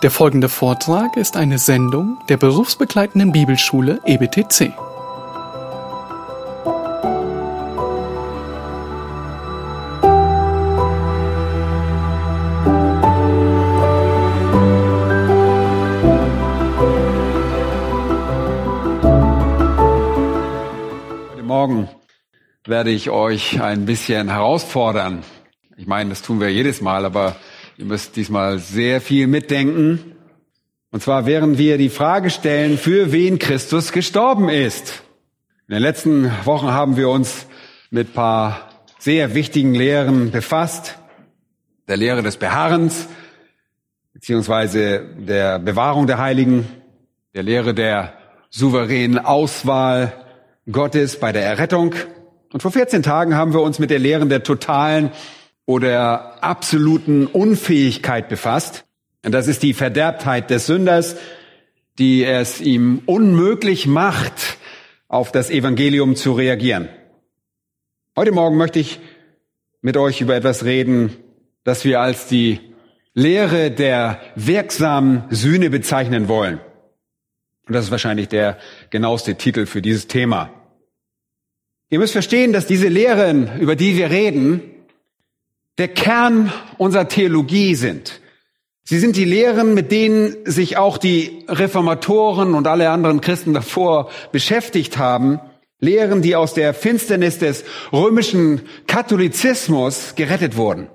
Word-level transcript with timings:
Der 0.00 0.12
folgende 0.12 0.48
Vortrag 0.48 1.16
ist 1.16 1.36
eine 1.36 1.58
Sendung 1.58 2.18
der 2.28 2.36
berufsbegleitenden 2.36 3.32
Bibelschule 3.32 4.00
EBTC. 4.06 4.72
Heute 21.32 21.42
Morgen 21.42 21.88
werde 22.64 22.90
ich 22.90 23.10
euch 23.10 23.60
ein 23.60 23.84
bisschen 23.84 24.30
herausfordern. 24.30 25.24
Ich 25.76 25.88
meine, 25.88 26.10
das 26.10 26.22
tun 26.22 26.38
wir 26.38 26.52
jedes 26.52 26.80
Mal, 26.80 27.04
aber 27.04 27.34
ihr 27.78 27.84
müsst 27.84 28.16
diesmal 28.16 28.58
sehr 28.58 29.00
viel 29.00 29.28
mitdenken. 29.28 30.16
Und 30.90 31.00
zwar 31.00 31.26
während 31.26 31.58
wir 31.58 31.78
die 31.78 31.90
Frage 31.90 32.28
stellen, 32.28 32.76
für 32.76 33.12
wen 33.12 33.38
Christus 33.38 33.92
gestorben 33.92 34.48
ist. 34.48 35.04
In 35.68 35.74
den 35.74 35.82
letzten 35.82 36.30
Wochen 36.44 36.72
haben 36.72 36.96
wir 36.96 37.08
uns 37.08 37.46
mit 37.90 38.14
paar 38.14 38.68
sehr 38.98 39.34
wichtigen 39.34 39.74
Lehren 39.74 40.32
befasst. 40.32 40.98
Der 41.86 41.96
Lehre 41.96 42.22
des 42.22 42.36
Beharrens, 42.36 43.06
beziehungsweise 44.12 45.06
der 45.16 45.60
Bewahrung 45.60 46.08
der 46.08 46.18
Heiligen, 46.18 46.66
der 47.32 47.44
Lehre 47.44 47.74
der 47.74 48.14
souveränen 48.50 49.20
Auswahl 49.20 50.12
Gottes 50.70 51.20
bei 51.20 51.30
der 51.30 51.44
Errettung. 51.44 51.94
Und 52.52 52.60
vor 52.60 52.72
14 52.72 53.04
Tagen 53.04 53.36
haben 53.36 53.52
wir 53.52 53.60
uns 53.60 53.78
mit 53.78 53.90
der 53.90 54.00
Lehre 54.00 54.26
der 54.26 54.42
totalen 54.42 55.12
oder 55.68 56.42
absoluten 56.42 57.26
Unfähigkeit 57.26 58.30
befasst. 58.30 58.86
Das 59.20 59.48
ist 59.48 59.62
die 59.62 59.74
Verderbtheit 59.74 60.48
des 60.48 60.64
Sünders, 60.64 61.16
die 61.98 62.24
es 62.24 62.62
ihm 62.62 63.02
unmöglich 63.04 63.86
macht, 63.86 64.56
auf 65.08 65.30
das 65.30 65.50
Evangelium 65.50 66.16
zu 66.16 66.32
reagieren. 66.32 66.88
Heute 68.16 68.32
Morgen 68.32 68.56
möchte 68.56 68.78
ich 68.78 68.98
mit 69.82 69.98
euch 69.98 70.22
über 70.22 70.34
etwas 70.36 70.64
reden, 70.64 71.14
das 71.64 71.84
wir 71.84 72.00
als 72.00 72.28
die 72.28 72.60
Lehre 73.12 73.70
der 73.70 74.22
wirksamen 74.36 75.24
Sühne 75.28 75.68
bezeichnen 75.68 76.28
wollen. 76.28 76.60
Und 77.66 77.74
das 77.74 77.84
ist 77.84 77.90
wahrscheinlich 77.90 78.28
der 78.28 78.56
genaueste 78.88 79.34
Titel 79.34 79.66
für 79.66 79.82
dieses 79.82 80.06
Thema. 80.06 80.48
Ihr 81.90 81.98
müsst 81.98 82.14
verstehen, 82.14 82.54
dass 82.54 82.66
diese 82.66 82.88
Lehren, 82.88 83.60
über 83.60 83.76
die 83.76 83.98
wir 83.98 84.08
reden, 84.08 84.62
der 85.78 85.88
Kern 85.88 86.52
unserer 86.76 87.08
Theologie 87.08 87.74
sind. 87.74 88.20
Sie 88.82 88.98
sind 88.98 89.16
die 89.16 89.24
Lehren, 89.24 89.74
mit 89.74 89.92
denen 89.92 90.34
sich 90.44 90.76
auch 90.76 90.98
die 90.98 91.44
Reformatoren 91.48 92.54
und 92.54 92.66
alle 92.66 92.90
anderen 92.90 93.20
Christen 93.20 93.54
davor 93.54 94.10
beschäftigt 94.32 94.98
haben. 94.98 95.40
Lehren, 95.78 96.22
die 96.22 96.34
aus 96.34 96.54
der 96.54 96.74
Finsternis 96.74 97.38
des 97.38 97.64
römischen 97.92 98.62
Katholizismus 98.86 100.14
gerettet 100.16 100.56
wurden. 100.56 100.88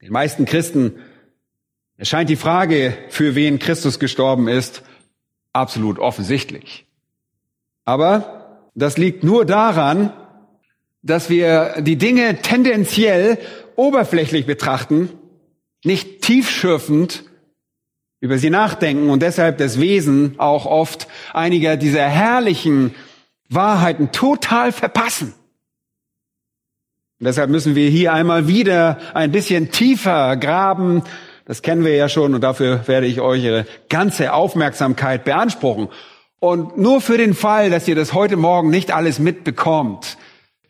Den 0.00 0.12
meisten 0.12 0.46
Christen 0.46 1.00
erscheint 1.96 2.30
die 2.30 2.36
Frage, 2.36 2.96
für 3.08 3.34
wen 3.34 3.58
Christus 3.58 3.98
gestorben 3.98 4.48
ist, 4.48 4.82
absolut 5.52 5.98
offensichtlich. 5.98 6.86
Aber 7.84 8.70
das 8.74 8.96
liegt 8.96 9.22
nur 9.22 9.44
daran, 9.44 10.12
dass 11.02 11.28
wir 11.28 11.76
die 11.80 11.96
Dinge 11.96 12.38
tendenziell 12.42 13.38
oberflächlich 13.76 14.46
betrachten, 14.46 15.10
nicht 15.84 16.22
tiefschürfend 16.22 17.24
über 18.20 18.38
sie 18.38 18.50
nachdenken 18.50 19.10
und 19.10 19.20
deshalb 19.20 19.58
das 19.58 19.80
Wesen 19.80 20.36
auch 20.38 20.64
oft 20.64 21.08
einiger 21.32 21.76
dieser 21.76 22.08
herrlichen 22.08 22.94
Wahrheiten 23.48 24.12
total 24.12 24.70
verpassen. 24.70 25.34
Und 27.18 27.26
deshalb 27.26 27.50
müssen 27.50 27.74
wir 27.74 27.90
hier 27.90 28.12
einmal 28.12 28.46
wieder 28.46 28.98
ein 29.14 29.32
bisschen 29.32 29.72
tiefer 29.72 30.36
graben. 30.36 31.02
Das 31.46 31.62
kennen 31.62 31.84
wir 31.84 31.96
ja 31.96 32.08
schon 32.08 32.34
und 32.34 32.40
dafür 32.42 32.86
werde 32.86 33.06
ich 33.06 33.20
euch 33.20 33.42
Ihre 33.42 33.66
ganze 33.88 34.32
Aufmerksamkeit 34.32 35.24
beanspruchen. 35.24 35.88
Und 36.38 36.78
nur 36.78 37.00
für 37.00 37.18
den 37.18 37.34
Fall, 37.34 37.70
dass 37.70 37.86
ihr 37.86 37.94
das 37.94 38.14
heute 38.14 38.36
Morgen 38.36 38.70
nicht 38.70 38.92
alles 38.92 39.18
mitbekommt. 39.18 40.16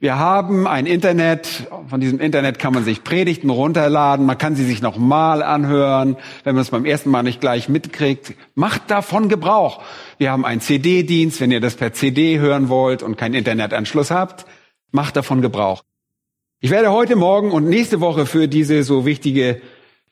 Wir 0.02 0.18
haben 0.18 0.66
ein 0.66 0.86
Internet. 0.86 1.68
Von 1.86 2.00
diesem 2.00 2.18
Internet 2.18 2.58
kann 2.58 2.74
man 2.74 2.82
sich 2.82 3.04
Predigten 3.04 3.50
runterladen. 3.50 4.26
Man 4.26 4.36
kann 4.36 4.56
sie 4.56 4.64
sich 4.64 4.82
nochmal 4.82 5.44
anhören, 5.44 6.16
wenn 6.42 6.56
man 6.56 6.62
es 6.62 6.70
beim 6.70 6.84
ersten 6.84 7.08
Mal 7.08 7.22
nicht 7.22 7.40
gleich 7.40 7.68
mitkriegt. 7.68 8.34
Macht 8.56 8.90
davon 8.90 9.28
Gebrauch. 9.28 9.80
Wir 10.18 10.32
haben 10.32 10.44
einen 10.44 10.60
CD-Dienst, 10.60 11.40
wenn 11.40 11.52
ihr 11.52 11.60
das 11.60 11.76
per 11.76 11.92
CD 11.92 12.40
hören 12.40 12.68
wollt 12.68 13.04
und 13.04 13.16
keinen 13.16 13.36
Internetanschluss 13.36 14.10
habt. 14.10 14.44
Macht 14.90 15.14
davon 15.14 15.40
Gebrauch. 15.40 15.84
Ich 16.58 16.70
werde 16.72 16.90
heute 16.90 17.14
Morgen 17.14 17.52
und 17.52 17.68
nächste 17.68 18.00
Woche 18.00 18.26
für 18.26 18.48
diese 18.48 18.82
so 18.82 19.06
wichtige 19.06 19.62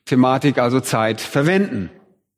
Thematik 0.05 0.57
also 0.57 0.79
Zeit 0.79 1.19
verwenden. 1.19 1.89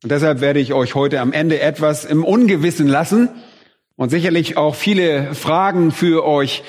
Und 0.02 0.12
deshalb 0.12 0.42
werde 0.42 0.60
ich 0.60 0.74
euch 0.74 0.96
heute 0.96 1.22
am 1.22 1.32
Ende 1.32 1.60
etwas 1.60 2.04
im 2.04 2.24
Ungewissen 2.26 2.88
lassen 2.88 3.30
und 3.96 4.10
sicherlich 4.10 4.58
auch 4.58 4.74
viele 4.74 5.36
Fragen 5.36 5.92
für 5.92 6.26
euch 6.26 6.64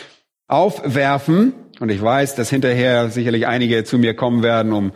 aufwerfen. 0.47 1.55
Und 1.81 1.89
ich 1.89 2.01
weiß, 2.01 2.35
dass 2.35 2.51
hinterher 2.51 3.11
sicherlich 3.11 3.47
einige 3.47 3.85
zu 3.85 3.99
mir 3.99 4.15
kommen 4.15 4.43
werden, 4.43 4.73
um 4.73 4.93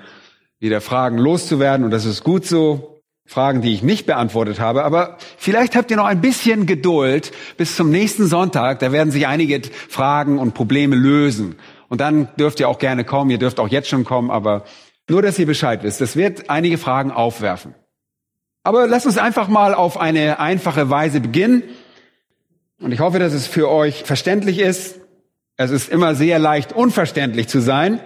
wieder 0.60 0.80
Fragen 0.80 1.18
loszuwerden. 1.18 1.84
Und 1.84 1.90
das 1.90 2.04
ist 2.04 2.24
gut 2.24 2.46
so. 2.46 2.94
Fragen, 3.28 3.60
die 3.60 3.74
ich 3.74 3.82
nicht 3.82 4.06
beantwortet 4.06 4.58
habe. 4.58 4.84
Aber 4.84 5.18
vielleicht 5.36 5.76
habt 5.76 5.90
ihr 5.90 5.98
noch 5.98 6.06
ein 6.06 6.22
bisschen 6.22 6.64
Geduld 6.64 7.30
bis 7.58 7.76
zum 7.76 7.90
nächsten 7.90 8.26
Sonntag. 8.26 8.78
Da 8.78 8.90
werden 8.90 9.10
sich 9.10 9.26
einige 9.26 9.60
Fragen 9.90 10.38
und 10.38 10.54
Probleme 10.54 10.96
lösen. 10.96 11.56
Und 11.90 12.00
dann 12.00 12.28
dürft 12.38 12.58
ihr 12.58 12.70
auch 12.70 12.78
gerne 12.78 13.04
kommen. 13.04 13.30
Ihr 13.30 13.36
dürft 13.36 13.60
auch 13.60 13.68
jetzt 13.68 13.88
schon 13.88 14.04
kommen. 14.04 14.30
Aber 14.30 14.64
nur, 15.10 15.20
dass 15.20 15.38
ihr 15.38 15.44
Bescheid 15.44 15.82
wisst. 15.82 16.00
Das 16.00 16.16
wird 16.16 16.48
einige 16.48 16.78
Fragen 16.78 17.10
aufwerfen. 17.10 17.74
Aber 18.62 18.86
lasst 18.86 19.04
uns 19.04 19.18
einfach 19.18 19.48
mal 19.48 19.74
auf 19.74 20.00
eine 20.00 20.40
einfache 20.40 20.88
Weise 20.88 21.20
beginnen. 21.20 21.62
Und 22.80 22.92
ich 22.92 23.00
hoffe, 23.00 23.18
dass 23.18 23.34
es 23.34 23.46
für 23.46 23.68
euch 23.68 24.04
verständlich 24.04 24.58
ist. 24.58 24.97
Es 25.58 25.72
ist 25.72 25.90
immer 25.90 26.14
sehr 26.14 26.38
leicht, 26.38 26.72
unverständlich 26.72 27.48
zu 27.48 27.60
sein. 27.60 28.00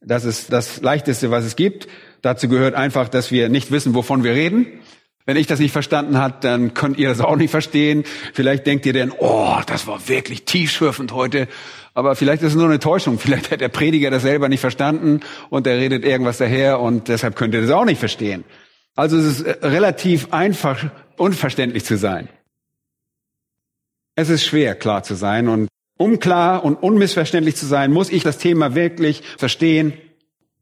Das 0.00 0.24
ist 0.24 0.52
das 0.52 0.80
Leichteste, 0.80 1.32
was 1.32 1.44
es 1.44 1.56
gibt. 1.56 1.88
Dazu 2.22 2.48
gehört 2.48 2.74
einfach, 2.74 3.08
dass 3.08 3.32
wir 3.32 3.48
nicht 3.48 3.72
wissen, 3.72 3.94
wovon 3.94 4.22
wir 4.22 4.32
reden. 4.32 4.66
Wenn 5.26 5.36
ich 5.36 5.48
das 5.48 5.58
nicht 5.58 5.72
verstanden 5.72 6.18
hat, 6.18 6.44
dann 6.44 6.74
könnt 6.74 6.98
ihr 6.98 7.08
das 7.08 7.20
auch 7.20 7.34
nicht 7.34 7.50
verstehen. 7.50 8.04
Vielleicht 8.32 8.66
denkt 8.66 8.86
ihr 8.86 8.92
dann, 8.92 9.12
oh, 9.18 9.56
das 9.66 9.88
war 9.88 10.08
wirklich 10.08 10.44
tiefschürfend 10.44 11.12
heute. 11.12 11.48
Aber 11.92 12.14
vielleicht 12.14 12.42
ist 12.42 12.50
es 12.50 12.54
nur 12.54 12.66
eine 12.66 12.78
Täuschung. 12.78 13.18
Vielleicht 13.18 13.50
hat 13.50 13.60
der 13.60 13.68
Prediger 13.68 14.10
das 14.10 14.22
selber 14.22 14.48
nicht 14.48 14.60
verstanden 14.60 15.20
und 15.50 15.66
er 15.66 15.78
redet 15.78 16.04
irgendwas 16.04 16.38
daher 16.38 16.78
und 16.78 17.08
deshalb 17.08 17.34
könnt 17.34 17.52
ihr 17.54 17.62
das 17.62 17.70
auch 17.70 17.84
nicht 17.84 17.98
verstehen. 17.98 18.44
Also 18.94 19.16
es 19.16 19.40
ist 19.40 19.62
relativ 19.64 20.32
einfach, 20.32 20.84
unverständlich 21.16 21.84
zu 21.84 21.96
sein. 21.96 22.28
Es 24.14 24.28
ist 24.28 24.44
schwer, 24.44 24.76
klar 24.76 25.02
zu 25.02 25.14
sein. 25.14 25.48
Und 25.48 25.68
um 26.02 26.18
klar 26.18 26.64
und 26.64 26.82
unmissverständlich 26.82 27.54
zu 27.54 27.64
sein, 27.64 27.92
muss 27.92 28.10
ich 28.10 28.24
das 28.24 28.38
Thema 28.38 28.74
wirklich 28.74 29.22
verstehen. 29.38 29.92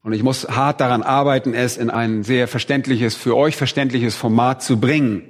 Und 0.02 0.12
ich 0.12 0.22
muss 0.22 0.48
hart 0.48 0.80
daran 0.80 1.02
arbeiten, 1.02 1.54
es 1.54 1.76
in 1.76 1.90
ein 1.90 2.22
sehr 2.22 2.46
verständliches, 2.46 3.14
für 3.14 3.36
euch 3.36 3.56
verständliches 3.56 4.16
Format 4.16 4.62
zu 4.62 4.78
bringen. 4.78 5.22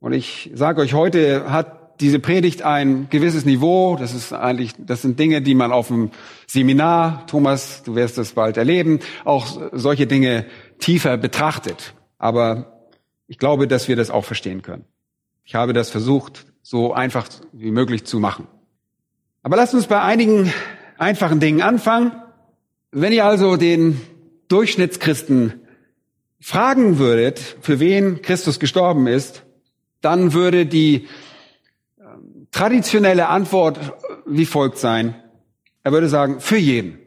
Und 0.00 0.12
ich 0.12 0.50
sage 0.54 0.80
euch, 0.80 0.94
heute 0.94 1.50
hat 1.50 2.00
diese 2.00 2.18
Predigt 2.18 2.62
ein 2.62 3.08
gewisses 3.10 3.44
Niveau. 3.44 3.96
Das 3.96 4.14
ist 4.14 4.32
eigentlich, 4.32 4.72
das 4.78 5.02
sind 5.02 5.18
Dinge, 5.18 5.40
die 5.42 5.54
man 5.54 5.72
auf 5.72 5.88
dem 5.88 6.10
Seminar, 6.46 7.26
Thomas, 7.26 7.82
du 7.84 7.94
wirst 7.94 8.18
das 8.18 8.32
bald 8.32 8.56
erleben, 8.56 9.00
auch 9.24 9.46
solche 9.72 10.06
Dinge 10.06 10.46
tiefer 10.78 11.16
betrachtet. 11.16 11.94
Aber 12.18 12.88
ich 13.26 13.38
glaube, 13.38 13.68
dass 13.68 13.88
wir 13.88 13.96
das 13.96 14.10
auch 14.10 14.24
verstehen 14.24 14.62
können. 14.62 14.84
Ich 15.44 15.54
habe 15.54 15.72
das 15.72 15.90
versucht, 15.90 16.46
so 16.62 16.92
einfach 16.92 17.28
wie 17.52 17.70
möglich 17.70 18.04
zu 18.04 18.20
machen. 18.20 18.46
Aber 19.42 19.56
lasst 19.56 19.74
uns 19.74 19.86
bei 19.86 20.00
einigen 20.00 20.52
einfachen 20.98 21.40
Dingen 21.40 21.62
anfangen. 21.62 22.12
Wenn 22.90 23.12
ihr 23.12 23.24
also 23.24 23.56
den 23.56 24.00
Durchschnittschristen 24.48 25.60
fragen 26.40 26.98
würdet, 26.98 27.38
für 27.60 27.80
wen 27.80 28.22
Christus 28.22 28.58
gestorben 28.60 29.06
ist, 29.06 29.42
dann 30.00 30.32
würde 30.32 30.66
die 30.66 31.08
ähm, 31.98 32.46
traditionelle 32.50 33.28
Antwort 33.28 33.78
wie 34.26 34.46
folgt 34.46 34.78
sein. 34.78 35.14
Er 35.82 35.92
würde 35.92 36.08
sagen, 36.08 36.40
für 36.40 36.56
jeden. 36.56 36.98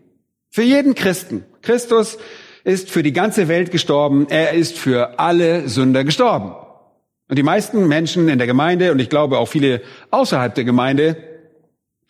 Für 0.50 0.64
jeden 0.64 0.96
Christen. 0.96 1.46
Christus 1.62 2.18
ist 2.64 2.90
für 2.90 3.04
die 3.04 3.14
ganze 3.14 3.48
Welt 3.48 3.72
gestorben. 3.72 4.28
Er 4.30 4.54
ist 4.54 4.78
für 4.78 5.20
alle 5.20 5.68
Sünder 5.68 6.04
gestorben. 6.04 6.54
Und 7.28 7.38
die 7.38 7.44
meisten 7.44 7.88
Menschen 7.88 8.28
in 8.28 8.38
der 8.38 8.48
Gemeinde 8.48 8.92
und 8.92 9.00
ich 9.00 9.10
glaube 9.10 9.38
auch 9.38 9.48
viele 9.48 9.82
außerhalb 10.12 10.54
der 10.54 10.66
Gemeinde, 10.66 11.31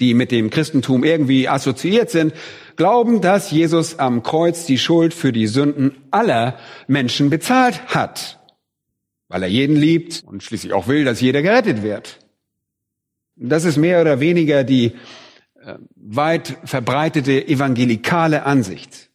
die 0.01 0.13
mit 0.13 0.31
dem 0.31 0.49
Christentum 0.49 1.05
irgendwie 1.05 1.47
assoziiert 1.47 2.09
sind, 2.09 2.33
glauben, 2.75 3.21
dass 3.21 3.51
Jesus 3.51 3.99
am 3.99 4.23
Kreuz 4.23 4.65
die 4.65 4.79
Schuld 4.79 5.13
für 5.13 5.31
die 5.31 5.47
Sünden 5.47 5.95
aller 6.09 6.57
Menschen 6.87 7.29
bezahlt 7.29 7.79
hat, 7.87 8.39
weil 9.29 9.43
er 9.43 9.49
jeden 9.49 9.75
liebt 9.77 10.23
und 10.25 10.43
schließlich 10.43 10.73
auch 10.73 10.87
will, 10.87 11.05
dass 11.05 11.21
jeder 11.21 11.41
gerettet 11.41 11.83
wird. 11.83 12.19
Das 13.37 13.63
ist 13.63 13.77
mehr 13.77 14.01
oder 14.01 14.19
weniger 14.19 14.63
die 14.63 14.93
äh, 15.63 15.75
weit 15.95 16.57
verbreitete 16.65 17.47
evangelikale 17.47 18.43
Ansicht. 18.43 19.09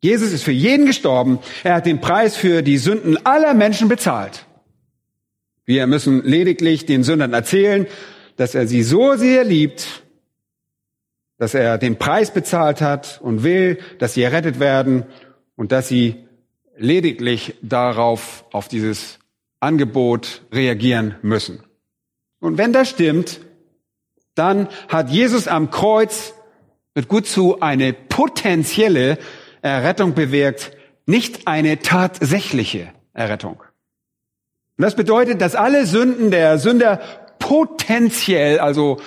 Jesus 0.00 0.32
ist 0.32 0.42
für 0.42 0.52
jeden 0.52 0.86
gestorben. 0.86 1.38
Er 1.62 1.74
hat 1.74 1.86
den 1.86 2.00
Preis 2.00 2.36
für 2.36 2.62
die 2.62 2.78
Sünden 2.78 3.24
aller 3.24 3.54
Menschen 3.54 3.88
bezahlt. 3.88 4.46
Wir 5.64 5.86
müssen 5.86 6.24
lediglich 6.24 6.86
den 6.86 7.04
Sündern 7.04 7.32
erzählen, 7.32 7.86
dass 8.36 8.54
er 8.54 8.66
sie 8.66 8.82
so 8.82 9.14
sehr 9.14 9.44
liebt, 9.44 10.02
dass 11.38 11.54
er 11.54 11.78
den 11.78 11.98
Preis 11.98 12.32
bezahlt 12.32 12.80
hat 12.80 13.20
und 13.22 13.42
will, 13.42 13.78
dass 13.98 14.14
sie 14.14 14.22
errettet 14.22 14.60
werden 14.60 15.04
und 15.56 15.72
dass 15.72 15.88
sie 15.88 16.26
lediglich 16.76 17.54
darauf, 17.62 18.44
auf 18.52 18.68
dieses 18.68 19.18
Angebot 19.60 20.42
reagieren 20.52 21.16
müssen. 21.22 21.62
Und 22.40 22.58
wenn 22.58 22.72
das 22.72 22.88
stimmt, 22.88 23.40
dann 24.34 24.68
hat 24.88 25.10
Jesus 25.10 25.48
am 25.48 25.70
Kreuz 25.70 26.34
mit 26.94 27.08
gut 27.08 27.26
zu 27.26 27.60
eine 27.60 27.92
potenzielle 27.92 29.18
Errettung 29.62 30.14
bewirkt, 30.14 30.72
nicht 31.06 31.46
eine 31.46 31.80
tatsächliche 31.80 32.92
Errettung. 33.12 33.62
Und 34.78 34.82
das 34.82 34.96
bedeutet, 34.96 35.40
dass 35.40 35.54
alle 35.54 35.86
Sünden 35.86 36.30
der 36.30 36.58
Sünder 36.58 37.00
potenziell, 37.42 38.60
also 38.60 38.98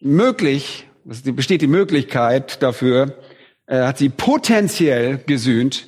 möglich, 0.00 0.88
es 1.08 1.22
besteht 1.22 1.62
die 1.62 1.68
Möglichkeit 1.68 2.62
dafür, 2.64 3.16
er 3.64 3.86
hat 3.86 3.98
sie 3.98 4.08
potenziell 4.08 5.18
gesühnt. 5.18 5.86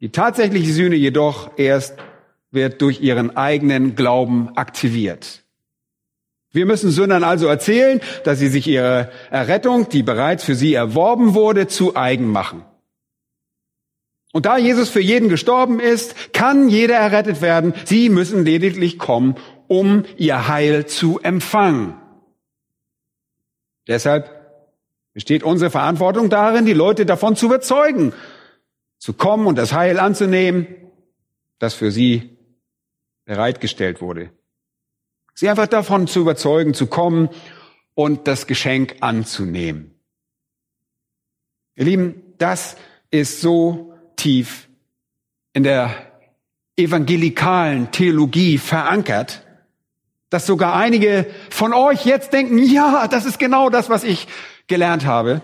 Die 0.00 0.10
tatsächliche 0.10 0.72
Sühne 0.72 0.96
jedoch 0.96 1.52
erst 1.56 1.96
wird 2.50 2.82
durch 2.82 3.00
ihren 3.00 3.34
eigenen 3.36 3.96
Glauben 3.96 4.54
aktiviert. 4.56 5.42
Wir 6.52 6.66
müssen 6.66 6.90
Sündern 6.90 7.24
also 7.24 7.46
erzählen, 7.46 8.00
dass 8.24 8.38
sie 8.38 8.48
sich 8.48 8.68
ihre 8.68 9.10
Errettung, 9.30 9.88
die 9.88 10.02
bereits 10.02 10.44
für 10.44 10.54
sie 10.54 10.74
erworben 10.74 11.34
wurde, 11.34 11.66
zu 11.66 11.96
eigen 11.96 12.30
machen. 12.30 12.62
Und 14.34 14.46
da 14.46 14.58
Jesus 14.58 14.90
für 14.90 15.00
jeden 15.00 15.28
gestorben 15.28 15.80
ist, 15.80 16.32
kann 16.32 16.68
jeder 16.68 16.96
errettet 16.96 17.40
werden. 17.40 17.72
Sie 17.84 18.08
müssen 18.08 18.44
lediglich 18.44 18.98
kommen, 18.98 19.36
um 19.68 20.04
ihr 20.16 20.48
Heil 20.48 20.86
zu 20.86 21.20
empfangen. 21.20 22.00
Deshalb 23.86 24.30
besteht 25.12 25.42
unsere 25.42 25.70
Verantwortung 25.70 26.30
darin, 26.30 26.66
die 26.66 26.72
Leute 26.72 27.06
davon 27.06 27.36
zu 27.36 27.46
überzeugen, 27.46 28.12
zu 28.98 29.12
kommen 29.12 29.46
und 29.46 29.56
das 29.56 29.72
Heil 29.72 29.98
anzunehmen, 29.98 30.66
das 31.58 31.74
für 31.74 31.90
sie 31.90 32.36
bereitgestellt 33.24 34.00
wurde. 34.00 34.30
Sie 35.34 35.48
einfach 35.48 35.66
davon 35.66 36.06
zu 36.06 36.20
überzeugen, 36.20 36.74
zu 36.74 36.86
kommen 36.86 37.28
und 37.94 38.26
das 38.28 38.46
Geschenk 38.46 38.96
anzunehmen. 39.00 39.94
Ihr 41.76 41.84
Lieben, 41.84 42.34
das 42.38 42.76
ist 43.10 43.40
so 43.40 43.94
tief 44.16 44.68
in 45.52 45.64
der 45.64 46.12
evangelikalen 46.76 47.90
Theologie 47.90 48.58
verankert, 48.58 49.44
dass 50.34 50.46
sogar 50.46 50.74
einige 50.74 51.26
von 51.48 51.72
euch 51.72 52.04
jetzt 52.04 52.32
denken, 52.32 52.58
ja, 52.58 53.06
das 53.06 53.24
ist 53.24 53.38
genau 53.38 53.70
das, 53.70 53.88
was 53.88 54.02
ich 54.02 54.26
gelernt 54.66 55.06
habe. 55.06 55.42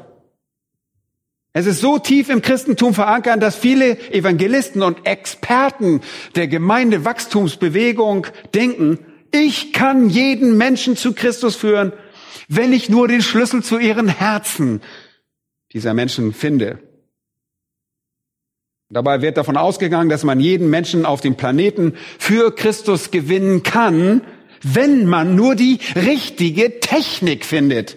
Es 1.53 1.67
ist 1.67 1.81
so 1.81 2.01
tief 2.01 2.29
im 2.29 2.43
Christentum 2.43 2.93
verankert, 2.93 3.41
dass 3.41 3.55
viele 3.55 4.01
Evangelisten 4.13 4.83
und 4.83 5.07
Experten 5.07 6.01
der 6.35 6.49
Gemeindewachstumsbewegung 6.49 8.27
denken, 8.53 8.99
ich 9.31 9.73
kann 9.73 10.11
jeden 10.11 10.57
Menschen 10.57 10.97
zu 10.97 11.13
Christus 11.13 11.55
führen, 11.55 11.93
wenn 12.49 12.73
ich 12.73 12.89
nur 12.89 13.07
den 13.07 13.23
Schlüssel 13.23 13.63
zu 13.63 13.79
ihren 13.79 14.09
Herzen 14.09 14.81
dieser 15.73 15.95
Menschen 15.95 16.33
finde. 16.33 16.81
Dabei 18.89 19.23
wird 19.23 19.37
davon 19.37 19.57
ausgegangen, 19.57 20.09
dass 20.09 20.25
man 20.25 20.41
jeden 20.41 20.69
Menschen 20.69 21.07
auf 21.07 21.21
dem 21.21 21.37
Planeten 21.37 21.95
für 22.19 22.53
Christus 22.53 23.13
gewinnen 23.13 23.63
kann, 23.63 24.23
wenn 24.62 25.07
man 25.07 25.35
nur 25.35 25.55
die 25.55 25.79
richtige 25.95 26.81
Technik 26.81 27.45
findet, 27.45 27.97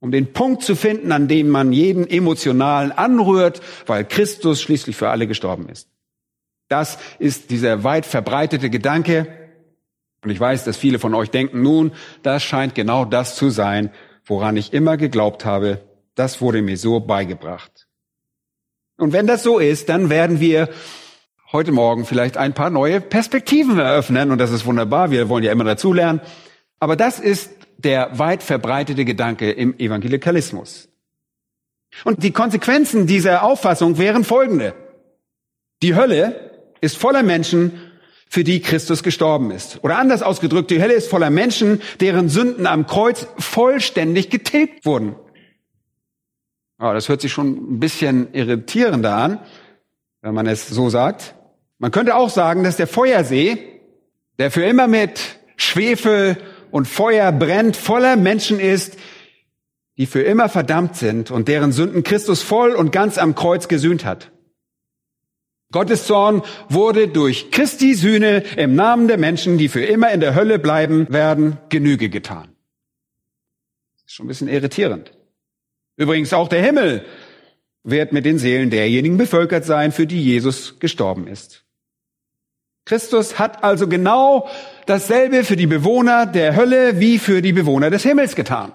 um 0.00 0.10
den 0.10 0.32
Punkt 0.32 0.62
zu 0.62 0.76
finden, 0.76 1.12
an 1.12 1.28
dem 1.28 1.48
man 1.48 1.72
jeden 1.72 2.08
emotionalen 2.08 2.92
anrührt, 2.92 3.60
weil 3.86 4.04
Christus 4.04 4.60
schließlich 4.60 4.96
für 4.96 5.08
alle 5.08 5.26
gestorben 5.26 5.68
ist. 5.68 5.88
Das 6.68 6.98
ist 7.18 7.50
dieser 7.50 7.84
weit 7.84 8.06
verbreitete 8.06 8.70
Gedanke, 8.70 9.26
und 10.24 10.30
ich 10.30 10.40
weiß, 10.40 10.64
dass 10.64 10.78
viele 10.78 10.98
von 10.98 11.14
euch 11.14 11.30
denken, 11.30 11.62
nun, 11.62 11.92
das 12.22 12.42
scheint 12.42 12.74
genau 12.74 13.04
das 13.04 13.36
zu 13.36 13.50
sein, 13.50 13.90
woran 14.24 14.56
ich 14.56 14.72
immer 14.72 14.96
geglaubt 14.96 15.44
habe. 15.44 15.82
Das 16.14 16.40
wurde 16.40 16.62
mir 16.62 16.78
so 16.78 17.00
beigebracht. 17.00 17.86
Und 18.96 19.12
wenn 19.12 19.26
das 19.26 19.42
so 19.42 19.58
ist, 19.58 19.90
dann 19.90 20.08
werden 20.08 20.40
wir 20.40 20.70
heute 21.52 21.72
Morgen 21.72 22.04
vielleicht 22.04 22.36
ein 22.36 22.54
paar 22.54 22.70
neue 22.70 23.00
Perspektiven 23.00 23.78
eröffnen. 23.78 24.30
Und 24.30 24.38
das 24.38 24.50
ist 24.50 24.66
wunderbar. 24.66 25.10
Wir 25.10 25.28
wollen 25.28 25.44
ja 25.44 25.52
immer 25.52 25.64
dazulernen. 25.64 26.20
Aber 26.80 26.96
das 26.96 27.20
ist 27.20 27.50
der 27.78 28.18
weit 28.18 28.42
verbreitete 28.42 29.04
Gedanke 29.04 29.50
im 29.50 29.78
Evangelikalismus. 29.78 30.88
Und 32.04 32.22
die 32.22 32.32
Konsequenzen 32.32 33.06
dieser 33.06 33.44
Auffassung 33.44 33.98
wären 33.98 34.24
folgende. 34.24 34.74
Die 35.82 35.94
Hölle 35.94 36.50
ist 36.80 36.96
voller 36.96 37.22
Menschen, 37.22 37.72
für 38.34 38.42
die 38.42 38.60
Christus 38.60 39.04
gestorben 39.04 39.52
ist. 39.52 39.78
Oder 39.84 39.96
anders 39.96 40.22
ausgedrückt, 40.22 40.70
die 40.72 40.82
Hölle 40.82 40.94
ist 40.94 41.08
voller 41.08 41.30
Menschen, 41.30 41.80
deren 42.00 42.28
Sünden 42.28 42.66
am 42.66 42.86
Kreuz 42.88 43.28
vollständig 43.38 44.28
getilgt 44.28 44.84
wurden. 44.84 45.14
Oh, 46.80 46.92
das 46.92 47.08
hört 47.08 47.20
sich 47.20 47.32
schon 47.32 47.76
ein 47.76 47.78
bisschen 47.78 48.34
irritierender 48.34 49.14
an, 49.14 49.38
wenn 50.24 50.34
man 50.34 50.46
es 50.46 50.66
so 50.68 50.88
sagt. 50.88 51.34
Man 51.78 51.90
könnte 51.90 52.16
auch 52.16 52.30
sagen, 52.30 52.64
dass 52.64 52.76
der 52.76 52.86
Feuersee, 52.86 53.58
der 54.38 54.50
für 54.50 54.64
immer 54.64 54.88
mit 54.88 55.20
Schwefel 55.56 56.38
und 56.70 56.88
Feuer 56.88 57.30
brennt, 57.30 57.76
voller 57.76 58.16
Menschen 58.16 58.58
ist, 58.58 58.96
die 59.98 60.06
für 60.06 60.22
immer 60.22 60.48
verdammt 60.48 60.96
sind 60.96 61.30
und 61.30 61.46
deren 61.46 61.72
Sünden 61.72 62.04
Christus 62.04 62.40
voll 62.40 62.70
und 62.70 62.90
ganz 62.90 63.18
am 63.18 63.34
Kreuz 63.34 63.68
gesühnt 63.68 64.06
hat. 64.06 64.30
Gottes 65.72 66.06
Zorn 66.06 66.42
wurde 66.70 67.06
durch 67.08 67.50
Christi 67.50 67.92
Sühne 67.92 68.44
im 68.56 68.74
Namen 68.74 69.08
der 69.08 69.18
Menschen, 69.18 69.58
die 69.58 69.68
für 69.68 69.84
immer 69.84 70.10
in 70.10 70.20
der 70.20 70.34
Hölle 70.34 70.58
bleiben 70.58 71.06
werden, 71.10 71.58
Genüge 71.68 72.08
getan. 72.08 72.48
Ist 74.06 74.14
schon 74.14 74.24
ein 74.24 74.28
bisschen 74.28 74.48
irritierend. 74.48 75.12
Übrigens 75.96 76.32
auch 76.32 76.48
der 76.48 76.62
Himmel 76.62 77.04
wird 77.84 78.12
mit 78.12 78.24
den 78.24 78.38
Seelen 78.38 78.70
derjenigen 78.70 79.18
bevölkert 79.18 79.64
sein, 79.64 79.92
für 79.92 80.06
die 80.06 80.22
Jesus 80.22 80.80
gestorben 80.80 81.28
ist. 81.28 81.64
Christus 82.86 83.38
hat 83.38 83.62
also 83.62 83.88
genau 83.88 84.48
dasselbe 84.86 85.44
für 85.44 85.56
die 85.56 85.66
Bewohner 85.66 86.26
der 86.26 86.56
Hölle 86.56 86.98
wie 86.98 87.18
für 87.18 87.40
die 87.40 87.52
Bewohner 87.52 87.90
des 87.90 88.02
Himmels 88.02 88.34
getan. 88.34 88.72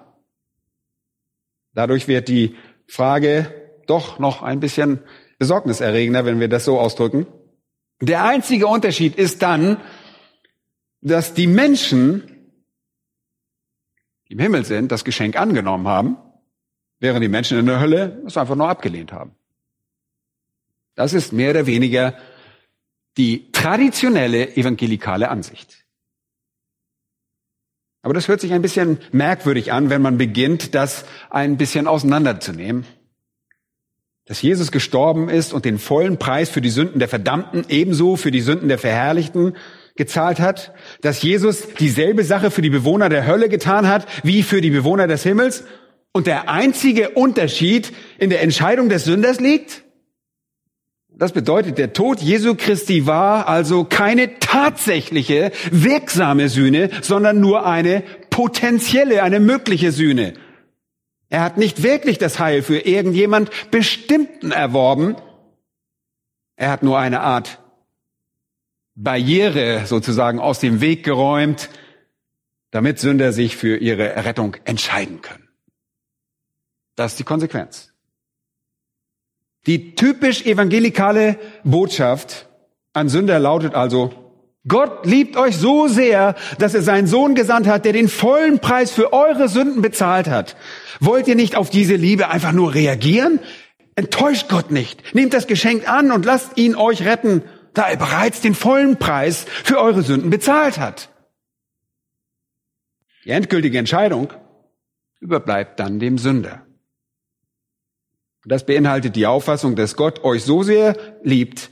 Dadurch 1.74 2.08
wird 2.08 2.28
die 2.28 2.56
Frage 2.88 3.54
doch 3.86 4.20
noch 4.20 4.42
ein 4.42 4.60
bisschen 4.60 5.00
besorgniserregender, 5.38 6.26
wenn 6.26 6.40
wir 6.40 6.48
das 6.48 6.66
so 6.66 6.80
ausdrücken. 6.80 7.28
Der 8.02 8.24
einzige 8.24 8.68
Unterschied 8.68 9.16
ist 9.16 9.42
dann, 9.42 9.78
dass 11.02 11.34
die 11.34 11.48
Menschen, 11.48 12.54
die 14.28 14.34
im 14.34 14.40
Himmel 14.40 14.66
sind, 14.66 14.92
das 14.92 15.04
Geschenk 15.04 15.40
angenommen 15.40 15.88
haben, 15.88 16.18
während 17.00 17.24
die 17.24 17.30
Menschen 17.30 17.58
in 17.58 17.66
der 17.66 17.80
Hölle 17.80 18.22
es 18.26 18.38
einfach 18.38 18.56
nur 18.56 18.70
abgelehnt 18.70 19.12
haben. 19.12 19.32
Das 20.96 21.14
ist 21.14 21.32
mehr 21.32 21.52
oder 21.52 21.66
weniger 21.66 22.16
die 23.18 23.52
traditionelle 23.52 24.56
evangelikale 24.56 25.30
Ansicht. 25.30 25.86
Aber 28.02 28.14
das 28.14 28.28
hört 28.28 28.42
sich 28.42 28.54
ein 28.54 28.62
bisschen 28.62 29.00
merkwürdig 29.12 29.72
an, 29.74 29.90
wenn 29.90 30.02
man 30.02 30.18
beginnt, 30.18 30.74
das 30.76 31.06
ein 31.30 31.58
bisschen 31.58 31.88
auseinanderzunehmen 31.88 32.86
dass 34.30 34.44
Jesus 34.44 34.72
gestorben 34.72 35.28
ist 35.28 35.54
und 35.54 35.66
den 35.66 35.80
vollen 35.80 36.20
Preis 36.20 36.52
für 36.52 36.62
die 36.62 36.70
Sünden 36.70 37.00
der 37.00 37.10
Verdammten 37.10 37.66
ebenso 37.68 38.16
für 38.16 38.30
die 38.30 38.42
Sünden 38.42 38.70
der 38.70 38.78
Verherrlichten 38.78 39.58
gezahlt 39.96 40.40
hat, 40.40 40.72
dass 41.02 41.24
Jesus 41.24 41.64
dieselbe 41.80 42.24
Sache 42.24 42.52
für 42.52 42.62
die 42.62 42.70
Bewohner 42.70 43.10
der 43.10 43.26
Hölle 43.26 43.50
getan 43.50 43.88
hat 43.88 44.06
wie 44.22 44.44
für 44.44 44.62
die 44.62 44.70
Bewohner 44.70 45.08
des 45.08 45.24
Himmels 45.24 45.64
und 46.14 46.28
der 46.28 46.50
einzige 46.50 47.10
Unterschied 47.10 47.94
in 48.18 48.30
der 48.30 48.42
Entscheidung 48.42 48.90
des 48.90 49.06
Sünders 49.06 49.40
liegt? 49.40 49.84
Das 51.20 51.34
bedeutet, 51.34 51.78
der 51.78 51.92
Tod 51.92 52.22
Jesu 52.22 52.56
Christi 52.56 53.06
war 53.06 53.50
also 53.50 53.84
keine 53.84 54.40
tatsächliche, 54.40 55.52
wirksame 55.70 56.48
Sühne, 56.48 56.90
sondern 57.02 57.42
nur 57.42 57.66
eine 57.66 58.04
potenzielle, 58.30 59.22
eine 59.22 59.42
mögliche 59.42 59.92
Sühne. 59.92 60.36
Er 61.28 61.42
hat 61.42 61.58
nicht 61.58 61.84
wirklich 61.84 62.20
das 62.20 62.40
Heil 62.40 62.64
für 62.64 62.80
irgendjemand 62.80 63.52
Bestimmten 63.70 64.52
erworben. 64.52 65.18
Er 66.56 66.72
hat 66.72 66.84
nur 66.84 66.98
eine 66.98 67.20
Art 67.20 67.60
Barriere 68.96 69.86
sozusagen 69.88 70.40
aus 70.40 70.60
dem 70.60 70.80
Weg 70.80 71.04
geräumt, 71.04 71.70
damit 72.72 73.00
Sünder 73.00 73.34
sich 73.34 73.58
für 73.58 73.76
ihre 73.76 74.24
Rettung 74.24 74.56
entscheiden 74.64 75.22
können. 75.22 75.49
Das 77.00 77.14
ist 77.14 77.20
die 77.20 77.24
Konsequenz. 77.24 77.94
Die 79.68 79.96
typisch 79.96 80.46
evangelikale 80.46 81.40
Botschaft 81.64 82.50
an 82.92 83.08
Sünder 83.08 83.40
lautet 83.40 83.74
also, 83.74 84.12
Gott 84.68 85.06
liebt 85.06 85.38
euch 85.38 85.56
so 85.56 85.88
sehr, 85.88 86.36
dass 86.58 86.74
er 86.74 86.82
seinen 86.82 87.08
Sohn 87.08 87.36
gesandt 87.36 87.68
hat, 87.68 87.86
der 87.86 87.94
den 87.94 88.10
vollen 88.10 88.60
Preis 88.60 88.92
für 88.92 89.14
eure 89.14 89.48
Sünden 89.48 89.82
bezahlt 89.82 90.28
hat. 90.28 90.58
Wollt 91.00 91.30
ihr 91.30 91.36
nicht 91.36 91.56
auf 91.56 91.70
diese 91.70 91.96
Liebe 91.96 92.28
einfach 92.28 92.52
nur 92.52 92.74
reagieren? 92.74 93.40
Enttäuscht 93.96 94.50
Gott 94.50 94.70
nicht. 94.70 95.16
Nehmt 95.16 95.34
das 95.34 95.48
Geschenk 95.48 95.88
an 95.88 96.12
und 96.12 96.26
lasst 96.26 96.58
ihn 96.58 96.76
euch 96.76 97.06
retten, 97.06 97.44
da 97.74 97.88
er 97.88 97.96
bereits 97.96 98.42
den 98.42 98.56
vollen 98.56 98.98
Preis 98.98 99.46
für 99.64 99.80
eure 99.80 100.02
Sünden 100.02 100.32
bezahlt 100.32 100.78
hat. 100.78 101.08
Die 103.24 103.30
endgültige 103.30 103.78
Entscheidung 103.78 104.34
überbleibt 105.22 105.80
dann 105.80 106.00
dem 106.00 106.18
Sünder. 106.18 106.66
Das 108.46 108.66
beinhaltet 108.66 109.16
die 109.16 109.28
Auffassung, 109.28 109.76
dass 109.76 109.96
Gott 109.96 110.24
euch 110.24 110.44
so 110.44 110.64
sehr 110.64 110.96
liebt, 111.24 111.72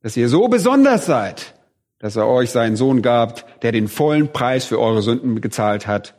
dass 0.00 0.16
ihr 0.16 0.28
so 0.28 0.48
besonders 0.48 1.06
seid, 1.06 1.54
dass 1.98 2.16
er 2.16 2.26
euch 2.26 2.50
seinen 2.50 2.76
Sohn 2.76 3.02
gab, 3.02 3.60
der 3.60 3.72
den 3.72 3.88
vollen 3.88 4.32
Preis 4.32 4.64
für 4.64 4.80
eure 4.80 5.02
Sünden 5.02 5.40
gezahlt 5.40 5.86
hat. 5.86 6.14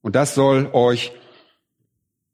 Und 0.00 0.16
das 0.16 0.34
soll 0.34 0.70
euch 0.72 1.12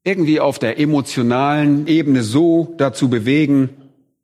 irgendwie 0.05 0.41
auf 0.41 0.59
der 0.59 0.79
emotionalen 0.79 1.87
Ebene 1.87 2.23
so 2.23 2.75
dazu 2.79 3.11
bewegen, 3.11 3.71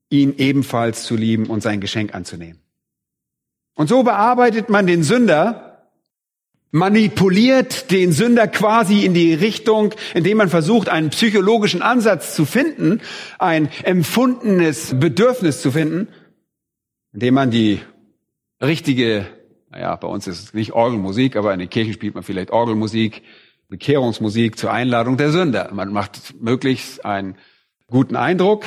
ihn 0.08 0.34
ebenfalls 0.38 1.02
zu 1.02 1.16
lieben 1.16 1.46
und 1.46 1.62
sein 1.62 1.80
Geschenk 1.80 2.14
anzunehmen. 2.14 2.60
Und 3.74 3.88
so 3.88 4.02
bearbeitet 4.02 4.70
man 4.70 4.86
den 4.86 5.02
Sünder, 5.02 5.65
manipuliert 6.76 7.90
den 7.90 8.12
Sünder 8.12 8.47
quasi 8.49 9.06
in 9.06 9.14
die 9.14 9.33
Richtung, 9.33 9.95
indem 10.12 10.37
man 10.37 10.50
versucht, 10.50 10.90
einen 10.90 11.09
psychologischen 11.09 11.80
Ansatz 11.80 12.37
zu 12.37 12.45
finden, 12.45 13.00
ein 13.38 13.71
empfundenes 13.83 14.95
Bedürfnis 15.00 15.62
zu 15.62 15.71
finden, 15.71 16.09
indem 17.14 17.33
man 17.33 17.50
die 17.50 17.80
richtige, 18.61 19.26
naja, 19.71 19.97
bei 19.97 20.06
uns 20.06 20.26
ist 20.26 20.42
es 20.42 20.54
nicht 20.54 20.73
Orgelmusik, 20.73 21.37
aber 21.37 21.54
in 21.54 21.61
den 21.61 21.71
Kirchen 21.71 21.95
spielt 21.95 22.14
man 22.14 22.23
vielleicht 22.23 22.50
Orgelmusik, 22.50 23.23
Bekehrungsmusik 23.71 24.59
zur 24.59 24.71
Einladung 24.71 25.16
der 25.16 25.30
Sünder. 25.30 25.71
Man 25.73 25.92
macht 25.95 26.35
möglichst 26.40 27.06
einen 27.06 27.37
guten 27.87 28.16
Eindruck. 28.16 28.66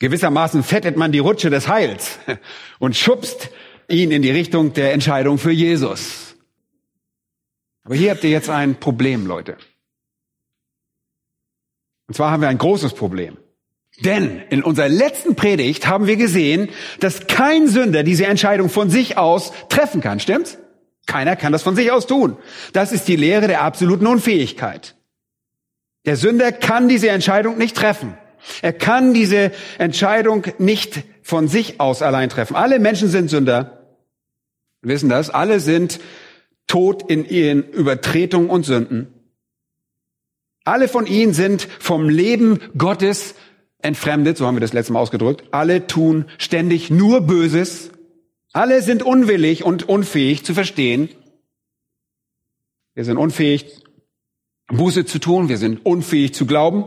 Gewissermaßen 0.00 0.64
fettet 0.64 0.96
man 0.96 1.12
die 1.12 1.20
Rutsche 1.20 1.48
des 1.48 1.68
Heils 1.68 2.18
und 2.80 2.96
schubst 2.96 3.50
ihn 3.88 4.10
in 4.10 4.22
die 4.22 4.32
Richtung 4.32 4.72
der 4.72 4.92
Entscheidung 4.92 5.38
für 5.38 5.52
Jesus. 5.52 6.33
Aber 7.84 7.94
hier 7.94 8.10
habt 8.10 8.24
ihr 8.24 8.30
jetzt 8.30 8.50
ein 8.50 8.76
Problem, 8.80 9.26
Leute. 9.26 9.56
Und 12.06 12.14
zwar 12.14 12.30
haben 12.30 12.40
wir 12.40 12.48
ein 12.48 12.58
großes 12.58 12.94
Problem. 12.94 13.36
Denn 14.00 14.42
in 14.50 14.64
unserer 14.64 14.88
letzten 14.88 15.36
Predigt 15.36 15.86
haben 15.86 16.06
wir 16.06 16.16
gesehen, 16.16 16.68
dass 17.00 17.26
kein 17.26 17.68
Sünder 17.68 18.02
diese 18.02 18.26
Entscheidung 18.26 18.68
von 18.68 18.90
sich 18.90 19.16
aus 19.16 19.52
treffen 19.68 20.00
kann. 20.00 20.18
Stimmt's? 20.18 20.58
Keiner 21.06 21.36
kann 21.36 21.52
das 21.52 21.62
von 21.62 21.76
sich 21.76 21.92
aus 21.92 22.06
tun. 22.06 22.36
Das 22.72 22.90
ist 22.90 23.06
die 23.06 23.16
Lehre 23.16 23.46
der 23.46 23.62
absoluten 23.62 24.06
Unfähigkeit. 24.06 24.96
Der 26.06 26.16
Sünder 26.16 26.50
kann 26.50 26.88
diese 26.88 27.10
Entscheidung 27.10 27.56
nicht 27.58 27.76
treffen. 27.76 28.16
Er 28.62 28.72
kann 28.72 29.14
diese 29.14 29.52
Entscheidung 29.78 30.44
nicht 30.58 31.02
von 31.22 31.48
sich 31.48 31.80
aus 31.80 32.02
allein 32.02 32.30
treffen. 32.30 32.56
Alle 32.56 32.78
Menschen 32.78 33.08
sind 33.08 33.30
Sünder. 33.30 33.86
Wir 34.82 34.94
wissen 34.94 35.08
das. 35.08 35.30
Alle 35.30 35.60
sind 35.60 36.00
tot 36.74 37.08
in 37.08 37.24
ihren 37.24 37.62
Übertretungen 37.70 38.50
und 38.50 38.64
Sünden. 38.64 39.06
Alle 40.64 40.88
von 40.88 41.06
ihnen 41.06 41.32
sind 41.32 41.62
vom 41.62 42.08
Leben 42.08 42.58
Gottes 42.76 43.36
entfremdet, 43.78 44.36
so 44.36 44.44
haben 44.44 44.56
wir 44.56 44.60
das 44.60 44.72
letzte 44.72 44.92
Mal 44.92 44.98
ausgedrückt. 44.98 45.44
Alle 45.52 45.86
tun 45.86 46.24
ständig 46.36 46.90
nur 46.90 47.20
Böses. 47.20 47.92
Alle 48.52 48.82
sind 48.82 49.04
unwillig 49.04 49.62
und 49.62 49.88
unfähig 49.88 50.44
zu 50.44 50.52
verstehen. 50.52 51.10
Wir 52.94 53.04
sind 53.04 53.18
unfähig, 53.18 53.84
Buße 54.66 55.04
zu 55.04 55.20
tun. 55.20 55.48
Wir 55.48 55.58
sind 55.58 55.86
unfähig 55.86 56.34
zu 56.34 56.44
glauben. 56.44 56.86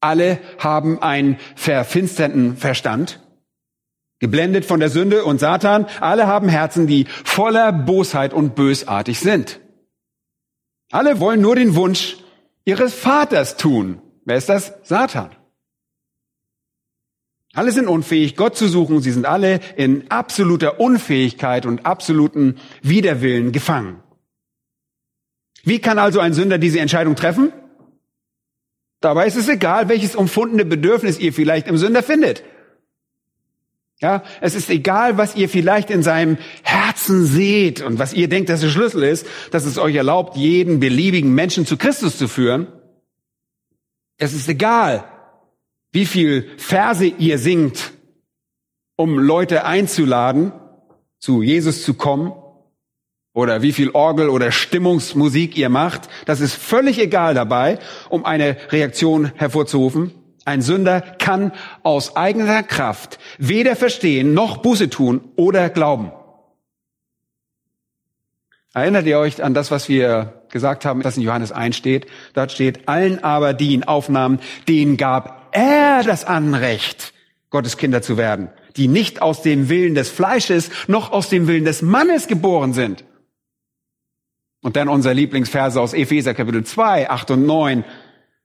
Alle 0.00 0.38
haben 0.60 1.02
einen 1.02 1.36
verfinsterten 1.56 2.56
Verstand, 2.56 3.20
geblendet 4.18 4.64
von 4.64 4.80
der 4.80 4.90
Sünde 4.90 5.24
und 5.24 5.40
Satan. 5.40 5.86
Alle 6.00 6.26
haben 6.26 6.48
Herzen, 6.48 6.86
die 6.86 7.06
voller 7.24 7.72
Bosheit 7.72 8.32
und 8.32 8.54
bösartig 8.54 9.20
sind. 9.20 9.60
Alle 10.90 11.20
wollen 11.20 11.40
nur 11.40 11.56
den 11.56 11.74
Wunsch 11.74 12.16
ihres 12.64 12.94
Vaters 12.94 13.56
tun. 13.56 14.00
Wer 14.24 14.36
ist 14.36 14.48
das? 14.48 14.74
Satan. 14.82 15.30
Alle 17.54 17.72
sind 17.72 17.88
unfähig, 17.88 18.36
Gott 18.36 18.56
zu 18.56 18.68
suchen. 18.68 19.00
Sie 19.00 19.10
sind 19.10 19.26
alle 19.26 19.60
in 19.76 20.10
absoluter 20.10 20.80
Unfähigkeit 20.80 21.66
und 21.66 21.86
absoluten 21.86 22.56
Widerwillen 22.82 23.52
gefangen. 23.52 24.02
Wie 25.64 25.80
kann 25.80 25.98
also 25.98 26.20
ein 26.20 26.34
Sünder 26.34 26.58
diese 26.58 26.80
Entscheidung 26.80 27.16
treffen? 27.16 27.52
Dabei 29.00 29.26
ist 29.26 29.36
es 29.36 29.48
egal, 29.48 29.88
welches 29.88 30.16
umfundene 30.16 30.64
Bedürfnis 30.64 31.18
ihr 31.18 31.32
vielleicht 31.32 31.68
im 31.68 31.78
Sünder 31.78 32.02
findet. 32.02 32.42
Ja, 34.00 34.22
es 34.40 34.54
ist 34.54 34.70
egal, 34.70 35.18
was 35.18 35.34
ihr 35.34 35.48
vielleicht 35.48 35.90
in 35.90 36.04
seinem 36.04 36.38
Herzen 36.62 37.24
seht 37.24 37.80
und 37.80 37.98
was 37.98 38.14
ihr 38.14 38.28
denkt, 38.28 38.48
dass 38.48 38.60
der 38.60 38.68
Schlüssel 38.68 39.02
ist, 39.02 39.26
dass 39.50 39.64
es 39.64 39.76
euch 39.76 39.96
erlaubt, 39.96 40.36
jeden 40.36 40.78
beliebigen 40.78 41.34
Menschen 41.34 41.66
zu 41.66 41.76
Christus 41.76 42.16
zu 42.16 42.28
führen. 42.28 42.68
Es 44.16 44.34
ist 44.34 44.48
egal, 44.48 45.04
wie 45.90 46.06
viel 46.06 46.48
Verse 46.58 47.06
ihr 47.06 47.38
singt, 47.38 47.92
um 48.96 49.18
Leute 49.18 49.64
einzuladen, 49.64 50.52
zu 51.18 51.42
Jesus 51.42 51.82
zu 51.82 51.94
kommen, 51.94 52.32
oder 53.38 53.62
wie 53.62 53.72
viel 53.72 53.90
Orgel 53.90 54.30
oder 54.30 54.50
Stimmungsmusik 54.50 55.56
ihr 55.56 55.68
macht, 55.68 56.08
das 56.26 56.40
ist 56.40 56.54
völlig 56.54 56.98
egal 56.98 57.34
dabei, 57.34 57.78
um 58.08 58.24
eine 58.24 58.56
Reaktion 58.72 59.30
hervorzurufen. 59.36 60.12
Ein 60.48 60.62
Sünder 60.62 61.02
kann 61.02 61.52
aus 61.82 62.16
eigener 62.16 62.62
Kraft 62.62 63.18
weder 63.36 63.76
verstehen 63.76 64.32
noch 64.32 64.56
Buße 64.56 64.88
tun 64.88 65.20
oder 65.36 65.68
glauben. 65.68 66.10
Erinnert 68.72 69.04
ihr 69.04 69.18
euch 69.18 69.44
an 69.44 69.52
das, 69.52 69.70
was 69.70 69.90
wir 69.90 70.44
gesagt 70.48 70.86
haben, 70.86 71.02
das 71.02 71.18
in 71.18 71.22
Johannes 71.22 71.52
1 71.52 71.76
steht? 71.76 72.06
Dort 72.32 72.50
steht, 72.50 72.88
allen 72.88 73.22
aber, 73.22 73.52
die 73.52 73.74
ihn 73.74 73.84
aufnahmen, 73.84 74.38
denen 74.66 74.96
gab 74.96 75.50
er 75.52 76.02
das 76.02 76.24
Anrecht, 76.24 77.12
Gottes 77.50 77.76
Kinder 77.76 78.00
zu 78.00 78.16
werden, 78.16 78.48
die 78.78 78.88
nicht 78.88 79.20
aus 79.20 79.42
dem 79.42 79.68
Willen 79.68 79.94
des 79.94 80.08
Fleisches 80.08 80.70
noch 80.86 81.12
aus 81.12 81.28
dem 81.28 81.46
Willen 81.46 81.66
des 81.66 81.82
Mannes 81.82 82.26
geboren 82.26 82.72
sind. 82.72 83.04
Und 84.62 84.76
dann 84.76 84.88
unser 84.88 85.12
Lieblingsverse 85.12 85.78
aus 85.78 85.92
Epheser 85.92 86.32
Kapitel 86.32 86.64
2, 86.64 87.10
8 87.10 87.32
und 87.32 87.44
9. 87.44 87.84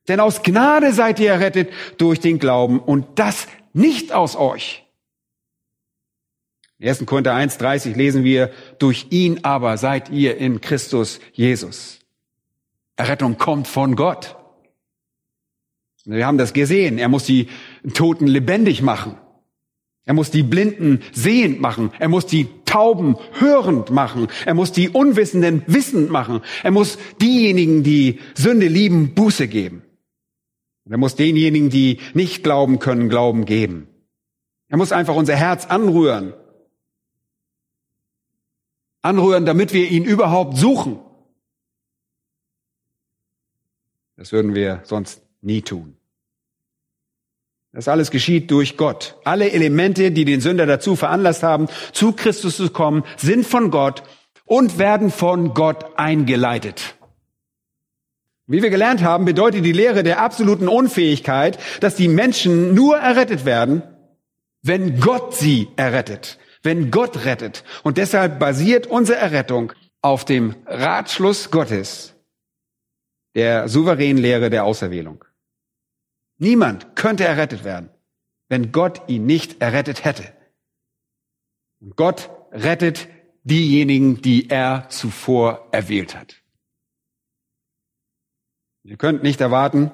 Denn 0.08 0.20
aus 0.20 0.44
Gnade 0.44 0.94
seid 0.94 1.20
ihr 1.20 1.32
errettet 1.32 1.70
durch 1.98 2.20
den 2.20 2.40
Glauben 2.40 2.80
und 2.80 3.06
das 3.16 3.48
nicht 3.74 4.12
aus 4.12 4.36
euch. 4.36 4.84
In 6.80 6.90
1. 6.90 7.06
Korinther 7.06 7.34
1, 7.34 7.58
30 7.60 7.96
lesen 7.96 8.24
wir, 8.24 8.52
durch 8.80 9.08
ihn 9.10 9.40
aber 9.44 9.78
seid 9.78 10.10
ihr 10.10 10.38
in 10.38 10.60
Christus 10.60 11.22
Jesus. 11.32 12.00
Errettung 12.98 13.38
kommt 13.38 13.68
von 13.68 13.96
Gott. 13.96 14.36
Wir 16.06 16.28
haben 16.28 16.38
das 16.38 16.52
gesehen. 16.52 16.98
Er 16.98 17.08
muss 17.08 17.24
die 17.24 17.48
Toten 17.94 18.28
lebendig 18.28 18.82
machen. 18.82 19.18
Er 20.06 20.14
muss 20.14 20.32
die 20.32 20.44
Blinden 20.44 21.02
sehend 21.14 21.62
machen. 21.62 21.92
Er 21.98 22.10
muss 22.10 22.26
die 22.26 22.50
Tauben 22.66 23.16
hörend 23.40 23.90
machen. 23.90 24.28
Er 24.46 24.54
muss 24.54 24.74
die 24.74 24.90
Unwissenden 24.90 25.64
wissend 25.68 26.10
machen. 26.10 26.42
Er 26.62 26.72
muss 26.72 26.98
diejenigen, 27.22 27.84
die 27.84 28.20
Sünde 28.36 28.68
lieben, 28.68 29.14
Buße 29.14 29.48
geben. 29.48 29.84
Er 30.90 30.98
muss 30.98 31.16
denjenigen, 31.16 31.70
die 31.70 32.00
nicht 32.14 32.44
glauben 32.44 32.80
können, 32.80 33.10
Glauben 33.10 33.46
geben. 33.46 33.88
Er 34.68 34.78
muss 34.78 34.92
einfach 34.92 35.16
unser 35.16 35.36
Herz 35.36 35.66
anrühren. 35.66 36.34
Anrühren, 39.02 39.46
damit 39.46 39.74
wir 39.74 39.90
ihn 39.90 40.04
überhaupt 40.04 40.58
suchen. 40.58 41.00
Das 44.18 44.32
würden 44.32 44.56
wir 44.56 44.82
sonst 44.84 45.22
nie 45.42 45.62
tun. 45.62 45.98
Das 47.72 47.88
alles 47.88 48.12
geschieht 48.12 48.52
durch 48.52 48.78
Gott. 48.78 49.18
Alle 49.24 49.52
Elemente, 49.52 50.12
die 50.12 50.26
den 50.26 50.42
Sünder 50.42 50.68
dazu 50.68 50.96
veranlasst 50.96 51.44
haben, 51.44 51.68
zu 51.92 52.14
Christus 52.14 52.58
zu 52.58 52.70
kommen, 52.70 53.04
sind 53.18 53.48
von 53.48 53.72
Gott 53.72 54.04
und 54.46 54.78
werden 54.78 55.10
von 55.10 55.54
Gott 55.54 55.98
eingeleitet. 55.98 56.96
Wie 58.46 58.62
wir 58.62 58.70
gelernt 58.70 59.02
haben, 59.04 59.26
bedeutet 59.26 59.64
die 59.64 59.72
Lehre 59.72 60.04
der 60.04 60.20
absoluten 60.20 60.68
Unfähigkeit, 60.68 61.58
dass 61.80 61.96
die 61.96 62.10
Menschen 62.10 62.74
nur 62.74 62.98
errettet 62.98 63.46
werden, 63.46 63.84
wenn 64.62 65.00
Gott 65.00 65.36
sie 65.36 65.70
errettet, 65.78 66.40
wenn 66.62 66.92
Gott 66.92 67.26
rettet. 67.26 67.64
Und 67.84 67.98
deshalb 67.98 68.40
basiert 68.40 68.88
unsere 68.88 69.18
Errettung 69.18 69.72
auf 70.02 70.26
dem 70.26 70.56
Ratschluss 70.66 71.52
Gottes, 71.52 72.16
der 73.36 73.70
souveränen 73.70 74.22
Lehre 74.22 74.50
der 74.50 74.66
Auserwählung. 74.66 75.24
Niemand 76.38 76.98
könnte 76.98 77.24
errettet 77.24 77.64
werden, 77.64 77.90
wenn 78.50 78.74
Gott 78.74 79.02
ihn 79.08 79.26
nicht 79.26 79.62
errettet 79.62 80.04
hätte. 80.04 80.34
Und 81.80 81.96
Gott 81.96 82.30
rettet 82.52 83.08
diejenigen, 83.44 84.22
die 84.22 84.50
er 84.50 84.88
zuvor 84.90 85.70
erwählt 85.72 86.16
hat. 86.16 86.43
Ihr 88.84 88.98
könnt 88.98 89.24
nicht 89.24 89.40
erwarten, 89.40 89.92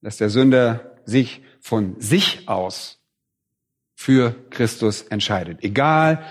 dass 0.00 0.16
der 0.16 0.30
Sünder 0.30 0.96
sich 1.04 1.42
von 1.60 2.00
sich 2.00 2.48
aus 2.48 2.98
für 3.94 4.34
Christus 4.50 5.02
entscheidet. 5.02 5.62
Egal, 5.62 6.24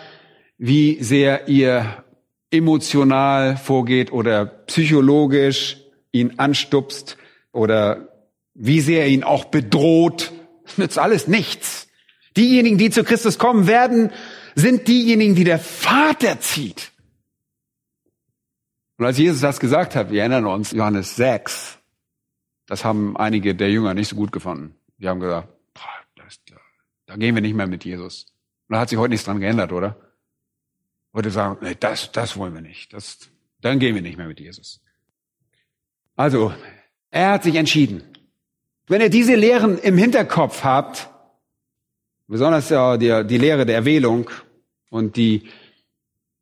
wie 0.57 1.03
sehr 1.03 1.47
ihr 1.47 2.03
emotional 2.49 3.57
vorgeht 3.57 4.11
oder 4.11 4.45
psychologisch 4.45 5.77
ihn 6.11 6.39
anstupst 6.39 7.17
oder 7.51 8.07
wie 8.53 8.79
sehr 8.79 9.07
ihn 9.07 9.23
auch 9.23 9.45
bedroht, 9.45 10.31
nützt 10.77 10.97
alles 10.97 11.27
nichts. 11.27 11.87
Diejenigen, 12.35 12.77
die 12.77 12.89
zu 12.89 13.03
Christus 13.03 13.37
kommen 13.37 13.67
werden, 13.67 14.11
sind 14.55 14.87
diejenigen, 14.87 15.35
die 15.35 15.43
der 15.43 15.59
Vater 15.59 16.39
zieht. 16.39 16.91
Und 18.97 19.05
als 19.05 19.17
Jesus 19.17 19.41
das 19.41 19.59
gesagt 19.59 19.95
hat, 19.95 20.11
wir 20.11 20.21
erinnern 20.21 20.45
uns, 20.45 20.71
Johannes 20.71 21.15
6, 21.15 21.79
das 22.65 22.85
haben 22.85 23.17
einige 23.17 23.55
der 23.55 23.69
Jünger 23.69 23.93
nicht 23.93 24.07
so 24.07 24.15
gut 24.15 24.31
gefunden. 24.31 24.75
Die 24.97 25.07
haben 25.07 25.19
gesagt, 25.19 25.49
das, 26.15 26.39
da, 27.05 27.15
gehen 27.15 27.35
wir 27.35 27.41
nicht 27.41 27.55
mehr 27.55 27.67
mit 27.67 27.83
Jesus. 27.83 28.25
Und 28.67 28.73
da 28.73 28.79
hat 28.79 28.89
sich 28.89 28.97
heute 28.97 29.11
nichts 29.11 29.25
dran 29.25 29.39
geändert, 29.39 29.71
oder? 29.71 29.97
Heute 31.13 31.29
sagen, 31.29 31.57
nee, 31.61 31.75
das, 31.79 32.11
das 32.11 32.37
wollen 32.37 32.53
wir 32.53 32.61
nicht. 32.61 32.93
Das, 32.93 33.29
dann 33.61 33.79
gehen 33.79 33.95
wir 33.95 34.01
nicht 34.01 34.17
mehr 34.17 34.27
mit 34.27 34.39
Jesus. 34.39 34.81
Also, 36.15 36.53
er 37.11 37.31
hat 37.31 37.43
sich 37.43 37.55
entschieden. 37.55 38.03
Wenn 38.87 39.01
ihr 39.01 39.09
diese 39.09 39.35
Lehren 39.35 39.77
im 39.77 39.97
Hinterkopf 39.97 40.63
habt, 40.63 41.09
besonders 42.27 42.67
die, 42.69 43.27
die 43.27 43.37
Lehre 43.37 43.65
der 43.65 43.75
Erwählung 43.75 44.29
und 44.89 45.17
die 45.17 45.49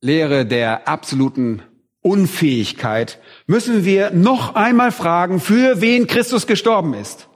Lehre 0.02 0.46
der 0.46 0.88
absoluten 0.88 1.64
Unfähigkeit, 2.04 3.20
müssen 3.48 3.86
wir 3.86 4.12
noch 4.12 4.56
einmal 4.56 4.92
fragen, 4.92 5.40
für 5.40 5.82
wen 5.82 6.06
Christus 6.06 6.46
gestorben 6.46 6.94
ist. 6.94 7.30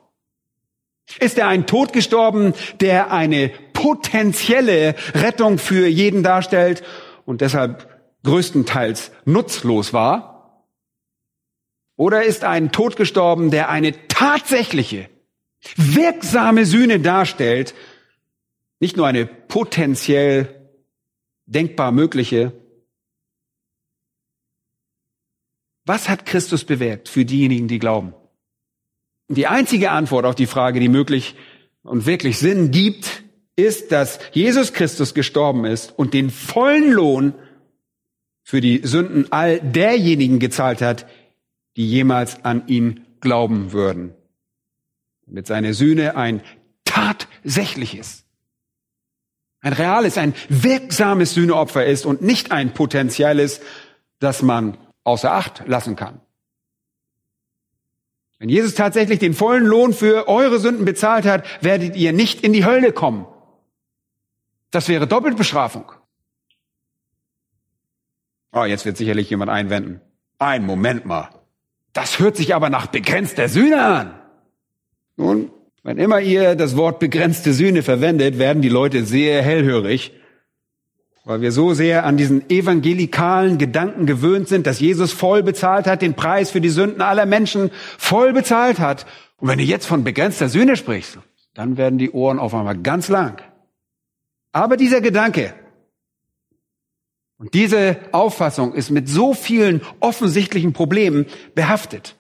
Ist 1.20 1.38
er 1.38 1.48
ein 1.48 1.66
Tod 1.66 1.94
gestorben, 1.94 2.54
der 2.82 3.12
eine 3.12 3.50
potenzielle 3.72 4.94
Rettung 5.16 5.58
für 5.58 5.88
jeden 5.88 6.22
darstellt 6.22 6.84
und 7.26 7.40
deshalb 7.42 7.88
größtenteils 8.24 9.12
nutzlos 9.24 9.94
war? 9.94 10.68
Oder 11.96 12.24
ist 12.24 12.44
ein 12.44 12.72
Tod 12.74 12.98
gestorben, 12.98 13.50
der 13.52 13.70
eine 13.70 13.94
tatsächliche, 14.10 15.10
wirksame 15.78 16.66
Sühne 16.66 17.00
darstellt, 17.00 17.74
nicht 18.80 18.98
nur 18.98 19.08
eine 19.08 19.26
potenziell 19.26 20.72
denkbar 21.46 21.92
mögliche, 21.92 22.52
Was 25.88 26.10
hat 26.10 26.26
Christus 26.26 26.66
bewirkt 26.66 27.08
für 27.08 27.24
diejenigen, 27.24 27.70
die 27.70 27.80
glauben? 27.80 28.14
Die 29.30 29.48
einzige 29.48 29.92
Antwort 29.92 30.26
auf 30.26 30.36
die 30.36 30.46
Frage, 30.46 30.82
die 30.82 30.90
möglich 30.90 31.36
und 31.82 32.06
wirklich 32.06 32.40
Sinn 32.40 32.72
gibt, 32.72 33.24
ist, 33.56 33.94
dass 33.94 34.20
Jesus 34.34 34.74
Christus 34.74 35.14
gestorben 35.14 35.64
ist 35.64 35.98
und 35.98 36.14
den 36.14 36.30
vollen 36.30 36.92
Lohn 36.92 37.34
für 38.44 38.60
die 38.60 38.82
Sünden 38.84 39.32
all 39.32 39.62
derjenigen 39.62 40.40
gezahlt 40.40 40.82
hat, 40.82 41.08
die 41.78 41.90
jemals 41.90 42.44
an 42.44 42.68
ihn 42.68 43.06
glauben 43.22 43.72
würden. 43.72 44.14
Mit 45.26 45.48
seiner 45.48 45.74
Sühne 45.74 46.18
ein 46.18 46.42
tatsächliches, 46.84 48.26
ein 49.62 49.72
reales, 49.72 50.18
ein 50.18 50.34
wirksames 50.50 51.34
Sühneopfer 51.34 51.86
ist 51.86 52.06
und 52.06 52.22
nicht 52.22 52.52
ein 52.52 52.74
potenzielles, 52.74 53.62
das 54.20 54.42
man 54.42 54.78
außer 55.08 55.32
Acht 55.32 55.64
lassen 55.66 55.96
kann. 55.96 56.20
Wenn 58.40 58.50
Jesus 58.50 58.76
tatsächlich 58.76 59.20
den 59.20 59.34
vollen 59.34 59.66
Lohn 59.66 59.94
für 59.94 60.28
eure 60.28 60.60
Sünden 60.60 60.86
bezahlt 60.86 61.26
hat, 61.26 61.44
werdet 61.64 61.96
ihr 61.96 62.14
nicht 62.14 62.42
in 62.44 62.54
die 62.54 62.66
Hölle 62.66 62.92
kommen. 62.92 63.26
Das 64.70 64.90
wäre 64.90 65.08
Doppelbestrafung. 65.08 65.92
Oh, 68.52 68.66
jetzt 68.66 68.86
wird 68.86 68.98
sicherlich 68.98 69.30
jemand 69.30 69.50
einwenden. 69.50 70.02
Ein 70.40 70.66
Moment 70.66 71.06
mal. 71.06 71.30
Das 71.94 72.20
hört 72.20 72.36
sich 72.36 72.54
aber 72.54 72.70
nach 72.70 72.88
begrenzter 72.88 73.50
Sühne 73.50 73.82
an. 73.82 74.20
Nun, 75.16 75.52
wenn 75.84 75.98
immer 75.98 76.20
ihr 76.20 76.56
das 76.56 76.76
Wort 76.76 77.00
begrenzte 77.00 77.54
Sühne 77.54 77.82
verwendet, 77.82 78.38
werden 78.38 78.62
die 78.62 78.70
Leute 78.70 79.06
sehr 79.06 79.42
hellhörig 79.42 80.12
weil 81.28 81.42
wir 81.42 81.52
so 81.52 81.74
sehr 81.74 82.06
an 82.06 82.16
diesen 82.16 82.50
evangelikalen 82.50 83.58
Gedanken 83.58 84.06
gewöhnt 84.06 84.48
sind, 84.48 84.66
dass 84.66 84.80
Jesus 84.80 85.12
voll 85.12 85.44
bezahlt 85.44 85.86
hat, 85.86 86.02
den 86.02 86.14
Preis 86.14 86.52
für 86.52 86.62
die 86.62 86.70
Sünden 86.70 87.02
aller 87.02 87.26
Menschen 87.26 87.70
voll 87.98 88.32
bezahlt 88.32 88.80
hat. 88.80 89.06
Und 89.36 89.50
wenn 89.50 89.58
du 89.58 89.66
jetzt 89.66 89.86
von 89.86 90.06
begrenzter 90.06 90.48
Sühne 90.48 90.78
sprichst, 90.78 91.20
dann 91.54 91.76
werden 91.76 92.00
die 92.00 92.12
Ohren 92.12 92.40
auf 92.40 92.54
einmal 92.54 92.78
ganz 92.78 93.10
lang. 93.10 93.42
Aber 94.54 94.78
dieser 94.78 95.02
Gedanke 95.02 95.54
und 97.38 97.54
diese 97.54 97.98
Auffassung 98.14 98.74
ist 98.74 98.90
mit 98.90 99.10
so 99.10 99.34
vielen 99.34 99.82
offensichtlichen 100.00 100.72
Problemen 100.72 101.26
behaftet. 101.54 102.16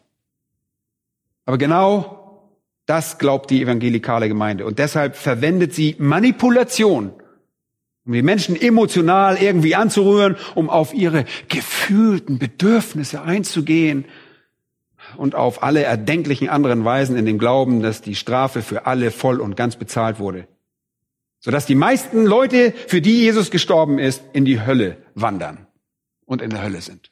Aber 1.45 1.57
genau 1.57 2.51
das 2.85 3.19
glaubt 3.19 3.51
die 3.51 3.61
evangelikale 3.61 4.27
Gemeinde. 4.27 4.65
Und 4.65 4.79
deshalb 4.79 5.15
verwendet 5.15 5.73
sie 5.73 5.95
Manipulation 5.97 7.13
um 8.07 8.13
die 8.13 8.21
Menschen 8.21 8.55
emotional 8.55 9.37
irgendwie 9.37 9.75
anzurühren, 9.75 10.37
um 10.55 10.69
auf 10.69 10.93
ihre 10.93 11.25
gefühlten 11.49 12.39
Bedürfnisse 12.39 13.21
einzugehen 13.21 14.05
und 15.17 15.35
auf 15.35 15.61
alle 15.61 15.83
erdenklichen 15.83 16.47
anderen 16.47 16.85
Weisen 16.85 17.17
in 17.17 17.25
dem 17.25 17.37
Glauben, 17.37 17.81
dass 17.81 18.01
die 18.01 18.15
Strafe 18.15 18.61
für 18.61 18.85
alle 18.85 19.11
voll 19.11 19.41
und 19.41 19.57
ganz 19.57 19.75
bezahlt 19.75 20.19
wurde. 20.19 20.47
Sodass 21.39 21.65
die 21.65 21.75
meisten 21.75 22.25
Leute, 22.25 22.71
für 22.87 23.01
die 23.01 23.19
Jesus 23.19 23.51
gestorben 23.51 23.99
ist, 23.99 24.23
in 24.31 24.45
die 24.45 24.65
Hölle 24.65 24.97
wandern 25.13 25.67
und 26.25 26.41
in 26.41 26.49
der 26.49 26.63
Hölle 26.63 26.81
sind. 26.81 27.11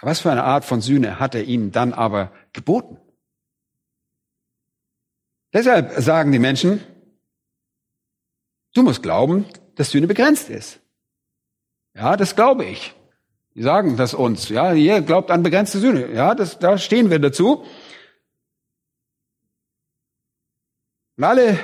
Was 0.00 0.20
für 0.20 0.30
eine 0.30 0.44
Art 0.44 0.64
von 0.64 0.80
Sühne 0.80 1.18
hat 1.18 1.34
er 1.34 1.44
ihnen 1.44 1.72
dann 1.72 1.92
aber 1.92 2.32
geboten? 2.52 2.96
Deshalb 5.52 6.00
sagen 6.00 6.30
die 6.30 6.38
Menschen, 6.38 6.80
Du 8.74 8.82
musst 8.82 9.02
glauben, 9.02 9.46
dass 9.74 9.90
Sühne 9.90 10.06
begrenzt 10.06 10.50
ist. 10.50 10.80
Ja, 11.94 12.16
das 12.16 12.36
glaube 12.36 12.64
ich. 12.64 12.94
Die 13.54 13.62
sagen 13.62 13.96
das 13.96 14.14
uns. 14.14 14.48
Ja, 14.48 14.72
ihr 14.72 15.00
glaubt 15.00 15.30
an 15.30 15.42
begrenzte 15.42 15.78
Sühne. 15.78 16.12
Ja, 16.12 16.34
das, 16.34 16.58
da 16.58 16.78
stehen 16.78 17.10
wir 17.10 17.18
dazu. 17.18 17.64
Und 21.16 21.24
alle, 21.24 21.58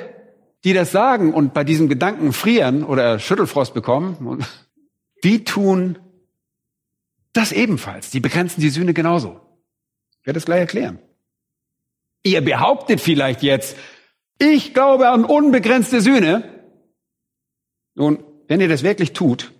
die 0.65 0.73
das 0.73 0.91
sagen 0.91 1.33
und 1.33 1.55
bei 1.55 1.65
diesem 1.65 1.89
Gedanken 1.89 2.33
frieren 2.33 2.85
oder 2.85 3.19
Schüttelfrost 3.19 3.73
bekommen, 3.73 4.45
die 5.25 5.45
tun 5.45 5.99
das 7.33 7.53
ebenfalls. 7.53 8.11
Die 8.11 8.21
begrenzen 8.21 8.61
die 8.61 8.71
Sühne 8.71 8.95
genauso. 8.95 9.41
Ich 10.21 10.27
werde 10.27 10.39
das 10.39 10.47
gleich 10.47 10.61
erklären. 10.61 10.99
Ihr 12.23 12.41
behauptet 12.41 13.01
vielleicht 13.01 13.43
jetzt, 13.43 13.77
ich 14.39 14.75
glaube 14.75 15.09
an 15.09 15.25
unbegrenzte 15.25 16.01
Sühne. 16.01 16.56
Nun, 17.97 18.23
wenn 18.47 18.61
ihr 18.61 18.69
das 18.69 18.83
wirklich 18.83 19.13
tut, 19.13 19.53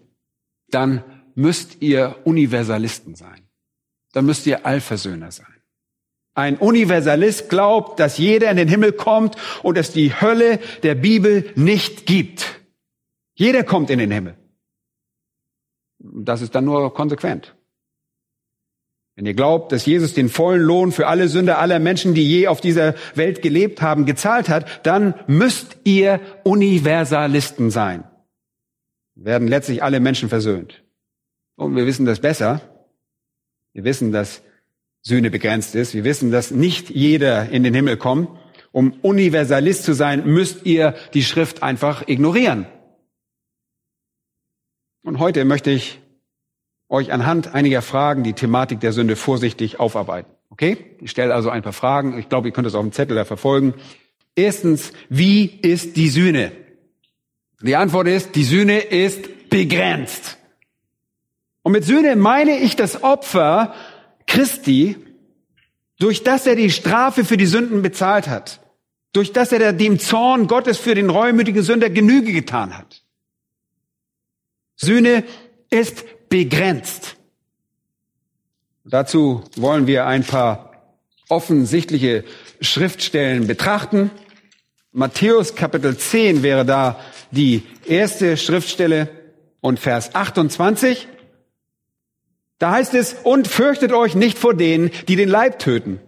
dann 0.69 1.03
müsst 1.35 1.83
ihr 1.83 2.17
Universalisten 2.25 3.15
sein. 3.15 3.49
Dann 4.13 4.25
müsst 4.25 4.47
ihr 4.47 4.65
Allversöhner 4.65 5.33
sein. 5.33 5.47
Ein 6.35 6.59
Universalist 6.59 7.49
glaubt, 7.49 7.99
dass 7.99 8.19
jeder 8.19 8.51
in 8.51 8.59
den 8.59 8.69
Himmel 8.69 8.93
kommt 8.93 9.37
und 9.63 9.79
es 9.79 9.91
die 9.91 10.21
Hölle 10.21 10.61
der 10.83 10.95
Bibel 10.95 11.51
nicht 11.57 12.07
gibt. 12.07 12.61
Jeder 13.35 13.65
kommt 13.65 13.91
in 13.91 13.99
den 13.99 14.11
Himmel. 14.11 14.37
Das 15.99 16.43
ist 16.43 16.55
dann 16.55 16.67
nur 16.67 16.93
konsequent. 16.93 17.55
Wenn 19.15 19.25
ihr 19.25 19.33
glaubt, 19.33 19.73
dass 19.73 19.87
Jesus 19.87 20.13
den 20.13 20.29
vollen 20.29 20.61
Lohn 20.61 20.93
für 20.93 21.07
alle 21.07 21.29
Sünder 21.29 21.59
aller 21.59 21.79
Menschen, 21.79 22.13
die 22.13 22.29
je 22.29 22.49
auf 22.49 22.61
dieser 22.61 22.95
Welt 23.15 23.41
gelebt 23.41 23.81
haben, 23.81 24.05
gezahlt 24.05 24.51
hat, 24.51 24.87
dann 24.87 25.15
müsst 25.27 25.79
ihr 25.85 26.21
Universalisten 26.45 27.71
sein. 27.71 28.05
Werden 29.17 29.49
letztlich 29.49 29.83
alle 29.83 29.99
Menschen 29.99 30.29
versöhnt. 30.29 30.85
Und 31.57 31.75
wir 31.75 31.87
wissen 31.87 32.07
das 32.07 32.21
besser. 32.21 32.61
Wir 33.73 33.85
wissen, 33.85 34.13
dass 34.13 34.43
Sühne 35.03 35.31
begrenzt 35.31 35.75
ist. 35.75 35.95
Wir 35.95 36.05
wissen, 36.05 36.31
dass 36.31 36.51
nicht 36.51 36.91
jeder 36.91 37.49
in 37.49 37.65
den 37.65 37.75
Himmel 37.75 37.97
kommt. 37.97 38.29
Um 38.73 38.93
Universalist 39.03 39.85
zu 39.85 39.95
sein, 39.95 40.27
müsst 40.27 40.67
ihr 40.67 40.95
die 41.15 41.25
Schrift 41.25 41.63
einfach 41.63 42.07
ignorieren. 42.07 42.67
Und 45.03 45.19
heute 45.19 45.45
möchte 45.45 45.71
ich 45.71 46.01
euch 46.89 47.13
anhand 47.13 47.55
einiger 47.55 47.81
Fragen 47.81 48.23
die 48.23 48.35
Thematik 48.35 48.81
der 48.81 48.93
Sünde 48.93 49.17
vorsichtig 49.17 49.81
aufarbeiten. 49.81 50.31
Okay? 50.51 50.77
Ich 51.01 51.11
stelle 51.11 51.35
also 51.35 51.49
ein 51.49 51.63
paar 51.63 51.73
Fragen. 51.73 52.19
Ich 52.19 52.29
glaube, 52.29 52.49
ihr 52.49 52.53
könnt 52.53 52.67
es 52.67 52.75
auf 52.75 52.83
dem 52.83 52.93
Zettel 52.93 53.17
da 53.17 53.25
verfolgen. 53.25 53.75
Erstens, 54.35 54.93
wie 55.09 55.47
ist 55.47 55.97
die 55.97 56.09
Sühne? 56.09 56.53
Die 57.61 57.77
Antwort 57.77 58.09
ist, 58.09 58.35
die 58.35 58.45
Sühne 58.45 58.81
ist 58.81 59.49
begrenzt. 59.49 60.37
Und 61.63 61.73
mit 61.73 61.85
Sühne 61.85 62.17
meine 62.17 62.59
ich 62.59 62.77
das 62.77 63.03
Opfer 63.03 63.75
Christi, 64.27 64.97
durch 65.99 66.23
das 66.23 66.47
er 66.47 66.57
die 66.57 66.71
Strafe 66.71 67.25
für 67.25 67.37
die 67.37 67.47
Sünden 67.47 67.83
bezahlt 67.83 68.29
hat, 68.29 68.61
durch 69.13 69.33
das 69.33 69.53
er 69.53 69.73
dem 69.73 69.99
Zorn 69.99 70.47
Gottes 70.47 70.79
für 70.79 70.95
den 70.95 71.09
reumütigen 71.09 71.63
Sünder 71.63 71.89
Genüge 71.89 72.33
getan 72.33 72.77
hat. 72.77 73.03
Sühne 74.77 75.25
ist 75.71 76.05
begrenzt. 76.29 77.17
Dazu 78.85 79.43
wollen 79.57 79.87
wir 79.87 80.07
ein 80.07 80.23
paar 80.23 80.73
offensichtliche 81.29 82.25
Schriftstellen 82.61 83.47
betrachten. 83.47 84.11
Matthäus 84.97 85.55
Kapitel 85.55 85.99
10 85.99 86.43
wäre 86.43 86.65
da 86.65 86.99
die 87.31 87.65
erste 87.85 88.39
Schriftstelle 88.39 89.11
und 89.61 89.79
Vers 89.79 90.15
28. 90.15 91.07
Da 92.59 92.71
heißt 92.71 92.95
es, 92.95 93.15
und 93.23 93.47
fürchtet 93.47 93.93
euch 93.93 94.15
nicht 94.15 94.39
vor 94.39 94.55
denen, 94.55 94.91
die 95.07 95.17
den 95.17 95.29
Leib 95.29 95.59
töten, 95.59 96.01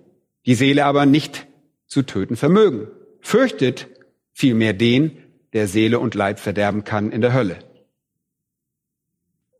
die 0.47 0.55
Seele 0.55 0.87
aber 0.87 1.05
nicht 1.05 1.47
zu 1.87 2.01
töten 2.01 2.37
vermögen. 2.37 2.89
Fürchtet 3.21 3.89
vielmehr 4.33 4.73
den, 4.73 5.19
der 5.53 5.69
Seele 5.69 5.99
und 5.99 6.15
Leib 6.15 6.41
verderben 6.41 6.85
kann 6.85 7.13
in 7.13 7.21
der 7.21 7.35
Hölle. 7.35 7.59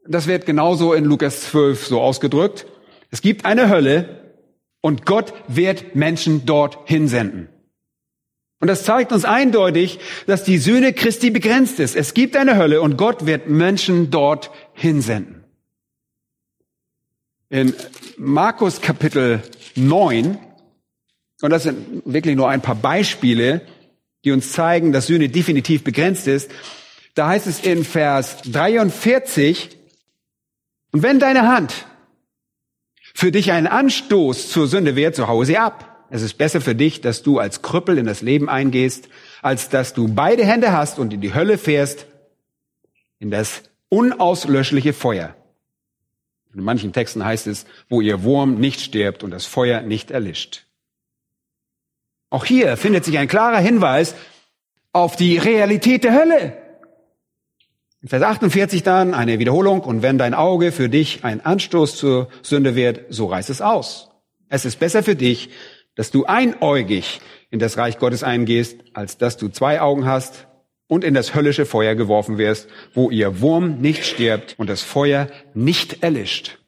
Das 0.07 0.27
wird 0.27 0.47
genauso 0.47 0.95
in 0.95 1.05
Lukas 1.05 1.43
12 1.51 1.87
so 1.87 2.01
ausgedrückt. 2.01 2.67
Es 3.11 3.21
gibt 3.21 3.45
eine 3.45 3.69
Hölle 3.69 4.33
und 4.81 5.05
Gott 5.05 5.35
wird 5.49 5.95
Menschen 5.95 6.47
dort 6.47 6.89
hinsenden. 6.89 7.51
Und 8.61 8.67
das 8.69 8.83
zeigt 8.85 9.13
uns 9.13 9.25
eindeutig, 9.25 10.01
dass 10.27 10.43
die 10.43 10.59
Sühne 10.59 10.93
Christi 10.93 11.31
begrenzt 11.31 11.79
ist. 11.79 11.95
Es 11.95 12.13
gibt 12.13 12.37
eine 12.37 12.57
Hölle 12.57 12.83
und 12.83 12.97
Gott 12.97 13.27
wird 13.27 13.49
Menschen 13.49 14.11
dort 14.11 14.51
hinsenden. 14.73 15.45
In 17.51 17.73
Markus 18.17 18.81
Kapitel 18.81 19.43
9, 19.77 20.39
und 21.41 21.51
das 21.51 21.63
sind 21.63 22.03
wirklich 22.05 22.37
nur 22.37 22.49
ein 22.49 22.61
paar 22.61 22.75
Beispiele, 22.75 23.63
die 24.25 24.33
uns 24.33 24.53
zeigen, 24.53 24.93
dass 24.93 25.07
Sühne 25.07 25.29
definitiv 25.29 25.85
begrenzt 25.85 26.27
ist, 26.27 26.51
da 27.15 27.29
heißt 27.29 27.47
es 27.47 27.61
in 27.61 27.85
Vers 27.85 28.39
43, 28.43 29.71
und 30.91 31.03
wenn 31.03 31.21
deine 31.21 31.47
Hand 31.47 31.87
für 33.15 33.33
dich 33.33 33.53
ein 33.53 33.67
Anstoß 33.67 34.51
zur 34.51 34.67
Sünde 34.67 34.97
wird, 34.97 35.15
so 35.17 35.29
hau 35.29 35.45
sie 35.45 35.59
ab. 35.59 35.98
Es 36.11 36.23
ist 36.23 36.35
besser 36.35 36.61
für 36.61 36.75
dich, 36.75 37.01
dass 37.01 37.23
du 37.23 37.39
als 37.39 37.63
Krüppel 37.63 37.99
in 37.99 38.07
das 38.07 38.23
Leben 38.23 38.49
eingehst, 38.49 39.09
als 39.43 39.69
dass 39.69 39.93
du 39.93 40.09
beide 40.09 40.45
Hände 40.45 40.73
hast 40.73 40.99
und 40.99 41.13
in 41.13 41.21
die 41.21 41.35
Hölle 41.35 41.59
fährst, 41.59 42.07
in 43.19 43.31
das 43.31 43.63
unauslöschliche 43.89 44.93
Feuer. 44.93 45.35
In 46.55 46.63
manchen 46.63 46.93
Texten 46.93 47.25
heißt 47.25 47.47
es, 47.47 47.67
wo 47.89 48.01
ihr 48.01 48.23
Wurm 48.23 48.59
nicht 48.59 48.81
stirbt 48.81 49.23
und 49.23 49.31
das 49.31 49.45
Feuer 49.45 49.83
nicht 49.83 50.11
erlischt. 50.11 50.65
Auch 52.31 52.45
hier 52.45 52.77
findet 52.77 53.05
sich 53.05 53.19
ein 53.19 53.29
klarer 53.29 53.59
Hinweis 53.59 54.15
auf 54.93 55.17
die 55.17 55.39
Realität 55.39 56.05
der 56.05 56.15
Hölle. 56.15 56.57
In 58.01 58.09
Vers 58.09 58.23
48 58.23 58.83
dann 58.83 59.13
eine 59.13 59.39
Wiederholung, 59.39 59.81
und 59.81 60.03
wenn 60.03 60.19
dein 60.19 60.35
Auge 60.35 60.73
für 60.73 60.89
dich 60.89 61.25
ein 61.25 61.45
Anstoß 61.45 61.97
zur 61.97 62.29
Sünde 62.43 62.77
wird, 62.77 63.01
so 63.09 63.27
reiß 63.27 63.49
es 63.49 63.61
aus. 63.61 64.11
Es 64.49 64.65
ist 64.65 64.79
besser 64.79 65.03
für 65.03 65.17
dich, 65.17 65.51
dass 65.99 66.13
du 66.13 66.27
einäugig 66.27 67.21
in 67.51 67.59
das 67.59 67.77
Reich 67.77 67.99
Gottes 67.99 68.23
eingehst, 68.23 68.77
als 68.93 69.19
dass 69.19 69.37
du 69.37 69.49
zwei 69.49 69.81
Augen 69.81 70.07
hast 70.07 70.47
und 70.87 71.03
in 71.03 71.13
das 71.13 71.35
höllische 71.35 71.67
Feuer 71.67 71.97
geworfen 71.97 72.39
wirst, 72.39 72.69
wo 72.95 73.11
ihr 73.11 73.41
Wurm 73.41 73.81
nicht 73.81 74.05
stirbt 74.05 74.55
und 74.59 74.71
das 74.71 74.81
Feuer 74.81 75.27
nicht 75.55 76.05
erlischt. 76.05 76.61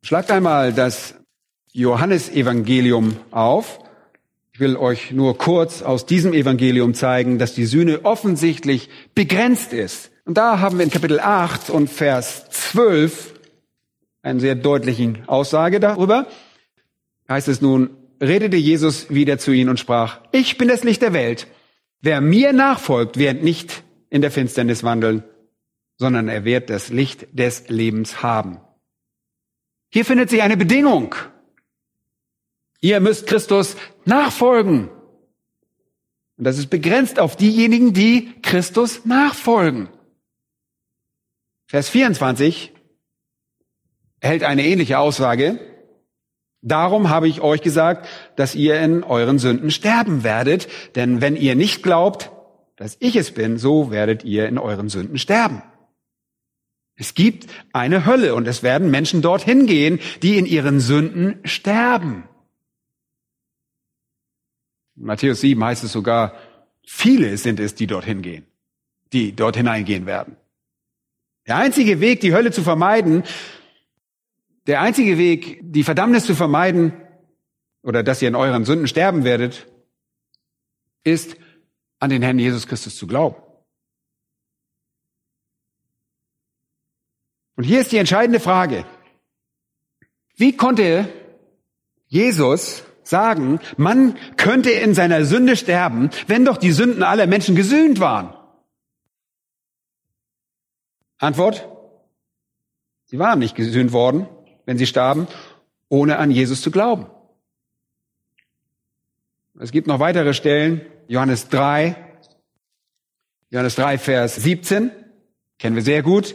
Schlagt 0.00 0.30
einmal 0.30 0.72
das 0.72 1.16
Johannesevangelium 1.72 3.16
auf. 3.30 3.80
Ich 4.54 4.60
will 4.60 4.78
euch 4.78 5.10
nur 5.10 5.36
kurz 5.36 5.82
aus 5.82 6.06
diesem 6.06 6.32
Evangelium 6.32 6.94
zeigen, 6.94 7.38
dass 7.38 7.52
die 7.52 7.66
Sühne 7.66 8.06
offensichtlich 8.06 8.88
begrenzt 9.14 9.74
ist. 9.74 10.10
Und 10.24 10.38
da 10.38 10.60
haben 10.60 10.78
wir 10.78 10.84
in 10.84 10.90
Kapitel 10.90 11.20
8 11.20 11.68
und 11.68 11.90
Vers 11.90 12.48
12 12.48 13.34
eine 14.22 14.40
sehr 14.40 14.54
deutliche 14.54 15.12
Aussage 15.26 15.78
darüber. 15.78 16.26
Heißt 17.30 17.46
es 17.46 17.60
nun, 17.60 17.96
redete 18.20 18.56
Jesus 18.56 19.08
wieder 19.08 19.38
zu 19.38 19.52
ihnen 19.52 19.70
und 19.70 19.78
sprach, 19.78 20.20
ich 20.32 20.58
bin 20.58 20.66
das 20.66 20.82
Licht 20.82 21.00
der 21.00 21.12
Welt. 21.12 21.46
Wer 22.00 22.20
mir 22.20 22.52
nachfolgt, 22.52 23.18
wird 23.18 23.44
nicht 23.44 23.84
in 24.10 24.20
der 24.20 24.32
Finsternis 24.32 24.82
wandeln, 24.82 25.22
sondern 25.96 26.28
er 26.28 26.44
wird 26.44 26.70
das 26.70 26.88
Licht 26.88 27.28
des 27.32 27.68
Lebens 27.68 28.24
haben. 28.24 28.58
Hier 29.92 30.04
findet 30.04 30.28
sich 30.28 30.42
eine 30.42 30.56
Bedingung. 30.56 31.14
Ihr 32.80 32.98
müsst 32.98 33.28
Christus 33.28 33.76
nachfolgen. 34.04 34.88
Und 36.36 36.44
das 36.44 36.58
ist 36.58 36.68
begrenzt 36.68 37.20
auf 37.20 37.36
diejenigen, 37.36 37.92
die 37.92 38.32
Christus 38.42 39.04
nachfolgen. 39.04 39.88
Vers 41.66 41.90
24 41.90 42.72
erhält 44.18 44.42
eine 44.42 44.64
ähnliche 44.64 44.98
Aussage. 44.98 45.60
Darum 46.62 47.08
habe 47.08 47.28
ich 47.28 47.40
euch 47.40 47.62
gesagt, 47.62 48.06
dass 48.36 48.54
ihr 48.54 48.80
in 48.80 49.02
euren 49.02 49.38
Sünden 49.38 49.70
sterben 49.70 50.22
werdet, 50.22 50.68
denn 50.94 51.20
wenn 51.20 51.36
ihr 51.36 51.54
nicht 51.54 51.82
glaubt, 51.82 52.30
dass 52.76 52.96
ich 53.00 53.16
es 53.16 53.32
bin, 53.32 53.56
so 53.56 53.90
werdet 53.90 54.24
ihr 54.24 54.46
in 54.48 54.58
euren 54.58 54.88
Sünden 54.88 55.18
sterben. 55.18 55.62
Es 56.96 57.14
gibt 57.14 57.46
eine 57.72 58.04
Hölle 58.04 58.34
und 58.34 58.46
es 58.46 58.62
werden 58.62 58.90
Menschen 58.90 59.22
dorthin 59.22 59.66
gehen, 59.66 60.00
die 60.22 60.36
in 60.36 60.44
ihren 60.44 60.80
Sünden 60.80 61.38
sterben. 61.44 62.24
In 64.96 65.06
Matthäus 65.06 65.40
7 65.40 65.64
heißt 65.64 65.82
es 65.82 65.92
sogar, 65.92 66.34
viele 66.86 67.38
sind 67.38 67.58
es, 67.58 67.74
die 67.74 67.86
dorthin 67.86 68.20
gehen, 68.20 68.46
die 69.14 69.34
dort 69.34 69.56
hineingehen 69.56 70.04
werden. 70.04 70.36
Der 71.46 71.56
einzige 71.56 72.00
Weg, 72.00 72.20
die 72.20 72.34
Hölle 72.34 72.50
zu 72.50 72.62
vermeiden, 72.62 73.22
der 74.70 74.80
einzige 74.80 75.18
Weg, 75.18 75.58
die 75.62 75.82
Verdammnis 75.82 76.26
zu 76.26 76.36
vermeiden 76.36 76.92
oder 77.82 78.04
dass 78.04 78.22
ihr 78.22 78.28
in 78.28 78.36
euren 78.36 78.64
Sünden 78.64 78.86
sterben 78.86 79.24
werdet, 79.24 79.66
ist 81.02 81.34
an 81.98 82.08
den 82.08 82.22
Herrn 82.22 82.38
Jesus 82.38 82.68
Christus 82.68 82.94
zu 82.94 83.08
glauben. 83.08 83.34
Und 87.56 87.64
hier 87.64 87.80
ist 87.80 87.90
die 87.90 87.96
entscheidende 87.96 88.38
Frage. 88.38 88.86
Wie 90.36 90.56
konnte 90.56 91.08
Jesus 92.06 92.84
sagen, 93.02 93.58
man 93.76 94.16
könnte 94.36 94.70
in 94.70 94.94
seiner 94.94 95.24
Sünde 95.24 95.56
sterben, 95.56 96.10
wenn 96.28 96.44
doch 96.44 96.58
die 96.58 96.70
Sünden 96.70 97.02
aller 97.02 97.26
Menschen 97.26 97.56
gesühnt 97.56 97.98
waren? 97.98 98.36
Antwort? 101.18 101.68
Sie 103.06 103.18
waren 103.18 103.40
nicht 103.40 103.56
gesühnt 103.56 103.90
worden 103.90 104.28
wenn 104.66 104.78
sie 104.78 104.86
starben, 104.86 105.26
ohne 105.88 106.18
an 106.18 106.30
Jesus 106.30 106.62
zu 106.62 106.70
glauben. 106.70 107.06
Es 109.58 109.72
gibt 109.72 109.86
noch 109.86 110.00
weitere 110.00 110.32
Stellen, 110.32 110.80
Johannes 111.08 111.48
3, 111.48 111.96
Johannes 113.50 113.74
3, 113.74 113.98
Vers 113.98 114.36
17, 114.36 114.90
kennen 115.58 115.76
wir 115.76 115.82
sehr 115.82 116.02
gut. 116.02 116.34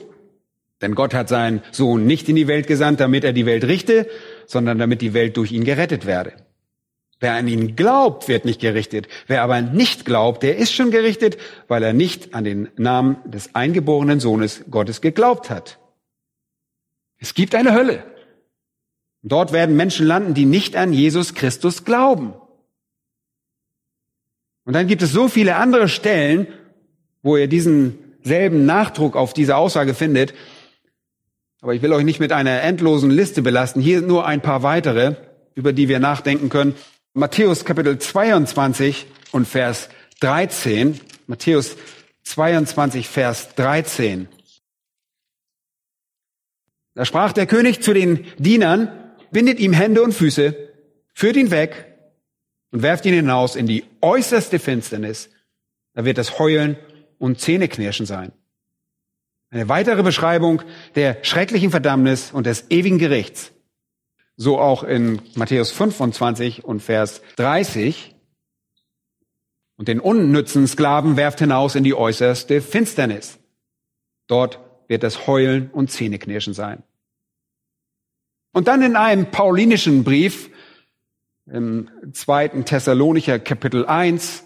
Denn 0.81 0.93
Gott 0.93 1.13
hat 1.13 1.29
seinen 1.29 1.61
Sohn 1.71 2.05
nicht 2.05 2.27
in 2.27 2.35
die 2.35 2.47
Welt 2.47 2.67
gesandt, 2.67 2.99
damit 2.99 3.23
er 3.23 3.33
die 3.33 3.45
Welt 3.45 3.63
richte, 3.63 4.09
sondern 4.45 4.77
damit 4.77 5.01
die 5.01 5.13
Welt 5.13 5.37
durch 5.37 5.53
ihn 5.53 5.63
gerettet 5.63 6.05
werde. 6.05 6.33
Wer 7.19 7.33
an 7.33 7.47
ihn 7.47 7.77
glaubt, 7.77 8.27
wird 8.27 8.43
nicht 8.43 8.59
gerichtet. 8.59 9.07
Wer 9.27 9.41
aber 9.41 9.61
nicht 9.61 10.03
glaubt, 10.05 10.43
der 10.43 10.57
ist 10.57 10.73
schon 10.73 10.91
gerichtet, 10.91 11.37
weil 11.69 11.81
er 11.81 11.93
nicht 11.93 12.33
an 12.33 12.43
den 12.43 12.67
Namen 12.75 13.17
des 13.25 13.55
eingeborenen 13.55 14.19
Sohnes 14.19 14.65
Gottes 14.69 14.99
geglaubt 14.99 15.49
hat. 15.49 15.79
Es 17.17 17.33
gibt 17.33 17.55
eine 17.55 17.73
Hölle. 17.73 18.03
Dort 19.27 19.51
werden 19.51 19.75
Menschen 19.75 20.05
landen, 20.05 20.35
die 20.35 20.45
nicht 20.45 20.75
an 20.75 20.93
Jesus 20.93 21.33
Christus 21.33 21.83
glauben. 21.83 22.33
Und 24.65 24.73
dann 24.73 24.87
gibt 24.87 25.01
es 25.01 25.11
so 25.11 25.27
viele 25.27 25.55
andere 25.55 25.89
Stellen, 25.89 26.47
wo 27.23 27.35
ihr 27.35 27.47
diesen 27.47 27.97
denselben 28.23 28.65
Nachdruck 28.65 29.15
auf 29.15 29.33
diese 29.33 29.55
Aussage 29.55 29.93
findet. 29.93 30.33
Aber 31.61 31.73
ich 31.73 31.81
will 31.81 31.93
euch 31.93 32.03
nicht 32.03 32.19
mit 32.19 32.31
einer 32.31 32.61
endlosen 32.61 33.09
Liste 33.09 33.41
belasten. 33.41 33.81
Hier 33.81 34.01
nur 34.01 34.25
ein 34.25 34.41
paar 34.41 34.61
weitere, 34.63 35.15
über 35.55 35.73
die 35.73 35.87
wir 35.87 35.99
nachdenken 35.99 36.49
können. 36.49 36.75
Matthäus 37.13 37.65
Kapitel 37.65 37.97
22 37.97 39.07
und 39.31 39.47
Vers 39.47 39.89
13. 40.19 40.99
Matthäus 41.25 41.77
22, 42.23 43.07
Vers 43.07 43.55
13. 43.55 44.27
Da 46.93 47.05
sprach 47.05 47.33
der 47.33 47.47
König 47.47 47.81
zu 47.81 47.93
den 47.93 48.25
Dienern, 48.37 49.04
bindet 49.35 49.59
ihm 49.59 49.73
Hände 49.73 50.01
und 50.01 50.13
Füße, 50.13 50.55
führt 51.13 51.35
ihn 51.35 51.51
weg 51.51 51.93
und 52.71 52.83
werft 52.83 53.05
ihn 53.05 53.13
hinaus 53.13 53.57
in 53.57 53.67
die 53.67 53.83
äußerste 53.99 54.59
Finsternis. 54.59 55.29
Da 55.93 56.05
wird 56.05 56.17
das 56.17 56.39
Heulen 56.39 56.77
und 57.17 57.41
Zähneknirschen 57.41 58.05
sein. 58.05 58.31
Eine 59.49 59.67
weitere 59.67 60.03
Beschreibung 60.03 60.61
der 60.95 61.17
schrecklichen 61.25 61.69
Verdammnis 61.69 62.31
und 62.31 62.45
des 62.45 62.71
ewigen 62.71 62.97
Gerichts. 62.97 63.51
So 64.37 64.57
auch 64.57 64.85
in 64.85 65.21
Matthäus 65.33 65.69
25 65.71 66.63
und 66.63 66.79
Vers 66.81 67.21
30. 67.35 68.15
Und 69.75 69.89
den 69.89 69.99
unnützen 69.99 70.65
Sklaven 70.65 71.17
werft 71.17 71.39
hinaus 71.39 71.75
in 71.75 71.83
die 71.83 71.93
äußerste 71.93 72.61
Finsternis. 72.61 73.37
Dort 74.27 74.61
wird 74.87 75.03
das 75.03 75.27
Heulen 75.27 75.71
und 75.71 75.91
Zähneknirschen 75.91 76.53
sein. 76.53 76.83
Und 78.55 78.69
dann 78.69 78.81
in 78.83 78.95
einem 78.95 79.25
paulinischen 79.31 80.05
Brief, 80.05 80.49
im 81.45 81.89
zweiten 82.13 82.63
Thessalonicher 82.63 83.37
Kapitel 83.37 83.85
1, 83.85 84.45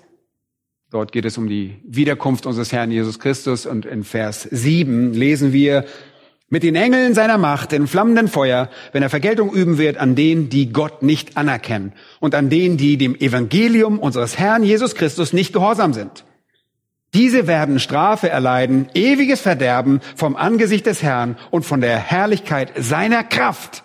dort 0.89 1.12
geht 1.12 1.26
es 1.26 1.38
um 1.38 1.48
die 1.48 1.80
Wiederkunft 1.84 2.48
unseres 2.48 2.72
Herrn 2.72 2.89
Jesus 2.89 3.19
Christus 3.19 3.67
und 3.67 3.86
in 3.86 4.04
Vers 4.04 4.48
7 4.50 5.13
lesen 5.13 5.54
wir, 5.54 5.86
mit 6.50 6.63
den 6.63 6.76
Engeln 6.76 7.13
seiner 7.13 7.38
Macht 7.38 7.72
in 7.72 7.86
flammenden 7.86 8.28
Feuer, 8.28 8.72
wenn 8.93 9.04
er 9.04 9.12
Vergeltung 9.12 9.54
üben 9.54 9.78
wird 9.78 9.98
an 9.98 10.15
denen, 10.15 10.50
die 10.50 10.74
Gott 10.74 11.04
nicht 11.04 11.38
anerkennen 11.38 11.93
und 12.19 12.34
an 12.34 12.50
denen, 12.50 12.78
die 12.78 12.98
dem 12.98 13.13
Evangelium 13.13 14.00
unseres 14.00 14.39
Herrn 14.39 14.63
Jesus 14.63 14.95
Christus 14.95 15.34
nicht 15.34 15.54
gehorsam 15.54 15.93
sind. 15.93 16.26
Diese 17.13 17.45
werden 17.45 17.80
Strafe 17.80 18.28
erleiden, 18.30 18.89
ewiges 18.95 19.39
Verderben 19.39 20.02
vom 20.15 20.36
Angesicht 20.36 20.88
des 20.88 21.04
Herrn 21.04 21.38
und 21.52 21.63
von 21.63 21.80
der 21.80 22.00
Herrlichkeit 22.00 22.72
seiner 22.76 23.24
Kraft. 23.24 23.84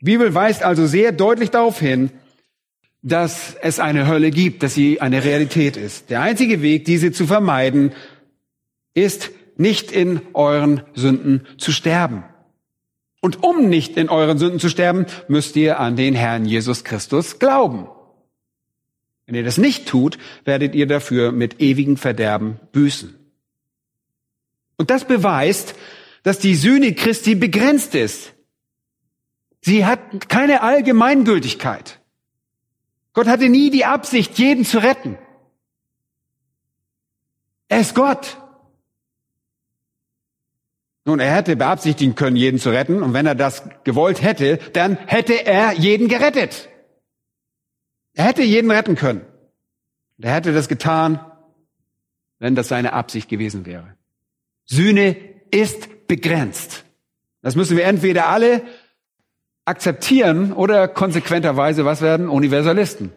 Die 0.00 0.04
Bibel 0.04 0.34
weist 0.34 0.62
also 0.62 0.86
sehr 0.86 1.12
deutlich 1.12 1.50
darauf 1.50 1.80
hin, 1.80 2.10
dass 3.02 3.54
es 3.62 3.80
eine 3.80 4.06
Hölle 4.06 4.30
gibt, 4.30 4.62
dass 4.62 4.74
sie 4.74 5.00
eine 5.00 5.24
Realität 5.24 5.76
ist. 5.76 6.10
Der 6.10 6.20
einzige 6.20 6.62
Weg, 6.62 6.84
diese 6.84 7.12
zu 7.12 7.26
vermeiden, 7.26 7.92
ist 8.94 9.30
nicht 9.56 9.92
in 9.92 10.20
euren 10.34 10.82
Sünden 10.94 11.46
zu 11.58 11.72
sterben. 11.72 12.24
Und 13.20 13.42
um 13.42 13.68
nicht 13.68 13.96
in 13.96 14.08
euren 14.08 14.38
Sünden 14.38 14.60
zu 14.60 14.68
sterben, 14.68 15.06
müsst 15.26 15.56
ihr 15.56 15.80
an 15.80 15.96
den 15.96 16.14
Herrn 16.14 16.44
Jesus 16.44 16.84
Christus 16.84 17.38
glauben. 17.38 17.88
Wenn 19.26 19.34
ihr 19.34 19.44
das 19.44 19.58
nicht 19.58 19.86
tut, 19.86 20.18
werdet 20.44 20.74
ihr 20.74 20.86
dafür 20.86 21.32
mit 21.32 21.60
ewigem 21.60 21.96
Verderben 21.96 22.60
büßen. 22.72 23.14
Und 24.76 24.90
das 24.90 25.04
beweist, 25.04 25.74
dass 26.22 26.38
die 26.38 26.54
Sühne 26.54 26.94
Christi 26.94 27.34
begrenzt 27.34 27.94
ist. 27.94 28.32
Sie 29.60 29.84
hat 29.84 30.28
keine 30.28 30.62
Allgemeingültigkeit. 30.62 32.00
Gott 33.12 33.26
hatte 33.26 33.48
nie 33.48 33.70
die 33.70 33.84
Absicht, 33.84 34.38
jeden 34.38 34.64
zu 34.64 34.78
retten. 34.78 35.18
Er 37.68 37.80
ist 37.80 37.94
Gott. 37.94 38.38
Nun, 41.04 41.20
er 41.20 41.34
hätte 41.34 41.56
beabsichtigen 41.56 42.14
können, 42.14 42.36
jeden 42.36 42.58
zu 42.58 42.70
retten. 42.70 43.02
Und 43.02 43.14
wenn 43.14 43.26
er 43.26 43.34
das 43.34 43.62
gewollt 43.84 44.22
hätte, 44.22 44.58
dann 44.74 44.96
hätte 44.96 45.46
er 45.46 45.72
jeden 45.72 46.08
gerettet. 46.08 46.68
Er 48.14 48.24
hätte 48.24 48.42
jeden 48.42 48.70
retten 48.70 48.94
können. 48.94 49.22
Und 50.18 50.24
er 50.24 50.34
hätte 50.34 50.52
das 50.52 50.68
getan, 50.68 51.20
wenn 52.38 52.54
das 52.54 52.68
seine 52.68 52.92
Absicht 52.92 53.28
gewesen 53.28 53.66
wäre. 53.66 53.96
Sühne 54.64 55.16
ist 55.50 56.08
begrenzt. 56.08 56.84
Das 57.42 57.56
müssen 57.56 57.76
wir 57.76 57.84
entweder 57.84 58.28
alle 58.28 58.62
akzeptieren 59.68 60.52
oder 60.52 60.88
konsequenterweise 60.88 61.84
was 61.84 62.02
werden? 62.02 62.28
Universalisten. 62.28 63.12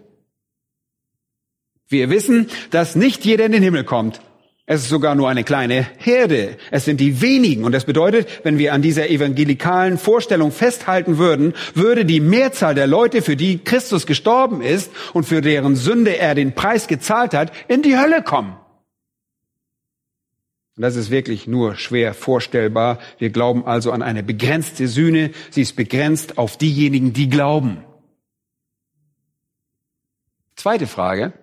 Wir 1.88 2.10
wissen, 2.10 2.48
dass 2.70 2.96
nicht 2.96 3.26
jeder 3.26 3.46
in 3.46 3.52
den 3.52 3.64
Himmel 3.64 3.84
kommt. 3.84 4.22
Es 4.66 4.84
ist 4.84 4.90
sogar 4.90 5.16
nur 5.16 5.28
eine 5.28 5.44
kleine 5.44 5.86
Herde. 5.98 6.56
Es 6.70 6.86
sind 6.86 7.02
die 7.02 7.20
wenigen. 7.20 7.66
Und 7.66 7.74
das 7.74 7.84
bedeutet, 7.84 8.28
wenn 8.44 8.58
wir 8.58 8.74
an 8.74 8.82
dieser 8.82 9.10
evangelikalen 9.10 9.98
Vorstellung 9.98 10.52
festhalten 10.52 11.18
würden, 11.18 11.54
würde 11.74 12.06
die 12.06 12.22
Mehrzahl 12.22 12.76
der 12.76 12.88
Leute, 12.88 13.22
für 13.22 13.36
die 13.36 13.58
Christus 13.58 14.06
gestorben 14.06 14.62
ist 14.62 14.92
und 15.12 15.26
für 15.26 15.42
deren 15.42 15.76
Sünde 15.76 16.18
er 16.18 16.36
den 16.36 16.54
Preis 16.54 16.88
gezahlt 16.88 17.34
hat, 17.34 17.52
in 17.68 17.82
die 17.82 17.98
Hölle 17.98 18.22
kommen. 18.22 18.56
Und 20.77 20.84
das 20.84 20.95
ist 20.95 21.12
wirklich 21.12 21.47
nur 21.47 21.75
schwer 21.75 22.13
vorstellbar. 22.13 22.99
Wir 23.17 23.29
glauben 23.29 23.65
also 23.65 23.91
an 23.91 24.01
eine 24.01 24.23
begrenzte 24.23 24.88
Sühne. 24.88 25.31
Sie 25.49 25.62
ist 25.62 25.75
begrenzt 25.75 26.38
auf 26.38 26.57
diejenigen, 26.57 27.13
die 27.13 27.29
glauben. 27.29 27.84
Zweite 30.55 30.88
Frage. 30.88 31.34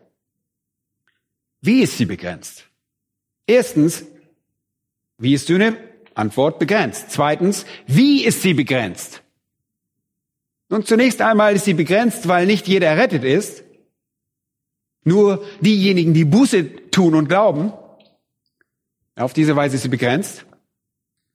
Wie 1.60 1.82
ist 1.82 1.98
sie 1.98 2.06
begrenzt? 2.06 2.66
Erstens, 3.46 4.06
wie 5.18 5.34
ist 5.34 5.46
Sühne? 5.46 5.76
Antwort 6.14 6.58
begrenzt. 6.58 7.10
Zweitens, 7.10 7.66
wie 7.86 8.24
ist 8.24 8.42
sie 8.42 8.54
begrenzt? 8.54 9.22
Nun, 10.68 10.84
zunächst 10.84 11.22
einmal 11.22 11.54
ist 11.54 11.64
sie 11.64 11.74
begrenzt, 11.74 12.28
weil 12.28 12.46
nicht 12.46 12.68
jeder 12.68 12.88
errettet 12.88 13.24
ist. 13.24 13.64
Nur 15.04 15.44
diejenigen, 15.60 16.12
die 16.12 16.24
Buße 16.24 16.90
tun 16.90 17.14
und 17.14 17.28
glauben. 17.28 17.72
Auf 19.18 19.32
diese 19.32 19.56
Weise 19.56 19.76
ist 19.76 19.82
sie 19.82 19.88
begrenzt. 19.88 20.46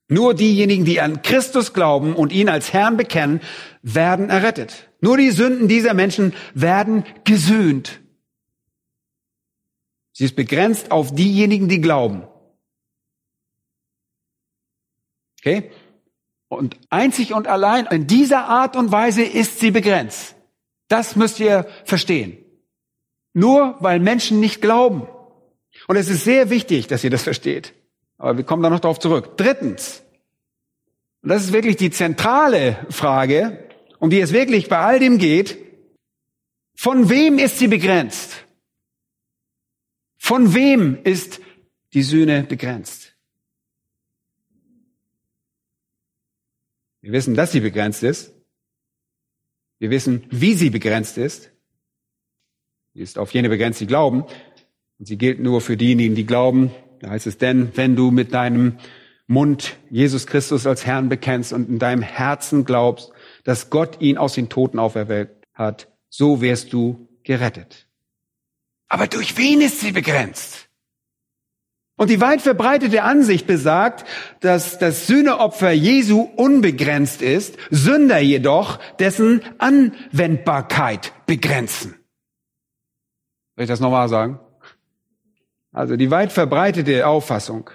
Nur 0.08 0.34
diejenigen, 0.34 0.84
die 0.84 1.00
an 1.00 1.22
Christus 1.22 1.72
glauben 1.72 2.14
und 2.14 2.32
ihn 2.32 2.48
als 2.48 2.72
Herrn 2.72 2.96
bekennen, 2.96 3.40
werden 3.82 4.30
errettet. 4.30 4.90
Nur 5.00 5.16
die 5.16 5.30
Sünden 5.30 5.68
dieser 5.68 5.94
Menschen 5.94 6.34
werden 6.54 7.04
gesühnt. 7.24 8.00
Sie 10.12 10.24
ist 10.24 10.36
begrenzt 10.36 10.90
auf 10.90 11.14
diejenigen, 11.14 11.68
die 11.68 11.80
glauben. 11.80 12.24
Okay? 15.40 15.70
Und 16.48 16.78
einzig 16.88 17.34
und 17.34 17.48
allein 17.48 17.86
in 17.86 18.06
dieser 18.06 18.46
Art 18.46 18.76
und 18.76 18.92
Weise 18.92 19.22
ist 19.22 19.60
sie 19.60 19.70
begrenzt. 19.70 20.36
Das 20.88 21.16
müsst 21.16 21.40
ihr 21.40 21.66
verstehen. 21.84 22.38
Nur 23.32 23.76
weil 23.80 23.98
Menschen 24.00 24.38
nicht 24.38 24.60
glauben. 24.60 25.08
Und 25.86 25.96
es 25.96 26.08
ist 26.08 26.24
sehr 26.24 26.50
wichtig, 26.50 26.86
dass 26.86 27.04
ihr 27.04 27.10
das 27.10 27.22
versteht. 27.22 27.74
Aber 28.16 28.36
wir 28.36 28.44
kommen 28.44 28.62
da 28.62 28.70
noch 28.70 28.80
darauf 28.80 28.98
zurück. 28.98 29.36
Drittens, 29.36 30.02
und 31.22 31.28
das 31.28 31.44
ist 31.44 31.52
wirklich 31.52 31.76
die 31.76 31.90
zentrale 31.90 32.86
Frage, 32.90 33.68
um 33.98 34.10
die 34.10 34.20
es 34.20 34.32
wirklich 34.32 34.68
bei 34.68 34.78
all 34.78 34.98
dem 34.98 35.18
geht, 35.18 35.58
von 36.74 37.08
wem 37.08 37.38
ist 37.38 37.58
sie 37.58 37.68
begrenzt? 37.68 38.44
Von 40.16 40.54
wem 40.54 41.02
ist 41.02 41.40
die 41.92 42.02
Sühne 42.02 42.42
begrenzt? 42.42 43.14
Wir 47.00 47.12
wissen, 47.12 47.34
dass 47.34 47.52
sie 47.52 47.60
begrenzt 47.60 48.02
ist. 48.02 48.32
Wir 49.78 49.90
wissen, 49.90 50.26
wie 50.30 50.54
sie 50.54 50.70
begrenzt 50.70 51.18
ist. 51.18 51.50
Sie 52.94 53.00
ist 53.00 53.18
auf 53.18 53.32
jene 53.32 53.48
begrenzt, 53.48 53.80
die 53.80 53.86
glauben. 53.86 54.24
Und 54.98 55.06
sie 55.06 55.18
gilt 55.18 55.40
nur 55.40 55.60
für 55.60 55.76
diejenigen, 55.76 56.14
die 56.14 56.26
glauben. 56.26 56.70
Da 57.00 57.10
heißt 57.10 57.26
es 57.26 57.38
denn, 57.38 57.70
wenn 57.74 57.96
du 57.96 58.10
mit 58.10 58.32
deinem 58.32 58.78
Mund 59.26 59.76
Jesus 59.90 60.26
Christus 60.26 60.66
als 60.66 60.86
Herrn 60.86 61.08
bekennst 61.08 61.52
und 61.52 61.68
in 61.68 61.78
deinem 61.78 62.02
Herzen 62.02 62.64
glaubst, 62.64 63.12
dass 63.44 63.70
Gott 63.70 64.00
ihn 64.00 64.18
aus 64.18 64.34
den 64.34 64.48
Toten 64.48 64.78
auferweckt 64.78 65.46
hat, 65.54 65.88
so 66.08 66.40
wirst 66.40 66.72
du 66.72 67.08
gerettet. 67.24 67.88
Aber 68.88 69.06
durch 69.06 69.36
wen 69.36 69.60
ist 69.60 69.80
sie 69.80 69.92
begrenzt? 69.92 70.68
Und 71.96 72.10
die 72.10 72.20
weit 72.20 72.42
verbreitete 72.42 73.04
Ansicht 73.04 73.46
besagt, 73.46 74.04
dass 74.40 74.78
das 74.78 75.06
Sühneopfer 75.06 75.70
Jesu 75.70 76.20
unbegrenzt 76.20 77.22
ist, 77.22 77.56
Sünder 77.70 78.18
jedoch 78.18 78.80
dessen 78.96 79.42
Anwendbarkeit 79.58 81.12
begrenzen. 81.26 81.94
Soll 83.54 83.64
ich 83.64 83.68
das 83.68 83.78
nochmal 83.78 84.08
sagen? 84.08 84.40
Also 85.74 85.96
die 85.96 86.10
weit 86.10 86.32
verbreitete 86.32 87.06
Auffassung 87.06 87.68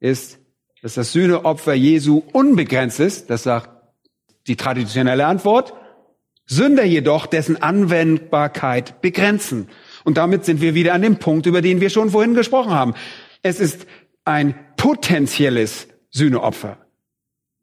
ist, 0.00 0.40
dass 0.82 0.94
das 0.94 1.12
Sühneopfer 1.12 1.74
Jesu 1.74 2.22
unbegrenzt 2.32 2.98
ist. 2.98 3.28
Das 3.30 3.42
sagt 3.42 3.70
die 4.46 4.56
traditionelle 4.56 5.26
Antwort. 5.26 5.74
Sünder 6.46 6.84
jedoch 6.84 7.26
dessen 7.26 7.60
Anwendbarkeit 7.60 9.02
begrenzen. 9.02 9.68
Und 10.04 10.16
damit 10.16 10.46
sind 10.46 10.62
wir 10.62 10.74
wieder 10.74 10.94
an 10.94 11.02
dem 11.02 11.18
Punkt, 11.18 11.44
über 11.44 11.60
den 11.60 11.82
wir 11.82 11.90
schon 11.90 12.10
vorhin 12.10 12.32
gesprochen 12.32 12.72
haben. 12.72 12.94
Es 13.42 13.60
ist 13.60 13.86
ein 14.24 14.54
potenzielles 14.78 15.88
Sühneopfer, 16.10 16.78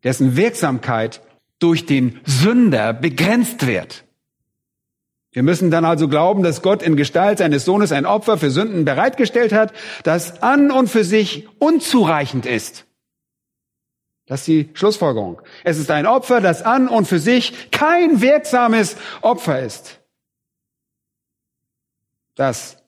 dessen 0.04 0.38
Wirksamkeit 0.38 1.22
durch 1.58 1.88
den 1.88 2.20
Sünder 2.26 2.94
begrenzt 2.94 3.66
wird. 3.66 4.05
Wir 5.36 5.44
müssen 5.44 5.70
dann 5.70 5.84
also 5.84 6.08
glauben, 6.08 6.44
dass 6.44 6.62
Gott 6.62 6.82
in 6.82 6.96
Gestalt 6.96 7.40
seines 7.40 7.66
Sohnes 7.66 7.92
ein 7.92 8.06
Opfer 8.06 8.38
für 8.38 8.50
Sünden 8.50 8.86
bereitgestellt 8.86 9.52
hat, 9.52 9.74
das 10.04 10.42
an 10.42 10.72
und 10.72 10.88
für 10.88 11.04
sich 11.04 11.46
unzureichend 11.60 12.46
ist. 12.46 12.86
Das 14.28 14.40
ist 14.40 14.48
die 14.48 14.70
Schlussfolgerung. 14.76 15.42
Es 15.66 15.78
ist 15.78 15.92
ein 15.92 16.06
Opfer, 16.06 16.40
das 16.40 16.62
an 16.62 16.88
und 16.88 17.06
für 17.06 17.20
sich 17.20 17.70
kein 17.70 18.22
wirksames 18.22 18.96
Opfer 19.22 19.60
ist. 19.60 20.00
Das 22.36 22.82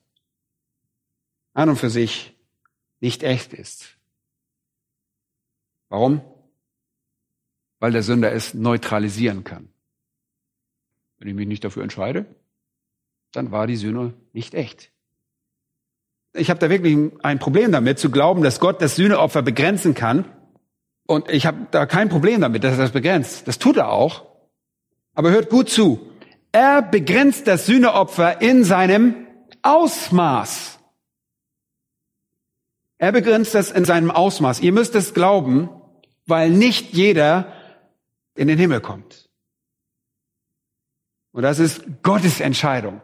an 1.52 1.68
und 1.68 1.76
für 1.76 1.90
sich 1.90 2.34
nicht 3.00 3.24
echt 3.24 3.52
ist. 3.52 3.98
Warum? 5.90 6.22
Weil 7.78 7.92
der 7.92 8.02
Sünder 8.02 8.32
es 8.32 8.54
neutralisieren 8.54 9.44
kann. 9.44 9.68
Wenn 11.18 11.28
ich 11.28 11.34
mich 11.34 11.48
nicht 11.48 11.64
dafür 11.64 11.82
entscheide, 11.82 12.26
dann 13.32 13.50
war 13.50 13.66
die 13.66 13.76
Sühne 13.76 14.14
nicht 14.32 14.54
echt. 14.54 14.90
Ich 16.32 16.50
habe 16.50 16.60
da 16.60 16.70
wirklich 16.70 16.96
ein 17.22 17.38
Problem 17.38 17.72
damit, 17.72 17.98
zu 17.98 18.10
glauben, 18.10 18.42
dass 18.42 18.60
Gott 18.60 18.80
das 18.80 18.96
Sühneopfer 18.96 19.42
begrenzen 19.42 19.94
kann. 19.94 20.24
Und 21.06 21.30
ich 21.30 21.46
habe 21.46 21.66
da 21.70 21.86
kein 21.86 22.08
Problem 22.08 22.40
damit, 22.40 22.64
dass 22.64 22.72
er 22.72 22.78
das 22.78 22.92
begrenzt. 22.92 23.48
Das 23.48 23.58
tut 23.58 23.76
er 23.76 23.90
auch. 23.90 24.26
Aber 25.14 25.30
hört 25.30 25.50
gut 25.50 25.70
zu. 25.70 26.00
Er 26.52 26.82
begrenzt 26.82 27.46
das 27.46 27.66
Sühneopfer 27.66 28.40
in 28.40 28.62
seinem 28.62 29.26
Ausmaß. 29.62 30.78
Er 32.98 33.12
begrenzt 33.12 33.54
das 33.54 33.70
in 33.70 33.84
seinem 33.84 34.10
Ausmaß. 34.10 34.60
Ihr 34.60 34.72
müsst 34.72 34.94
es 34.94 35.14
glauben, 35.14 35.70
weil 36.26 36.50
nicht 36.50 36.92
jeder 36.92 37.52
in 38.34 38.48
den 38.48 38.58
Himmel 38.58 38.80
kommt. 38.80 39.27
Und 41.38 41.44
das 41.44 41.60
ist 41.60 41.84
Gottes 42.02 42.40
Entscheidung. 42.40 43.00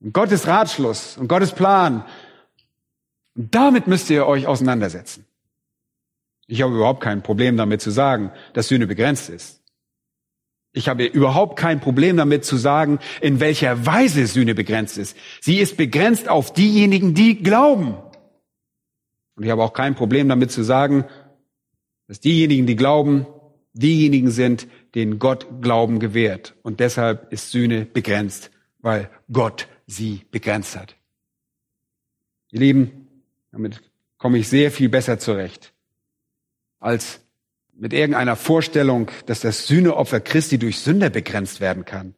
Und 0.00 0.14
Gottes 0.14 0.46
Ratschluss 0.46 1.18
und 1.18 1.28
Gottes 1.28 1.52
Plan. 1.52 2.06
Und 3.34 3.54
damit 3.54 3.86
müsst 3.86 4.08
ihr 4.08 4.26
euch 4.26 4.46
auseinandersetzen. 4.46 5.26
Ich 6.46 6.62
habe 6.62 6.74
überhaupt 6.74 7.02
kein 7.02 7.22
Problem 7.22 7.58
damit 7.58 7.82
zu 7.82 7.90
sagen, 7.90 8.32
dass 8.54 8.68
Sühne 8.68 8.86
begrenzt 8.86 9.28
ist. 9.28 9.62
Ich 10.72 10.88
habe 10.88 11.04
überhaupt 11.04 11.58
kein 11.58 11.80
Problem 11.80 12.16
damit 12.16 12.46
zu 12.46 12.56
sagen, 12.56 12.98
in 13.20 13.40
welcher 13.40 13.84
Weise 13.84 14.26
Sühne 14.26 14.54
begrenzt 14.54 14.96
ist. 14.96 15.14
Sie 15.42 15.58
ist 15.58 15.76
begrenzt 15.76 16.30
auf 16.30 16.54
diejenigen, 16.54 17.12
die 17.12 17.42
glauben. 17.42 17.94
Und 19.36 19.44
ich 19.44 19.50
habe 19.50 19.62
auch 19.62 19.74
kein 19.74 19.94
Problem 19.94 20.30
damit 20.30 20.50
zu 20.50 20.62
sagen, 20.62 21.04
dass 22.06 22.20
diejenigen, 22.20 22.66
die 22.66 22.76
glauben, 22.76 23.26
diejenigen 23.74 24.30
sind, 24.30 24.66
denen 24.94 25.18
Gott 25.18 25.46
Glauben 25.60 25.98
gewährt. 25.98 26.54
Und 26.62 26.80
deshalb 26.80 27.32
ist 27.32 27.50
Sühne 27.50 27.84
begrenzt, 27.84 28.50
weil 28.80 29.10
Gott 29.32 29.68
sie 29.86 30.22
begrenzt 30.30 30.76
hat. 30.76 30.96
Ihr 32.50 32.60
Lieben, 32.60 33.08
damit 33.52 33.82
komme 34.16 34.38
ich 34.38 34.48
sehr 34.48 34.70
viel 34.70 34.88
besser 34.88 35.18
zurecht, 35.18 35.72
als 36.80 37.20
mit 37.74 37.92
irgendeiner 37.92 38.36
Vorstellung, 38.36 39.10
dass 39.26 39.40
das 39.40 39.66
Sühneopfer 39.66 40.20
Christi 40.20 40.58
durch 40.58 40.80
Sünder 40.80 41.10
begrenzt 41.10 41.60
werden 41.60 41.84
kann. 41.84 42.14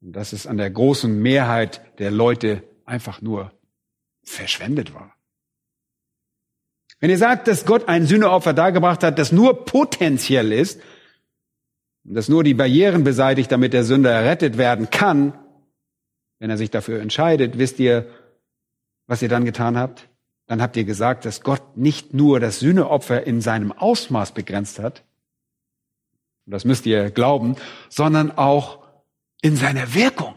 Und 0.00 0.12
dass 0.12 0.32
es 0.32 0.46
an 0.46 0.56
der 0.56 0.70
großen 0.70 1.20
Mehrheit 1.20 1.80
der 1.98 2.10
Leute 2.10 2.62
einfach 2.84 3.20
nur 3.20 3.52
verschwendet 4.22 4.94
war. 4.94 5.14
Wenn 7.00 7.10
ihr 7.10 7.18
sagt, 7.18 7.48
dass 7.48 7.64
Gott 7.64 7.88
ein 7.88 8.06
Sühneopfer 8.06 8.52
dargebracht 8.52 9.02
hat, 9.02 9.18
das 9.18 9.32
nur 9.32 9.64
potenziell 9.64 10.52
ist, 10.52 10.80
das 12.04 12.28
nur 12.28 12.44
die 12.44 12.54
Barrieren 12.54 13.04
beseitigt, 13.04 13.52
damit 13.52 13.72
der 13.72 13.84
Sünder 13.84 14.10
errettet 14.10 14.58
werden 14.58 14.90
kann, 14.90 15.38
wenn 16.38 16.50
er 16.50 16.56
sich 16.56 16.70
dafür 16.70 17.00
entscheidet, 17.00 17.58
wisst 17.58 17.78
ihr, 17.78 18.08
was 19.06 19.22
ihr 19.22 19.28
dann 19.28 19.44
getan 19.44 19.76
habt? 19.76 20.08
Dann 20.46 20.62
habt 20.62 20.76
ihr 20.76 20.84
gesagt, 20.84 21.24
dass 21.24 21.42
Gott 21.42 21.76
nicht 21.76 22.14
nur 22.14 22.40
das 22.40 22.60
Sühneopfer 22.60 23.26
in 23.26 23.40
seinem 23.40 23.72
Ausmaß 23.72 24.32
begrenzt 24.32 24.78
hat, 24.78 25.04
und 26.46 26.52
das 26.52 26.64
müsst 26.64 26.86
ihr 26.86 27.10
glauben, 27.10 27.54
sondern 27.90 28.32
auch 28.32 28.84
in 29.42 29.56
seiner 29.56 29.94
Wirkung. 29.94 30.34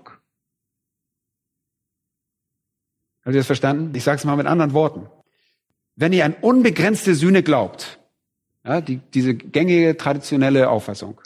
Habt 3.25 3.33
ihr 3.33 3.39
das 3.39 3.47
verstanden? 3.47 3.95
Ich 3.95 4.03
sage 4.03 4.17
es 4.17 4.25
mal 4.25 4.35
mit 4.35 4.45
anderen 4.45 4.73
Worten 4.73 5.07
wenn 5.95 6.13
ihr 6.13 6.25
an 6.25 6.35
unbegrenzte 6.41 7.15
Sühne 7.15 7.43
glaubt, 7.43 7.99
ja, 8.65 8.81
die, 8.81 8.97
diese 8.97 9.35
gängige 9.35 9.97
traditionelle 9.97 10.69
Auffassung, 10.69 11.21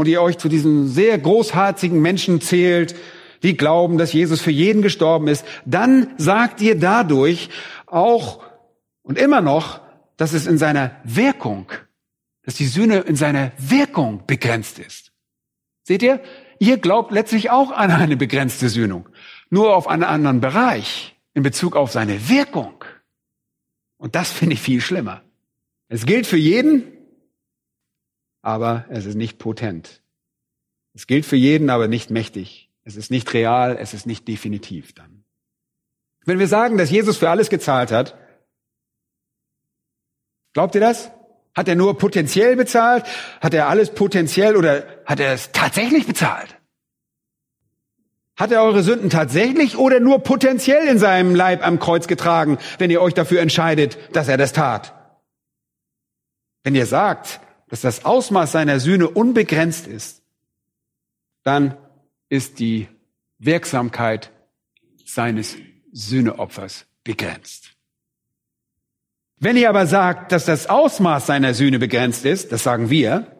und 0.00 0.08
ihr 0.08 0.22
euch 0.22 0.38
zu 0.38 0.48
diesen 0.48 0.88
sehr 0.88 1.18
großherzigen 1.18 2.00
Menschen 2.00 2.40
zählt, 2.40 2.96
die 3.42 3.54
glauben, 3.54 3.98
dass 3.98 4.14
Jesus 4.14 4.40
für 4.40 4.50
jeden 4.50 4.80
gestorben 4.80 5.28
ist, 5.28 5.44
dann 5.66 6.14
sagt 6.16 6.62
ihr 6.62 6.78
dadurch 6.78 7.50
auch 7.84 8.42
und 9.02 9.18
immer 9.18 9.42
noch, 9.42 9.82
dass 10.16 10.32
es 10.32 10.46
in 10.46 10.56
seiner 10.56 10.96
Wirkung, 11.04 11.70
dass 12.44 12.54
die 12.54 12.64
Sühne 12.64 13.00
in 13.00 13.14
seiner 13.14 13.52
Wirkung 13.58 14.22
begrenzt 14.26 14.78
ist. 14.78 15.12
Seht 15.82 16.02
ihr? 16.02 16.20
Ihr 16.58 16.78
glaubt 16.78 17.12
letztlich 17.12 17.50
auch 17.50 17.70
an 17.70 17.90
eine 17.90 18.16
begrenzte 18.16 18.70
Sühnung, 18.70 19.06
nur 19.50 19.76
auf 19.76 19.86
einen 19.86 20.04
anderen 20.04 20.40
Bereich 20.40 21.14
in 21.34 21.42
Bezug 21.42 21.76
auf 21.76 21.92
seine 21.92 22.30
Wirkung. 22.30 22.82
Und 23.98 24.14
das 24.14 24.32
finde 24.32 24.54
ich 24.54 24.62
viel 24.62 24.80
schlimmer. 24.80 25.20
Es 25.88 26.06
gilt 26.06 26.26
für 26.26 26.38
jeden, 26.38 26.84
aber 28.42 28.86
es 28.90 29.06
ist 29.06 29.16
nicht 29.16 29.38
potent. 29.38 30.02
Es 30.94 31.06
gilt 31.06 31.26
für 31.26 31.36
jeden, 31.36 31.70
aber 31.70 31.88
nicht 31.88 32.10
mächtig. 32.10 32.70
Es 32.84 32.96
ist 32.96 33.10
nicht 33.10 33.32
real, 33.34 33.76
es 33.78 33.94
ist 33.94 34.06
nicht 34.06 34.26
definitiv 34.26 34.94
dann. 34.94 35.24
Wenn 36.24 36.38
wir 36.38 36.48
sagen, 36.48 36.76
dass 36.78 36.90
Jesus 36.90 37.16
für 37.16 37.30
alles 37.30 37.50
gezahlt 37.50 37.92
hat, 37.92 38.16
glaubt 40.52 40.74
ihr 40.74 40.80
das? 40.80 41.10
Hat 41.54 41.68
er 41.68 41.74
nur 41.74 41.98
potenziell 41.98 42.56
bezahlt? 42.56 43.04
Hat 43.40 43.54
er 43.54 43.68
alles 43.68 43.90
potenziell 43.90 44.56
oder 44.56 44.84
hat 45.04 45.20
er 45.20 45.32
es 45.32 45.52
tatsächlich 45.52 46.06
bezahlt? 46.06 46.56
Hat 48.36 48.52
er 48.52 48.62
eure 48.62 48.82
Sünden 48.82 49.10
tatsächlich 49.10 49.76
oder 49.76 50.00
nur 50.00 50.20
potenziell 50.20 50.86
in 50.88 50.98
seinem 50.98 51.34
Leib 51.34 51.66
am 51.66 51.78
Kreuz 51.78 52.06
getragen, 52.06 52.58
wenn 52.78 52.90
ihr 52.90 53.02
euch 53.02 53.12
dafür 53.12 53.40
entscheidet, 53.40 53.98
dass 54.14 54.28
er 54.28 54.38
das 54.38 54.52
tat? 54.52 54.94
Wenn 56.62 56.74
ihr 56.74 56.86
sagt, 56.86 57.40
dass 57.70 57.80
das 57.80 58.04
Ausmaß 58.04 58.52
seiner 58.52 58.80
Sühne 58.80 59.08
unbegrenzt 59.08 59.86
ist, 59.86 60.22
dann 61.44 61.76
ist 62.28 62.58
die 62.58 62.88
Wirksamkeit 63.38 64.30
seines 65.06 65.56
Sühneopfers 65.92 66.86
begrenzt. 67.04 67.70
Wenn 69.38 69.56
ihr 69.56 69.70
aber 69.70 69.86
sagt, 69.86 70.32
dass 70.32 70.44
das 70.44 70.66
Ausmaß 70.66 71.26
seiner 71.26 71.54
Sühne 71.54 71.78
begrenzt 71.78 72.26
ist, 72.26 72.52
das 72.52 72.62
sagen 72.62 72.90
wir, 72.90 73.36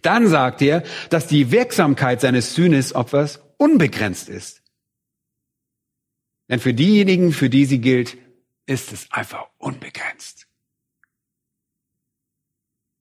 dann 0.00 0.28
sagt 0.28 0.62
ihr, 0.62 0.82
dass 1.10 1.26
die 1.26 1.50
Wirksamkeit 1.50 2.22
seines 2.22 2.54
Sühnesopfers 2.54 3.40
unbegrenzt 3.58 4.30
ist. 4.30 4.62
Denn 6.48 6.58
für 6.58 6.72
diejenigen, 6.72 7.32
für 7.32 7.50
die 7.50 7.66
sie 7.66 7.80
gilt, 7.80 8.16
ist 8.64 8.92
es 8.92 9.10
einfach 9.12 9.46
unbegrenzt. 9.58 10.39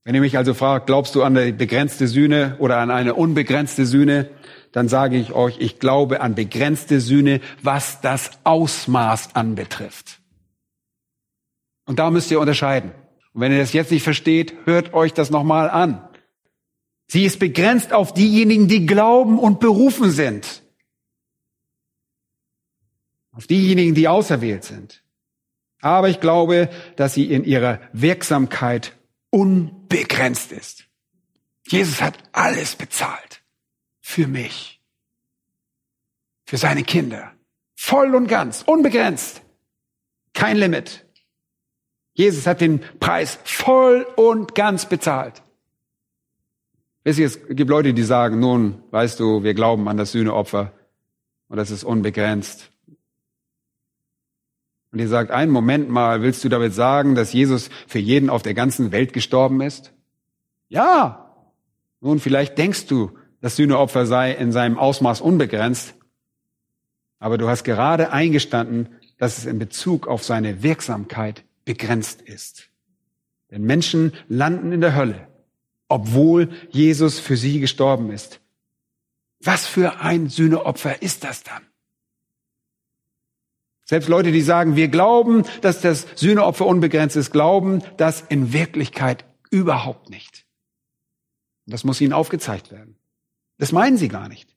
Wenn 0.04 0.16
ihr 0.16 0.22
mich 0.22 0.38
also 0.38 0.54
fragt, 0.54 0.88
glaubst 0.88 1.16
du 1.16 1.24
an 1.24 1.38
eine 1.38 1.54
begrenzte 1.54 2.08
Sühne 2.08 2.56
oder 2.60 2.78
an 2.78 2.90
eine 2.90 3.16
unbegrenzte 3.16 3.86
Sühne, 3.86 4.30
dann 4.72 4.88
sage 4.88 5.18
ich 5.18 5.34
euch, 5.34 5.58
ich 5.60 5.80
glaube 5.80 6.22
an 6.22 6.36
begrenzte 6.36 7.02
Sühne, 7.02 7.42
was 7.62 8.02
das 8.02 8.32
Ausmaß 8.44 9.36
anbetrifft. 9.36 10.20
Und 11.86 12.00
da 12.00 12.12
müsst 12.12 12.32
ihr 12.32 12.40
unterscheiden. 12.40 12.92
Und 13.34 13.42
wenn 13.42 13.52
ihr 13.52 13.60
das 13.60 13.74
jetzt 13.74 13.92
nicht 13.92 14.04
versteht, 14.04 14.54
hört 14.66 14.94
euch 14.94 15.14
das 15.14 15.32
nochmal 15.32 15.70
an. 15.70 16.08
Sie 17.08 17.26
ist 17.26 17.40
begrenzt 17.40 17.92
auf 17.94 18.14
diejenigen, 18.14 18.68
die 18.68 18.86
glauben 18.86 19.40
und 19.40 19.60
berufen 19.60 20.12
sind. 20.12 20.62
Auf 23.32 23.48
diejenigen, 23.48 23.96
die 23.96 24.08
auserwählt 24.08 24.64
sind. 24.64 25.04
Aber 25.82 26.10
ich 26.10 26.20
glaube, 26.20 26.70
dass 26.96 27.16
sie 27.16 27.32
in 27.32 27.44
ihrer 27.44 27.80
Wirksamkeit 27.94 28.96
unbegrenzt 29.90 30.52
ist. 30.52 30.86
Jesus 31.68 32.02
hat 32.02 32.18
alles 32.32 32.76
bezahlt. 32.76 33.42
Für 34.00 34.28
mich. 34.28 34.82
Für 36.46 36.58
seine 36.58 36.84
Kinder. 36.84 37.32
Voll 37.76 38.16
und 38.16 38.28
ganz. 38.28 38.64
Unbegrenzt. 38.64 39.42
Kein 40.34 40.58
Limit. 40.58 41.06
Jesus 42.14 42.48
hat 42.48 42.62
den 42.62 42.82
Preis 43.00 43.40
voll 43.44 44.06
und 44.16 44.56
ganz 44.56 44.88
bezahlt. 44.88 45.42
Wisst 47.04 47.20
ihr, 47.20 47.28
es 47.28 47.48
gibt 47.48 47.70
Leute, 47.70 47.94
die 47.94 48.04
sagen, 48.04 48.40
nun, 48.40 48.84
weißt 48.92 49.20
du, 49.20 49.44
wir 49.44 49.54
glauben 49.54 49.88
an 49.88 49.98
das 49.98 50.12
Sühneopfer 50.12 50.74
und 51.48 51.58
das 51.58 51.72
ist 51.72 51.84
unbegrenzt. 51.84 52.72
Und 54.92 55.00
ihr 55.00 55.08
sagt, 55.08 55.32
einen 55.32 55.52
Moment 55.52 55.90
mal, 55.90 56.22
willst 56.22 56.44
du 56.44 56.50
damit 56.50 56.74
sagen, 56.74 57.16
dass 57.16 57.34
Jesus 57.34 57.70
für 57.88 58.00
jeden 58.00 58.30
auf 58.30 58.42
der 58.42 58.54
ganzen 58.54 58.92
Welt 58.92 59.14
gestorben 59.14 59.62
ist? 59.62 59.94
Ja. 60.68 61.36
Nun, 62.02 62.20
vielleicht 62.20 62.58
denkst 62.58 62.88
du, 62.88 63.12
das 63.42 63.56
Sühneopfer 63.56 64.06
sei 64.06 64.32
in 64.32 64.52
seinem 64.52 64.78
Ausmaß 64.78 65.22
unbegrenzt, 65.22 65.96
aber 67.20 67.38
du 67.38 67.48
hast 67.48 67.64
gerade 67.64 68.12
eingestanden, 68.12 68.90
dass 69.18 69.38
es 69.38 69.46
in 69.46 69.60
Bezug 69.60 70.08
auf 70.08 70.24
seine 70.24 70.64
Wirksamkeit 70.64 71.44
begrenzt 71.66 72.22
ist. 72.22 72.70
Denn 73.52 73.64
Menschen 73.64 74.14
landen 74.28 74.72
in 74.72 74.82
der 74.82 74.96
Hölle, 74.96 75.28
obwohl 75.88 76.50
Jesus 76.70 77.20
für 77.20 77.36
sie 77.36 77.60
gestorben 77.60 78.12
ist. 78.12 78.40
Was 79.42 79.68
für 79.68 80.00
ein 80.02 80.30
Sühneopfer 80.30 81.02
ist 81.02 81.24
das 81.24 81.44
dann? 81.44 81.64
Selbst 83.90 84.08
Leute, 84.08 84.32
die 84.32 84.44
sagen, 84.44 84.76
wir 84.76 84.88
glauben, 84.88 85.46
dass 85.62 85.82
das 85.82 86.06
Sühneopfer 86.14 86.68
unbegrenzt 86.68 87.16
ist, 87.16 87.32
glauben 87.32 87.82
das 87.98 88.24
in 88.30 88.54
Wirklichkeit 88.54 89.26
überhaupt 89.50 90.12
nicht. 90.12 90.46
Das 91.66 91.84
muss 91.84 92.00
ihnen 92.00 92.14
aufgezeigt 92.14 92.72
werden. 92.72 92.98
Das 93.58 93.72
meinen 93.72 93.98
sie 93.98 94.08
gar 94.08 94.30
nicht. 94.30 94.56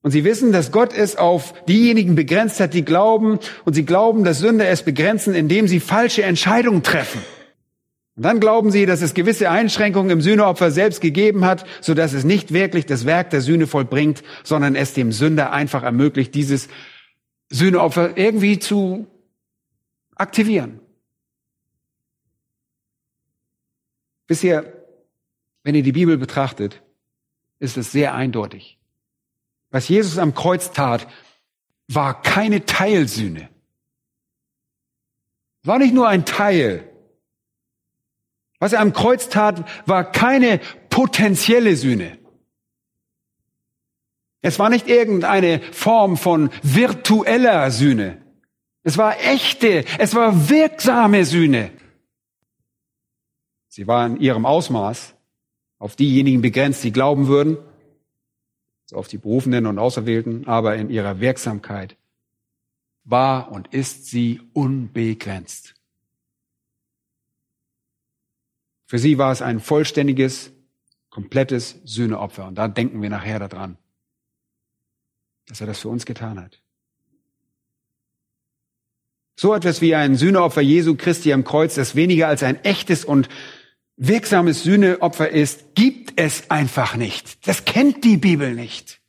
Und 0.00 0.12
sie 0.12 0.24
wissen, 0.24 0.50
dass 0.50 0.72
Gott 0.72 0.94
es 0.94 1.16
auf 1.16 1.52
diejenigen 1.66 2.14
begrenzt 2.14 2.58
hat, 2.58 2.72
die 2.72 2.86
glauben. 2.86 3.38
Und 3.66 3.74
sie 3.74 3.84
glauben, 3.84 4.24
dass 4.24 4.38
Sünder 4.38 4.66
es 4.66 4.80
begrenzen, 4.80 5.34
indem 5.34 5.68
sie 5.68 5.78
falsche 5.78 6.22
Entscheidungen 6.22 6.82
treffen. 6.82 7.20
Und 8.16 8.22
dann 8.22 8.40
glauben 8.40 8.70
sie, 8.70 8.86
dass 8.86 9.02
es 9.02 9.12
gewisse 9.12 9.50
Einschränkungen 9.50 10.10
im 10.10 10.22
Sühneopfer 10.22 10.70
selbst 10.70 11.02
gegeben 11.02 11.44
hat, 11.44 11.66
so 11.82 11.92
dass 11.92 12.14
es 12.14 12.24
nicht 12.24 12.54
wirklich 12.54 12.86
das 12.86 13.04
Werk 13.04 13.28
der 13.28 13.42
Sühne 13.42 13.66
vollbringt, 13.66 14.22
sondern 14.42 14.74
es 14.74 14.94
dem 14.94 15.12
Sünder 15.12 15.52
einfach 15.52 15.82
ermöglicht, 15.82 16.34
dieses 16.34 16.68
Sühneopfer 17.54 18.16
irgendwie 18.16 18.58
zu 18.58 19.06
aktivieren. 20.16 20.80
Bisher, 24.26 24.72
wenn 25.62 25.76
ihr 25.76 25.84
die 25.84 25.92
Bibel 25.92 26.18
betrachtet, 26.18 26.82
ist 27.60 27.76
es 27.76 27.92
sehr 27.92 28.12
eindeutig. 28.12 28.78
Was 29.70 29.88
Jesus 29.88 30.18
am 30.18 30.34
Kreuz 30.34 30.72
tat, 30.72 31.06
war 31.86 32.22
keine 32.22 32.64
Teilsühne. 32.66 33.48
War 35.62 35.78
nicht 35.78 35.94
nur 35.94 36.08
ein 36.08 36.24
Teil. 36.26 36.90
Was 38.58 38.72
er 38.72 38.80
am 38.80 38.92
Kreuz 38.92 39.28
tat, 39.28 39.64
war 39.86 40.10
keine 40.10 40.58
potenzielle 40.90 41.76
Sühne. 41.76 42.18
Es 44.44 44.58
war 44.58 44.68
nicht 44.68 44.88
irgendeine 44.88 45.58
Form 45.72 46.18
von 46.18 46.50
virtueller 46.62 47.70
Sühne. 47.70 48.20
Es 48.82 48.98
war 48.98 49.18
echte, 49.18 49.86
es 49.98 50.14
war 50.14 50.50
wirksame 50.50 51.24
Sühne. 51.24 51.70
Sie 53.68 53.86
war 53.86 54.06
in 54.06 54.20
ihrem 54.20 54.44
Ausmaß 54.44 55.14
auf 55.78 55.96
diejenigen 55.96 56.42
begrenzt, 56.42 56.84
die 56.84 56.92
glauben 56.92 57.26
würden, 57.26 57.56
so 58.84 58.96
auf 58.96 59.08
die 59.08 59.16
Berufenen 59.16 59.64
und 59.64 59.78
Auserwählten, 59.78 60.46
aber 60.46 60.76
in 60.76 60.90
ihrer 60.90 61.20
Wirksamkeit 61.20 61.96
war 63.04 63.50
und 63.50 63.72
ist 63.72 64.08
sie 64.08 64.42
unbegrenzt. 64.52 65.74
Für 68.84 68.98
sie 68.98 69.16
war 69.16 69.32
es 69.32 69.40
ein 69.40 69.58
vollständiges, 69.58 70.52
komplettes 71.08 71.80
Sühneopfer. 71.84 72.46
Und 72.46 72.56
da 72.56 72.68
denken 72.68 73.00
wir 73.00 73.08
nachher 73.08 73.38
daran, 73.38 73.78
dass 75.48 75.60
er 75.60 75.66
das 75.66 75.80
für 75.80 75.88
uns 75.88 76.06
getan 76.06 76.40
hat. 76.40 76.60
So 79.36 79.54
etwas 79.54 79.80
wie 79.80 79.94
ein 79.94 80.16
Sühneopfer 80.16 80.60
Jesu 80.60 80.94
Christi 80.94 81.32
am 81.32 81.44
Kreuz, 81.44 81.74
das 81.74 81.96
weniger 81.96 82.28
als 82.28 82.42
ein 82.42 82.62
echtes 82.64 83.04
und 83.04 83.28
wirksames 83.96 84.62
Sühneopfer 84.62 85.28
ist, 85.30 85.74
gibt 85.74 86.12
es 86.16 86.50
einfach 86.50 86.96
nicht. 86.96 87.46
Das 87.46 87.64
kennt 87.64 88.04
die 88.04 88.16
Bibel 88.16 88.54
nicht. 88.54 89.00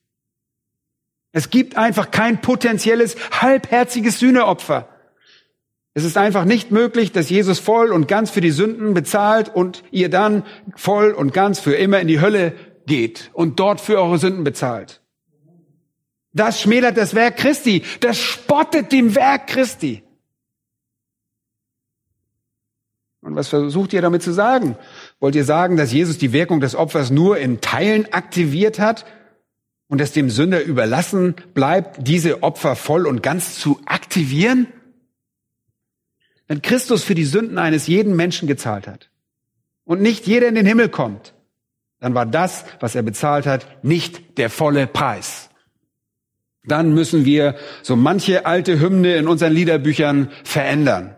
Es 1.32 1.50
gibt 1.50 1.78
einfach 1.78 2.12
kein 2.12 2.42
potenzielles, 2.42 3.16
halbherziges 3.32 4.20
Sühneopfer. 4.20 4.90
Es 5.94 6.04
ist 6.04 6.18
einfach 6.18 6.46
nicht 6.46 6.72
möglich, 6.72 7.12
dass 7.12 7.30
Jesus 7.30 7.60
voll 7.60 7.92
und 7.92 8.08
ganz 8.08 8.30
für 8.30 8.42
die 8.42 8.52
Sünden 8.52 8.94
bezahlt 8.94 9.54
und 9.54 9.84
ihr 9.92 10.10
dann 10.10 10.44
voll 10.76 11.12
und 11.12 11.34
ganz 11.34 11.60
für 11.60 11.74
immer 11.76 12.00
in 12.00 12.08
die 12.08 12.20
Hölle 12.20 12.54
geht 12.86 13.30
und 13.34 13.60
dort 13.60 13.80
für 13.80 14.02
eure 14.02 14.18
Sünden 14.18 14.44
bezahlt. 14.44 15.02
Das 16.36 16.62
schmälert 16.62 16.98
das 16.98 17.16
Werk 17.16 17.38
Christi. 17.38 17.82
Das 18.02 18.20
spottet 18.20 18.92
dem 18.92 19.16
Werk 19.16 19.48
Christi. 19.48 20.04
Und 23.22 23.36
was 23.36 23.48
versucht 23.48 23.94
ihr 23.94 24.02
damit 24.02 24.22
zu 24.22 24.34
sagen? 24.34 24.78
Wollt 25.20 25.34
ihr 25.34 25.46
sagen, 25.46 25.78
dass 25.78 25.94
Jesus 25.94 26.18
die 26.18 26.34
Wirkung 26.34 26.60
des 26.60 26.76
Opfers 26.76 27.10
nur 27.10 27.38
in 27.38 27.62
Teilen 27.62 28.12
aktiviert 28.14 28.80
hat 28.80 29.06
und 29.88 30.02
es 30.02 30.12
dem 30.12 30.30
Sünder 30.30 30.62
überlassen 30.62 31.36
bleibt, 31.54 32.06
diese 32.06 32.44
Opfer 32.44 32.76
voll 32.76 33.08
und 33.08 33.24
ganz 33.24 33.58
zu 33.58 33.80
aktivieren? 33.86 34.68
Wenn 36.48 36.62
Christus 36.62 37.04
für 37.04 37.16
die 37.16 37.26
Sünden 37.26 37.58
eines 37.58 37.88
jeden 37.88 38.16
Menschen 38.16 38.48
gezahlt 38.48 38.88
hat 38.88 39.10
und 39.86 40.02
nicht 40.02 40.28
jeder 40.28 40.48
in 40.48 40.56
den 40.56 40.66
Himmel 40.66 40.90
kommt, 40.90 41.34
dann 42.00 42.14
war 42.14 42.26
das, 42.26 42.66
was 42.82 42.94
er 42.94 43.04
bezahlt 43.04 43.48
hat, 43.48 43.84
nicht 43.84 44.38
der 44.38 44.50
volle 44.50 44.86
Preis. 44.86 45.50
Dann 46.68 46.94
müssen 46.94 47.26
wir 47.26 47.56
so 47.82 47.96
manche 47.96 48.46
alte 48.46 48.80
Hymne 48.80 49.16
in 49.16 49.28
unseren 49.28 49.54
Liederbüchern 49.54 50.30
verändern 50.44 51.16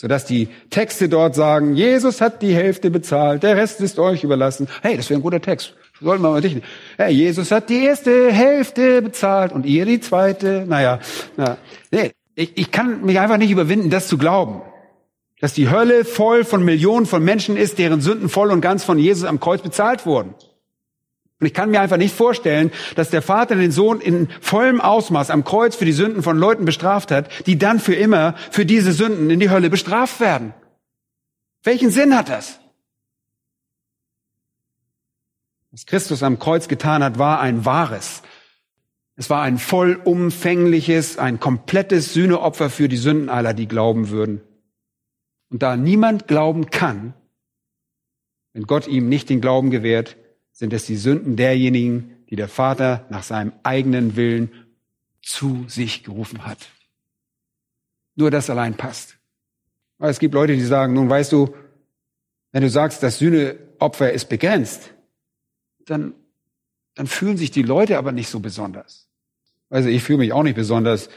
sodass 0.00 0.24
die 0.24 0.48
Texte 0.70 1.08
dort 1.08 1.34
sagen, 1.34 1.74
Jesus 1.74 2.20
hat 2.20 2.40
die 2.40 2.54
Hälfte 2.54 2.88
bezahlt, 2.88 3.42
der 3.42 3.56
Rest 3.56 3.80
ist 3.80 3.98
euch 3.98 4.22
überlassen. 4.22 4.68
Hey, 4.80 4.96
das 4.96 5.10
wäre 5.10 5.18
ein 5.18 5.22
guter 5.22 5.40
Text. 5.40 5.74
Sollten 6.00 6.22
wir 6.22 6.30
mal 6.30 6.40
dichten. 6.40 6.62
Hey, 6.96 7.12
Jesus 7.12 7.50
hat 7.50 7.68
die 7.68 7.84
erste 7.84 8.30
Hälfte 8.30 9.02
bezahlt 9.02 9.52
und 9.52 9.66
ihr 9.66 9.84
die 9.84 9.98
zweite. 9.98 10.64
Naja, 10.68 11.00
na, 11.36 11.58
nee, 11.90 12.12
ich, 12.36 12.56
ich 12.56 12.70
kann 12.70 13.04
mich 13.04 13.18
einfach 13.18 13.38
nicht 13.38 13.50
überwinden, 13.50 13.90
das 13.90 14.06
zu 14.06 14.16
glauben. 14.16 14.62
Dass 15.40 15.52
die 15.52 15.68
Hölle 15.68 16.04
voll 16.04 16.44
von 16.44 16.64
Millionen 16.64 17.06
von 17.06 17.24
Menschen 17.24 17.56
ist, 17.56 17.78
deren 17.80 18.00
Sünden 18.00 18.28
voll 18.28 18.52
und 18.52 18.60
ganz 18.60 18.84
von 18.84 18.98
Jesus 18.98 19.24
am 19.24 19.40
Kreuz 19.40 19.62
bezahlt 19.62 20.06
wurden. 20.06 20.34
Und 21.40 21.46
ich 21.46 21.54
kann 21.54 21.70
mir 21.70 21.80
einfach 21.80 21.98
nicht 21.98 22.14
vorstellen, 22.14 22.72
dass 22.96 23.10
der 23.10 23.22
Vater 23.22 23.54
den 23.54 23.70
Sohn 23.70 24.00
in 24.00 24.28
vollem 24.40 24.80
Ausmaß 24.80 25.30
am 25.30 25.44
Kreuz 25.44 25.76
für 25.76 25.84
die 25.84 25.92
Sünden 25.92 26.22
von 26.22 26.36
Leuten 26.36 26.64
bestraft 26.64 27.12
hat, 27.12 27.46
die 27.46 27.58
dann 27.58 27.78
für 27.78 27.94
immer 27.94 28.34
für 28.50 28.66
diese 28.66 28.92
Sünden 28.92 29.30
in 29.30 29.38
die 29.38 29.50
Hölle 29.50 29.70
bestraft 29.70 30.18
werden. 30.18 30.52
Welchen 31.62 31.90
Sinn 31.90 32.16
hat 32.16 32.28
das? 32.28 32.58
Was 35.70 35.86
Christus 35.86 36.22
am 36.24 36.40
Kreuz 36.40 36.66
getan 36.66 37.04
hat, 37.04 37.18
war 37.18 37.40
ein 37.40 37.64
wahres. 37.64 38.22
Es 39.14 39.30
war 39.30 39.42
ein 39.42 39.58
vollumfängliches, 39.58 41.18
ein 41.18 41.38
komplettes 41.38 42.14
Sühneopfer 42.14 42.70
für 42.70 42.88
die 42.88 42.96
Sünden 42.96 43.28
aller, 43.28 43.54
die 43.54 43.68
glauben 43.68 44.10
würden. 44.10 44.40
Und 45.50 45.62
da 45.62 45.76
niemand 45.76 46.26
glauben 46.26 46.70
kann, 46.70 47.14
wenn 48.54 48.64
Gott 48.64 48.88
ihm 48.88 49.08
nicht 49.08 49.28
den 49.28 49.40
Glauben 49.40 49.70
gewährt, 49.70 50.16
sind 50.58 50.72
es 50.72 50.86
die 50.86 50.96
Sünden 50.96 51.36
derjenigen, 51.36 52.16
die 52.30 52.34
der 52.34 52.48
Vater 52.48 53.06
nach 53.10 53.22
seinem 53.22 53.52
eigenen 53.62 54.16
Willen 54.16 54.50
zu 55.22 55.64
sich 55.68 56.02
gerufen 56.02 56.44
hat. 56.44 56.58
Nur 58.16 58.32
das 58.32 58.50
allein 58.50 58.74
passt. 58.74 59.18
Aber 60.00 60.10
es 60.10 60.18
gibt 60.18 60.34
Leute, 60.34 60.56
die 60.56 60.64
sagen, 60.64 60.94
nun 60.94 61.08
weißt 61.08 61.30
du, 61.30 61.54
wenn 62.50 62.62
du 62.62 62.70
sagst, 62.70 63.04
das 63.04 63.18
Sühneopfer 63.18 64.12
ist 64.12 64.28
begrenzt, 64.28 64.92
dann, 65.86 66.12
dann 66.96 67.06
fühlen 67.06 67.36
sich 67.36 67.52
die 67.52 67.62
Leute 67.62 67.96
aber 67.96 68.10
nicht 68.10 68.28
so 68.28 68.40
besonders. 68.40 69.06
Also 69.70 69.88
ich 69.88 70.02
fühle 70.02 70.18
mich 70.18 70.32
auch 70.32 70.42
nicht 70.42 70.56
besonders, 70.56 71.08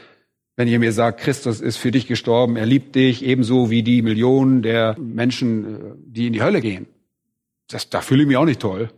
wenn 0.54 0.68
ihr 0.68 0.78
mir 0.78 0.92
sagt, 0.92 1.18
Christus 1.18 1.60
ist 1.60 1.78
für 1.78 1.90
dich 1.90 2.06
gestorben, 2.06 2.54
er 2.54 2.66
liebt 2.66 2.94
dich, 2.94 3.24
ebenso 3.24 3.70
wie 3.70 3.82
die 3.82 4.02
Millionen 4.02 4.62
der 4.62 4.96
Menschen, 5.00 5.64
äh, 5.64 5.94
die 5.96 6.28
in 6.28 6.32
die 6.32 6.42
Hölle 6.42 6.60
gehen. 6.60 6.86
Das, 7.66 7.90
da 7.90 8.02
fühle 8.02 8.22
ich 8.22 8.28
mich 8.28 8.36
auch 8.36 8.44
nicht 8.44 8.60
toll. 8.60 8.88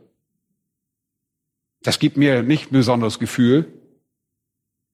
Das 1.85 1.99
gibt 1.99 2.17
mir 2.17 2.43
nicht 2.43 2.73
ein 2.73 2.79
besonderes 2.79 3.21
Gefühl. 3.21 3.67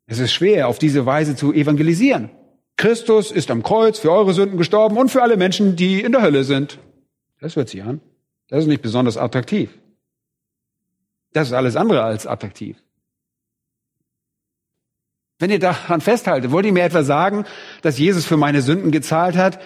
Es 0.06 0.18
ist 0.18 0.32
schwer, 0.32 0.68
auf 0.68 0.78
diese 0.78 1.06
Weise 1.06 1.36
zu 1.36 1.52
evangelisieren. 1.54 2.30
Christus 2.76 3.30
ist 3.30 3.50
am 3.50 3.62
Kreuz 3.62 4.00
für 4.00 4.10
eure 4.10 4.34
Sünden 4.34 4.58
gestorben 4.58 4.96
und 4.98 5.08
für 5.08 5.22
alle 5.22 5.36
Menschen, 5.36 5.76
die 5.76 6.02
in 6.02 6.12
der 6.12 6.20
Hölle 6.20 6.42
sind. 6.42 6.78
Das 7.40 7.54
hört 7.54 7.68
sich 7.68 7.82
an. 7.84 8.00
Das 8.48 8.60
ist 8.60 8.66
nicht 8.66 8.82
besonders 8.82 9.16
attraktiv. 9.16 9.70
Das 11.32 11.46
ist 11.48 11.54
alles 11.54 11.76
andere 11.76 12.02
als 12.02 12.26
attraktiv. 12.26 12.76
Wenn 15.38 15.50
ihr 15.50 15.60
daran 15.60 16.00
festhaltet, 16.00 16.50
wollt 16.50 16.66
ihr 16.66 16.72
mir 16.72 16.82
etwa 16.82 17.04
sagen, 17.04 17.44
dass 17.82 17.98
Jesus 17.98 18.26
für 18.26 18.36
meine 18.36 18.62
Sünden 18.62 18.90
gezahlt 18.90 19.36
hat 19.36 19.60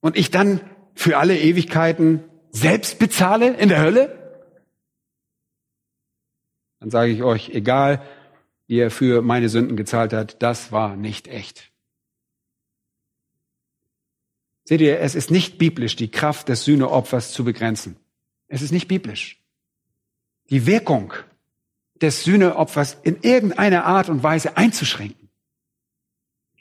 und 0.00 0.16
ich 0.16 0.30
dann 0.30 0.60
für 0.94 1.16
alle 1.16 1.38
Ewigkeiten 1.38 2.22
selbst 2.50 2.98
bezahle 2.98 3.54
in 3.54 3.70
der 3.70 3.80
Hölle? 3.80 4.19
Dann 6.80 6.90
sage 6.90 7.12
ich 7.12 7.22
euch, 7.22 7.50
egal 7.50 8.02
wie 8.66 8.78
er 8.78 8.90
für 8.90 9.22
meine 9.22 9.48
Sünden 9.48 9.76
gezahlt 9.76 10.12
hat, 10.12 10.42
das 10.42 10.72
war 10.72 10.96
nicht 10.96 11.28
echt. 11.28 11.70
Seht 14.64 14.80
ihr, 14.80 15.00
es 15.00 15.14
ist 15.14 15.30
nicht 15.30 15.58
biblisch, 15.58 15.96
die 15.96 16.10
Kraft 16.10 16.48
des 16.48 16.64
Sühneopfers 16.64 17.32
zu 17.32 17.44
begrenzen. 17.44 17.96
Es 18.48 18.62
ist 18.62 18.70
nicht 18.70 18.88
biblisch. 18.88 19.40
Die 20.48 20.66
Wirkung 20.66 21.12
des 22.00 22.24
Sühneopfers 22.24 22.96
in 23.02 23.18
irgendeiner 23.22 23.84
Art 23.84 24.08
und 24.08 24.22
Weise 24.22 24.56
einzuschränken. 24.56 25.28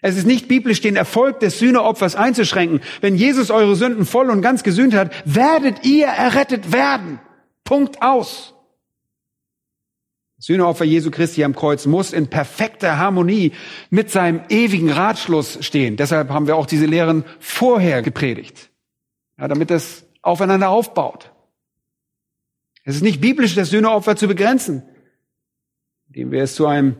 Es 0.01 0.15
ist 0.15 0.25
nicht 0.25 0.47
biblisch, 0.47 0.81
den 0.81 0.95
Erfolg 0.95 1.39
des 1.39 1.59
Sühneopfers 1.59 2.15
einzuschränken. 2.15 2.81
Wenn 3.01 3.15
Jesus 3.15 3.51
eure 3.51 3.75
Sünden 3.75 4.05
voll 4.05 4.29
und 4.29 4.41
ganz 4.41 4.63
gesühnt 4.63 4.93
hat, 4.93 5.11
werdet 5.25 5.85
ihr 5.85 6.07
errettet 6.07 6.71
werden. 6.71 7.19
Punkt 7.63 8.01
aus. 8.01 8.55
Das 10.39 10.45
Sühneopfer 10.45 10.85
Jesu 10.85 11.11
Christi 11.11 11.43
am 11.43 11.53
Kreuz 11.53 11.85
muss 11.85 12.13
in 12.13 12.27
perfekter 12.27 12.97
Harmonie 12.97 13.51
mit 13.89 14.09
seinem 14.09 14.39
ewigen 14.47 14.89
Ratschluss 14.89 15.57
stehen. 15.59 15.97
Deshalb 15.97 16.29
haben 16.29 16.47
wir 16.47 16.55
auch 16.55 16.65
diese 16.65 16.85
Lehren 16.85 17.25
vorher 17.39 18.01
gepredigt. 18.01 18.69
Ja, 19.37 19.49
damit 19.49 19.69
es 19.69 20.05
aufeinander 20.21 20.69
aufbaut. 20.69 21.33
Es 22.85 22.95
ist 22.95 23.01
nicht 23.01 23.19
biblisch, 23.19 23.53
das 23.53 23.69
Sühneopfer 23.69 24.15
zu 24.15 24.29
begrenzen, 24.29 24.83
indem 26.07 26.31
wir 26.31 26.43
es 26.43 26.55
zu 26.55 26.67
einem 26.67 26.95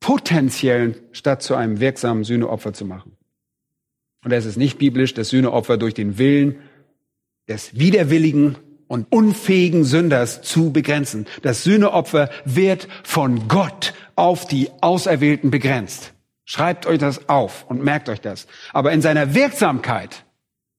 potenziellen 0.00 0.96
statt 1.12 1.44
zu 1.44 1.54
einem 1.54 1.78
wirksamen 1.78 2.24
Sühneopfer 2.24 2.72
zu 2.72 2.84
machen. 2.84 3.16
Und 4.24 4.32
es 4.32 4.44
ist 4.44 4.56
nicht 4.56 4.78
biblisch, 4.78 5.14
das 5.14 5.28
Sühneopfer 5.28 5.76
durch 5.76 5.94
den 5.94 6.18
Willen 6.18 6.56
des 7.46 7.78
widerwilligen 7.78 8.56
und 8.88 9.10
unfähigen 9.10 9.84
Sünders 9.84 10.42
zu 10.42 10.72
begrenzen. 10.72 11.26
Das 11.42 11.64
Sühneopfer 11.64 12.30
wird 12.44 12.88
von 13.02 13.48
Gott 13.48 13.94
auf 14.14 14.46
die 14.46 14.70
Auserwählten 14.80 15.50
begrenzt. 15.50 16.12
Schreibt 16.44 16.86
euch 16.86 16.98
das 16.98 17.28
auf 17.28 17.66
und 17.68 17.82
merkt 17.82 18.08
euch 18.08 18.20
das. 18.20 18.46
Aber 18.72 18.92
in 18.92 19.02
seiner 19.02 19.34
Wirksamkeit, 19.34 20.24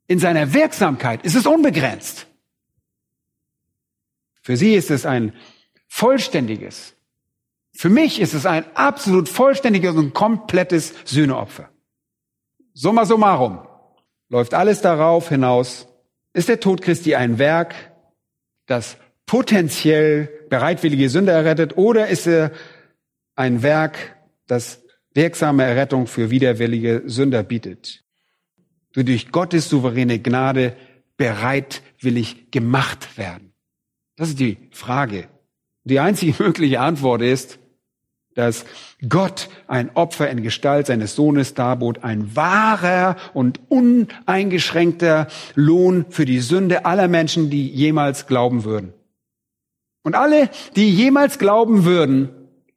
in 0.07 0.19
seiner 0.19 0.53
Wirksamkeit 0.53 1.23
ist 1.23 1.35
es 1.35 1.45
unbegrenzt. 1.45 2.27
Für 4.41 4.55
sie 4.55 4.75
ist 4.75 4.91
es 4.91 5.05
ein 5.05 5.33
vollständiges, 5.87 6.93
für 7.77 7.89
mich 7.89 8.19
ist 8.19 8.33
es 8.33 8.47
ein 8.47 8.65
absolut 8.75 9.29
vollständiges 9.29 9.93
und 9.95 10.15
komplettes 10.15 10.95
Sühneopfer. 11.05 11.69
Summa 12.73 13.05
summarum 13.05 13.67
läuft 14.29 14.55
alles 14.55 14.81
darauf 14.81 15.29
hinaus, 15.29 15.87
ist 16.33 16.49
der 16.49 16.59
Tod 16.59 16.81
Christi 16.81 17.13
ein 17.13 17.37
Werk, 17.37 17.75
das 18.67 18.97
potenziell 19.25 20.29
bereitwillige 20.49 21.09
Sünder 21.09 21.33
errettet, 21.33 21.77
oder 21.77 22.07
ist 22.07 22.27
er 22.27 22.51
ein 23.35 23.63
Werk, 23.63 24.15
das 24.45 24.83
wirksame 25.13 25.63
Errettung 25.63 26.07
für 26.07 26.29
widerwillige 26.29 27.03
Sünder 27.05 27.43
bietet? 27.43 28.03
Du 28.93 29.03
durch 29.03 29.31
Gottes 29.31 29.69
souveräne 29.69 30.19
Gnade 30.19 30.75
bereitwillig 31.17 32.51
gemacht 32.51 33.17
werden. 33.17 33.53
Das 34.15 34.29
ist 34.29 34.39
die 34.39 34.57
Frage. 34.71 35.27
Die 35.83 35.99
einzige 35.99 36.43
mögliche 36.43 36.79
Antwort 36.79 37.21
ist, 37.21 37.59
dass 38.37 38.65
Gott 39.09 39.49
ein 39.65 39.89
Opfer 39.95 40.29
in 40.29 40.43
Gestalt 40.43 40.85
seines 40.85 41.15
Sohnes 41.15 41.55
darbot, 41.55 42.03
ein 42.03 42.35
wahrer 42.35 43.15
und 43.33 43.59
uneingeschränkter 43.69 45.27
Lohn 45.55 46.05
für 46.09 46.25
die 46.25 46.39
Sünde 46.39 46.85
aller 46.85 47.07
Menschen, 47.07 47.49
die 47.49 47.67
jemals 47.67 48.27
glauben 48.27 48.63
würden. 48.63 48.93
Und 50.03 50.13
alle, 50.13 50.51
die 50.75 50.91
jemals 50.91 51.39
glauben 51.39 51.83
würden, 51.83 52.29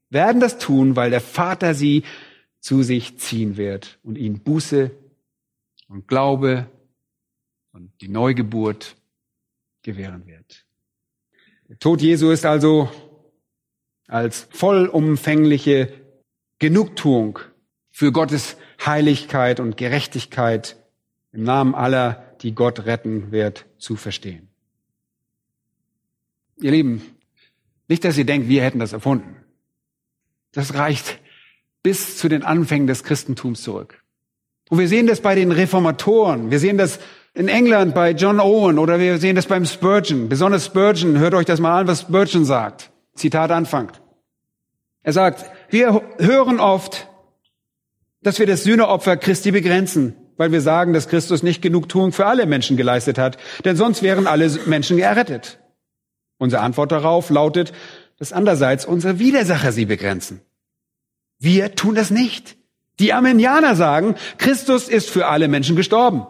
werden 0.09 0.41
das 0.41 0.57
tun, 0.57 0.97
weil 0.97 1.11
der 1.11 1.21
Vater 1.21 1.75
sie 1.75 2.05
zu 2.61 2.83
sich 2.83 3.19
ziehen 3.19 3.59
wird 3.59 3.99
und 4.03 4.17
ihnen 4.17 4.41
Buße 4.41 4.91
und 5.89 6.09
Glaube 6.09 6.67
und 7.73 7.93
die 8.01 8.09
Neugeburt 8.09 8.97
gewähren 9.83 10.27
wird. 10.27 10.65
Der 11.69 11.79
Tod 11.79 12.01
Jesu 12.01 12.31
ist 12.31 12.47
also 12.47 12.91
als 14.11 14.49
vollumfängliche 14.51 15.93
Genugtuung 16.59 17.39
für 17.91 18.13
Gottes 18.13 18.57
Heiligkeit 18.85 19.61
und 19.61 19.77
Gerechtigkeit 19.77 20.77
im 21.33 21.45
Namen 21.45 21.75
aller, 21.75 22.25
die 22.43 22.55
Gott 22.55 22.87
retten 22.87 23.31
wird, 23.31 23.67
zu 23.79 23.97
verstehen. 23.97 24.49
Ihr 26.61 26.73
Lieben, 26.73 27.03
nicht, 27.89 28.05
dass 28.05 28.19
ihr 28.19 28.27
denkt, 28.27 28.49
wir 28.49 28.63
hätten 28.63 28.79
das 28.79 28.93
erfunden. 28.93 29.37
Das 30.53 30.75
reicht 30.75 31.19
bis 31.83 32.19
zu 32.19 32.29
den 32.29 32.43
Anfängen 32.43 32.87
des 32.87 33.05
Christentums 33.05 33.63
zurück. 33.63 34.03
Und 34.69 34.79
wir 34.79 34.89
sehen 34.89 35.07
das 35.07 35.21
bei 35.21 35.35
den 35.35 35.53
Reformatoren. 35.53 36.51
Wir 36.51 36.59
sehen 36.59 36.79
das 36.79 37.01
in 37.33 37.49
England 37.49 37.95
bei 37.95 38.11
John 38.11 38.41
Owen 38.41 38.79
oder 38.79 38.99
wir 38.99 39.19
sehen 39.19 39.37
das 39.37 39.47
beim 39.47 39.65
Spurgeon. 39.65 40.29
Besonders 40.29 40.67
Spurgeon, 40.67 41.19
hört 41.19 41.35
euch 41.35 41.47
das 41.47 41.61
mal 41.61 41.81
an, 41.81 41.87
was 41.87 42.03
Spurgeon 42.03 42.45
sagt. 42.45 42.90
Zitat 43.21 43.51
anfängt. 43.51 44.01
Er 45.03 45.13
sagt, 45.13 45.45
wir 45.71 46.03
hören 46.19 46.61
oft, 46.61 47.09
dass 48.23 48.39
wir 48.39 48.47
das 48.47 48.65
Sühneopfer 48.65 49.17
Christi 49.17 49.51
begrenzen, 49.51 50.15
weil 50.37 50.53
wir 50.53 50.61
sagen, 50.61 50.93
dass 50.93 51.09
Christus 51.09 51.43
nicht 51.43 51.63
genug 51.63 51.89
Tun 51.89 52.13
für 52.13 52.27
alle 52.27 52.47
Menschen 52.47 52.77
geleistet 52.77 53.19
hat, 53.19 53.39
denn 53.65 53.77
sonst 53.77 54.03
wären 54.03 54.27
alle 54.27 54.51
Menschen 54.67 54.99
errettet. 54.99 55.59
Unsere 56.39 56.63
Antwort 56.63 56.93
darauf 56.93 57.31
lautet, 57.31 57.73
dass 58.19 58.33
andererseits 58.33 58.85
unsere 58.85 59.19
Widersacher 59.19 59.73
sie 59.73 59.87
begrenzen. 59.87 60.41
Wir 61.39 61.75
tun 61.75 61.95
das 61.95 62.11
nicht. 62.11 62.57
Die 62.99 63.15
Armenianer 63.15 63.75
sagen, 63.75 64.15
Christus 64.37 64.89
ist 64.89 65.09
für 65.09 65.27
alle 65.27 65.49
Menschen 65.49 65.77
gestorben. 65.77 66.27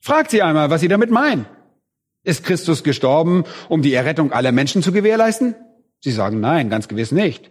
Fragt 0.00 0.32
sie 0.32 0.42
einmal, 0.42 0.70
was 0.70 0.80
sie 0.80 0.88
damit 0.88 1.10
meinen. 1.10 1.46
Ist 2.24 2.44
Christus 2.44 2.82
gestorben, 2.82 3.44
um 3.68 3.82
die 3.82 3.94
Errettung 3.94 4.32
aller 4.32 4.50
Menschen 4.50 4.82
zu 4.82 4.90
gewährleisten? 4.90 5.54
Sie 6.02 6.10
sagen 6.10 6.40
nein, 6.40 6.68
ganz 6.68 6.88
gewiss 6.88 7.12
nicht. 7.12 7.50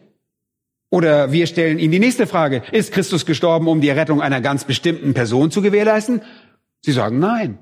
Oder 0.89 1.31
wir 1.31 1.47
stellen 1.47 1.79
Ihnen 1.79 1.93
die 1.93 1.99
nächste 1.99 2.27
Frage. 2.27 2.63
Ist 2.71 2.91
Christus 2.91 3.25
gestorben, 3.25 3.67
um 3.69 3.79
die 3.79 3.89
Rettung 3.89 4.21
einer 4.21 4.41
ganz 4.41 4.65
bestimmten 4.65 5.13
Person 5.13 5.49
zu 5.49 5.61
gewährleisten? 5.61 6.21
Sie 6.81 6.91
sagen 6.91 7.19
nein. 7.19 7.59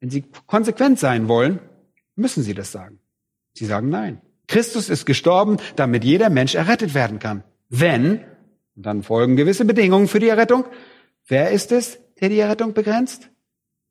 Wenn 0.00 0.10
Sie 0.10 0.24
konsequent 0.46 0.98
sein 0.98 1.28
wollen, 1.28 1.60
müssen 2.16 2.42
Sie 2.42 2.54
das 2.54 2.72
sagen. 2.72 2.98
Sie 3.52 3.66
sagen 3.66 3.88
nein. 3.88 4.20
Christus 4.48 4.90
ist 4.90 5.06
gestorben, 5.06 5.58
damit 5.76 6.04
jeder 6.04 6.28
Mensch 6.28 6.56
errettet 6.56 6.92
werden 6.94 7.20
kann. 7.20 7.44
Wenn, 7.68 8.20
und 8.74 8.84
dann 8.84 9.04
folgen 9.04 9.36
gewisse 9.36 9.64
Bedingungen 9.64 10.08
für 10.08 10.18
die 10.18 10.28
Errettung, 10.28 10.64
wer 11.28 11.52
ist 11.52 11.70
es, 11.70 12.00
der 12.20 12.30
die 12.30 12.38
Errettung 12.40 12.74
begrenzt? 12.74 13.30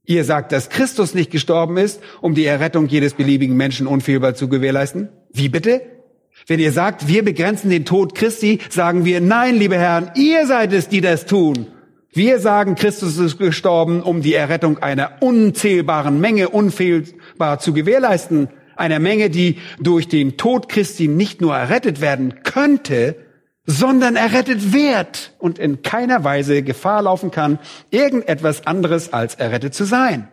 Ihr 0.05 0.25
sagt, 0.25 0.51
dass 0.51 0.69
Christus 0.69 1.13
nicht 1.13 1.31
gestorben 1.31 1.77
ist, 1.77 2.01
um 2.19 2.35
die 2.35 2.45
Errettung 2.45 2.87
jedes 2.87 3.13
beliebigen 3.13 3.55
Menschen 3.55 3.87
unfehlbar 3.87 4.35
zu 4.35 4.49
gewährleisten? 4.49 5.09
Wie 5.31 5.47
bitte? 5.47 5.81
Wenn 6.45 6.59
ihr 6.59 6.73
sagt, 6.73 7.07
wir 7.07 7.23
begrenzen 7.23 7.69
den 7.69 7.85
Tod 7.85 8.13
Christi, 8.13 8.59
sagen 8.69 9.05
wir, 9.05 9.21
nein, 9.21 9.55
liebe 9.55 9.77
Herren, 9.77 10.11
ihr 10.15 10.45
seid 10.45 10.73
es, 10.73 10.89
die 10.89 10.99
das 10.99 11.25
tun. 11.25 11.67
Wir 12.11 12.39
sagen, 12.39 12.75
Christus 12.75 13.17
ist 13.17 13.37
gestorben, 13.37 14.03
um 14.03 14.21
die 14.21 14.33
Errettung 14.33 14.77
einer 14.79 15.21
unzählbaren 15.21 16.19
Menge 16.19 16.49
unfehlbar 16.49 17.59
zu 17.59 17.73
gewährleisten. 17.73 18.49
Einer 18.75 18.99
Menge, 18.99 19.29
die 19.29 19.57
durch 19.79 20.09
den 20.09 20.35
Tod 20.35 20.67
Christi 20.67 21.07
nicht 21.07 21.39
nur 21.39 21.55
errettet 21.55 22.01
werden 22.01 22.43
könnte, 22.43 23.15
sondern 23.65 24.15
errettet 24.15 24.73
wird 24.73 25.33
und 25.39 25.57
in 25.57 25.81
keiner 25.81 26.23
Weise 26.23 26.63
Gefahr 26.63 27.01
laufen 27.03 27.31
kann, 27.31 27.59
irgendetwas 27.91 28.67
anderes 28.67 29.13
als 29.13 29.35
errettet 29.35 29.73
zu 29.73 29.85
sein. 29.85 30.27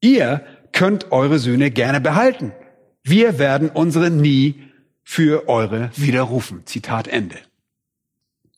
Ihr 0.00 0.44
könnt 0.72 1.12
eure 1.12 1.38
Sühne 1.38 1.70
gerne 1.70 2.00
behalten. 2.00 2.52
Wir 3.04 3.38
werden 3.38 3.70
unsere 3.70 4.10
nie 4.10 4.64
für 5.04 5.48
eure 5.48 5.90
widerrufen. 5.96 6.66
Zitat 6.66 7.08
Ende. 7.08 7.36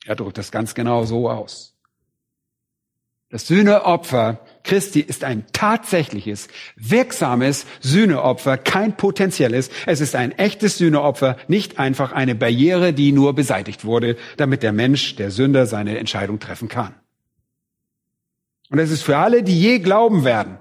Er 0.05 0.17
drückt 0.17 0.39
das 0.39 0.51
ganz 0.51 0.75
genau 0.75 1.05
so 1.05 1.31
aus. 1.31 1.74
Das 3.35 3.49
Sühneopfer 3.49 4.39
Christi 4.63 5.01
ist 5.01 5.25
ein 5.25 5.45
tatsächliches, 5.53 6.47
wirksames 6.77 7.67
Sühneopfer, 7.81 8.57
kein 8.59 8.97
potenzielles. 8.97 9.71
Es 9.87 10.01
ist 10.01 10.15
ein 10.15 10.31
echtes 10.39 10.79
Sühneopfer, 10.79 11.37
nicht 11.49 11.81
einfach 11.81 12.13
eine 12.13 12.37
Barriere, 12.37 12.93
die 12.93 13.11
nur 13.11 13.35
beseitigt 13.35 13.85
wurde, 13.85 14.17
damit 14.37 14.63
der 14.63 14.73
Mensch, 14.73 15.17
der 15.17 15.33
Sünder, 15.33 15.67
seine 15.67 15.99
Entscheidung 15.99 16.39
treffen 16.39 16.69
kann. 16.69 16.95
Und 18.71 18.79
es 18.79 18.93
ist 18.93 19.03
für 19.03 19.17
alle, 19.17 19.43
die 19.43 19.61
je 19.61 19.81
glauben 19.81 20.23
werden. 20.23 20.59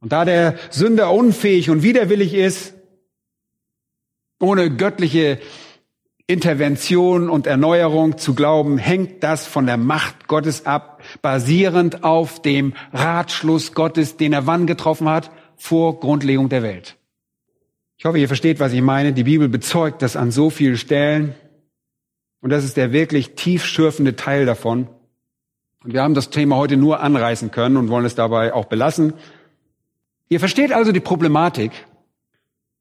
Und 0.00 0.10
da 0.10 0.24
der 0.24 0.58
Sünder 0.70 1.12
unfähig 1.12 1.70
und 1.70 1.84
widerwillig 1.84 2.34
ist, 2.34 2.74
ohne 4.40 4.74
göttliche 4.74 5.38
Intervention 6.26 7.28
und 7.28 7.46
Erneuerung 7.46 8.16
zu 8.16 8.34
glauben, 8.34 8.78
hängt 8.78 9.22
das 9.22 9.46
von 9.46 9.66
der 9.66 9.76
Macht 9.76 10.26
Gottes 10.26 10.64
ab, 10.64 11.02
basierend 11.20 12.02
auf 12.02 12.40
dem 12.40 12.72
Ratschluss 12.92 13.74
Gottes, 13.74 14.16
den 14.16 14.32
er 14.32 14.46
wann 14.46 14.66
getroffen 14.66 15.08
hat? 15.08 15.30
Vor 15.56 16.00
Grundlegung 16.00 16.48
der 16.48 16.62
Welt. 16.62 16.96
Ich 17.98 18.06
hoffe, 18.06 18.18
ihr 18.18 18.26
versteht, 18.26 18.58
was 18.58 18.72
ich 18.72 18.80
meine. 18.80 19.12
Die 19.12 19.24
Bibel 19.24 19.48
bezeugt 19.48 20.00
das 20.00 20.16
an 20.16 20.30
so 20.30 20.48
vielen 20.48 20.78
Stellen. 20.78 21.34
Und 22.40 22.50
das 22.50 22.64
ist 22.64 22.76
der 22.76 22.92
wirklich 22.92 23.34
tiefschürfende 23.34 24.16
Teil 24.16 24.46
davon. 24.46 24.88
Und 25.84 25.92
wir 25.92 26.02
haben 26.02 26.14
das 26.14 26.30
Thema 26.30 26.56
heute 26.56 26.78
nur 26.78 27.00
anreißen 27.00 27.50
können 27.50 27.76
und 27.76 27.90
wollen 27.90 28.06
es 28.06 28.14
dabei 28.14 28.54
auch 28.54 28.64
belassen. 28.64 29.12
Ihr 30.30 30.40
versteht 30.40 30.72
also 30.72 30.90
die 30.90 31.00
Problematik 31.00 31.72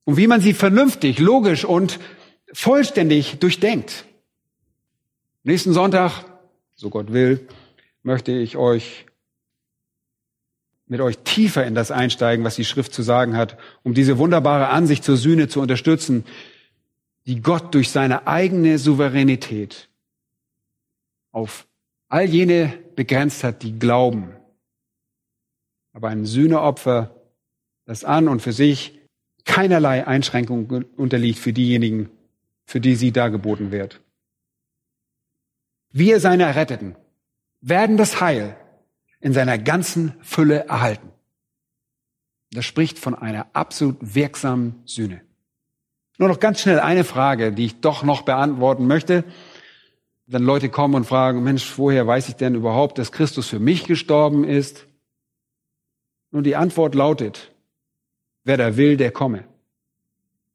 und 0.05 0.15
wie 0.15 0.27
man 0.27 0.39
sie 0.39 0.53
vernünftig, 0.53 1.19
logisch 1.19 1.65
und 1.65 1.99
vollständig 2.53 3.39
durchdenkt. 3.39 4.05
Nächsten 5.43 5.73
Sonntag, 5.73 6.23
so 6.75 6.89
Gott 6.89 7.11
will, 7.11 7.47
möchte 8.03 8.31
ich 8.31 8.55
euch 8.55 9.05
mit 10.85 11.01
euch 11.01 11.17
tiefer 11.19 11.65
in 11.65 11.75
das 11.75 11.91
einsteigen, 11.91 12.45
was 12.45 12.55
die 12.55 12.65
Schrift 12.65 12.93
zu 12.93 13.01
sagen 13.01 13.35
hat, 13.35 13.57
um 13.83 13.93
diese 13.93 14.17
wunderbare 14.17 14.67
Ansicht 14.69 15.03
zur 15.03 15.17
Sühne 15.17 15.47
zu 15.47 15.59
unterstützen, 15.59 16.23
die 17.25 17.41
Gott 17.41 17.73
durch 17.73 17.89
seine 17.89 18.27
eigene 18.27 18.77
Souveränität 18.77 19.89
auf 21.31 21.65
all 22.09 22.25
jene 22.25 22.77
begrenzt 22.95 23.43
hat, 23.43 23.63
die 23.63 23.79
glauben. 23.79 24.29
Aber 25.93 26.09
ein 26.09 26.25
Sühneopfer, 26.25 27.15
das 27.85 28.03
an 28.03 28.27
und 28.27 28.41
für 28.41 28.53
sich 28.53 28.99
keinerlei 29.45 30.05
Einschränkungen 30.05 30.83
unterliegt 30.95 31.39
für 31.39 31.53
diejenigen, 31.53 32.09
für 32.65 32.79
die 32.79 32.95
sie 32.95 33.11
dargeboten 33.11 33.71
wird. 33.71 34.01
Wir, 35.91 36.19
seine 36.19 36.43
Erretteten, 36.43 36.95
werden 37.61 37.97
das 37.97 38.19
Heil 38.19 38.57
in 39.19 39.33
seiner 39.33 39.57
ganzen 39.57 40.13
Fülle 40.21 40.65
erhalten. 40.65 41.09
Das 42.51 42.65
spricht 42.65 42.99
von 42.99 43.15
einer 43.15 43.47
absolut 43.53 43.97
wirksamen 44.01 44.81
Sühne. 44.85 45.21
Nur 46.17 46.29
noch 46.29 46.39
ganz 46.39 46.61
schnell 46.61 46.79
eine 46.79 47.03
Frage, 47.03 47.51
die 47.51 47.65
ich 47.65 47.81
doch 47.81 48.03
noch 48.03 48.21
beantworten 48.21 48.85
möchte. 48.85 49.23
Wenn 50.25 50.43
Leute 50.43 50.69
kommen 50.69 50.95
und 50.95 51.05
fragen, 51.05 51.43
Mensch, 51.43 51.77
woher 51.77 52.05
weiß 52.05 52.29
ich 52.29 52.35
denn 52.35 52.55
überhaupt, 52.55 52.97
dass 52.97 53.11
Christus 53.11 53.47
für 53.47 53.59
mich 53.59 53.85
gestorben 53.85 54.43
ist? 54.43 54.85
Nun, 56.31 56.43
die 56.43 56.55
Antwort 56.55 56.95
lautet, 56.95 57.51
wer 58.43 58.57
da 58.57 58.77
will, 58.77 58.97
der 58.97 59.11
komme. 59.11 59.45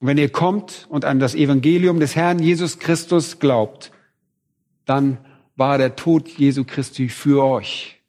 Wenn 0.00 0.18
ihr 0.18 0.30
kommt 0.30 0.86
und 0.88 1.04
an 1.04 1.18
das 1.18 1.34
Evangelium 1.34 1.98
des 1.98 2.14
Herrn 2.14 2.38
Jesus 2.38 2.78
Christus 2.78 3.38
glaubt, 3.38 3.90
dann 4.84 5.18
war 5.56 5.76
der 5.76 5.96
Tod 5.96 6.28
Jesu 6.28 6.64
Christi 6.64 7.08
für 7.08 7.44
euch. 7.44 8.00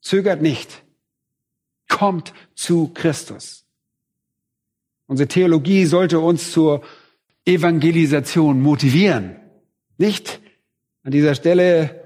Zögert 0.00 0.42
nicht. 0.42 0.82
Kommt 1.88 2.34
zu 2.54 2.88
Christus. 2.88 3.64
Unsere 5.06 5.28
Theologie 5.28 5.86
sollte 5.86 6.18
uns 6.18 6.50
zur 6.50 6.82
Evangelisation 7.44 8.60
motivieren. 8.60 9.36
Nicht 9.98 10.40
an 11.04 11.12
dieser 11.12 11.34
Stelle 11.34 12.02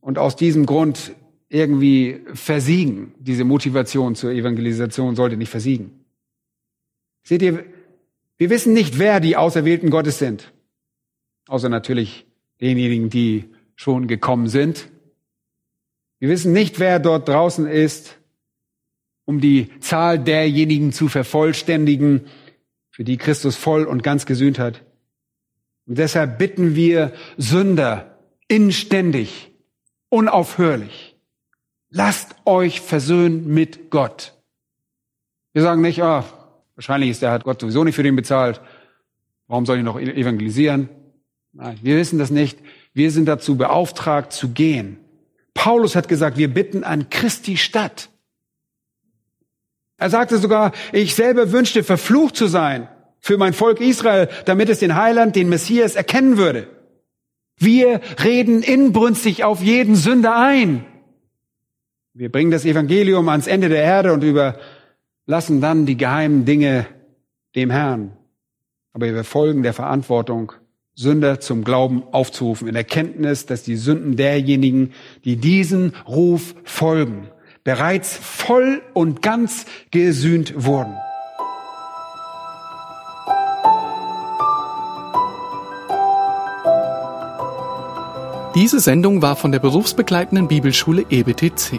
und 0.00 0.18
aus 0.18 0.36
diesem 0.36 0.66
Grund 0.66 1.12
irgendwie 1.48 2.20
versiegen. 2.34 3.14
Diese 3.18 3.44
Motivation 3.44 4.14
zur 4.14 4.32
Evangelisation 4.32 5.16
sollte 5.16 5.36
nicht 5.36 5.50
versiegen. 5.50 5.99
Seht 7.22 7.42
ihr, 7.42 7.64
wir 8.38 8.50
wissen 8.50 8.72
nicht, 8.72 8.98
wer 8.98 9.20
die 9.20 9.36
Auserwählten 9.36 9.90
Gottes 9.90 10.18
sind. 10.18 10.52
Außer 11.46 11.68
natürlich 11.68 12.26
denjenigen, 12.60 13.10
die 13.10 13.50
schon 13.74 14.06
gekommen 14.08 14.48
sind. 14.48 14.88
Wir 16.18 16.28
wissen 16.28 16.52
nicht, 16.52 16.78
wer 16.78 16.98
dort 16.98 17.28
draußen 17.28 17.66
ist, 17.66 18.18
um 19.24 19.40
die 19.40 19.68
Zahl 19.80 20.18
derjenigen 20.18 20.92
zu 20.92 21.08
vervollständigen, 21.08 22.26
für 22.90 23.04
die 23.04 23.16
Christus 23.16 23.56
voll 23.56 23.84
und 23.84 24.02
ganz 24.02 24.26
gesühnt 24.26 24.58
hat. 24.58 24.82
Und 25.86 25.98
deshalb 25.98 26.38
bitten 26.38 26.74
wir 26.74 27.12
Sünder 27.36 28.18
inständig, 28.48 29.50
unaufhörlich, 30.08 31.16
lasst 31.88 32.34
euch 32.44 32.80
versöhnen 32.80 33.48
mit 33.48 33.90
Gott. 33.90 34.34
Wir 35.52 35.62
sagen 35.62 35.80
nicht, 35.80 36.02
ah, 36.02 36.24
wahrscheinlich 36.80 37.10
ist 37.10 37.20
der 37.20 37.30
hat 37.30 37.44
Gott 37.44 37.60
sowieso 37.60 37.84
nicht 37.84 37.94
für 37.94 38.02
den 38.02 38.16
bezahlt. 38.16 38.62
Warum 39.48 39.66
soll 39.66 39.76
ich 39.76 39.84
noch 39.84 40.00
evangelisieren? 40.00 40.88
Nein, 41.52 41.78
wir 41.82 41.96
wissen 41.98 42.18
das 42.18 42.30
nicht. 42.30 42.58
Wir 42.94 43.10
sind 43.10 43.26
dazu 43.26 43.56
beauftragt 43.56 44.32
zu 44.32 44.48
gehen. 44.48 44.96
Paulus 45.52 45.94
hat 45.94 46.08
gesagt, 46.08 46.38
wir 46.38 46.48
bitten 46.48 46.82
an 46.82 47.10
Christi 47.10 47.58
Stadt. 47.58 48.08
Er 49.98 50.08
sagte 50.08 50.38
sogar, 50.38 50.72
ich 50.92 51.14
selber 51.14 51.52
wünschte, 51.52 51.84
verflucht 51.84 52.34
zu 52.34 52.46
sein 52.46 52.88
für 53.18 53.36
mein 53.36 53.52
Volk 53.52 53.80
Israel, 53.80 54.30
damit 54.46 54.70
es 54.70 54.78
den 54.78 54.94
Heiland, 54.94 55.36
den 55.36 55.50
Messias 55.50 55.96
erkennen 55.96 56.38
würde. 56.38 56.66
Wir 57.58 58.00
reden 58.24 58.62
inbrünstig 58.62 59.44
auf 59.44 59.60
jeden 59.60 59.96
Sünder 59.96 60.34
ein. 60.34 60.86
Wir 62.14 62.32
bringen 62.32 62.50
das 62.50 62.64
Evangelium 62.64 63.28
ans 63.28 63.46
Ende 63.46 63.68
der 63.68 63.82
Erde 63.82 64.14
und 64.14 64.24
überlassen 65.30 65.60
dann 65.60 65.86
die 65.86 65.96
geheimen 65.96 66.44
Dinge 66.44 66.86
dem 67.54 67.70
Herrn. 67.70 68.16
Aber 68.92 69.06
wir 69.06 69.22
folgen 69.22 69.62
der 69.62 69.72
Verantwortung 69.72 70.50
Sünder 70.96 71.38
zum 71.38 71.62
Glauben 71.62 72.02
aufzurufen, 72.10 72.66
in 72.66 72.74
Erkenntnis, 72.74 73.46
dass 73.46 73.62
die 73.62 73.76
Sünden 73.76 74.16
derjenigen, 74.16 74.92
die 75.24 75.36
diesen 75.36 75.92
Ruf 76.08 76.56
folgen, 76.64 77.28
bereits 77.62 78.16
voll 78.16 78.82
und 78.92 79.22
ganz 79.22 79.66
gesühnt 79.92 80.64
wurden. 80.64 80.96
Diese 88.56 88.80
Sendung 88.80 89.22
war 89.22 89.36
von 89.36 89.52
der 89.52 89.60
berufsbegleitenden 89.60 90.48
Bibelschule 90.48 91.06
EBTC. 91.08 91.78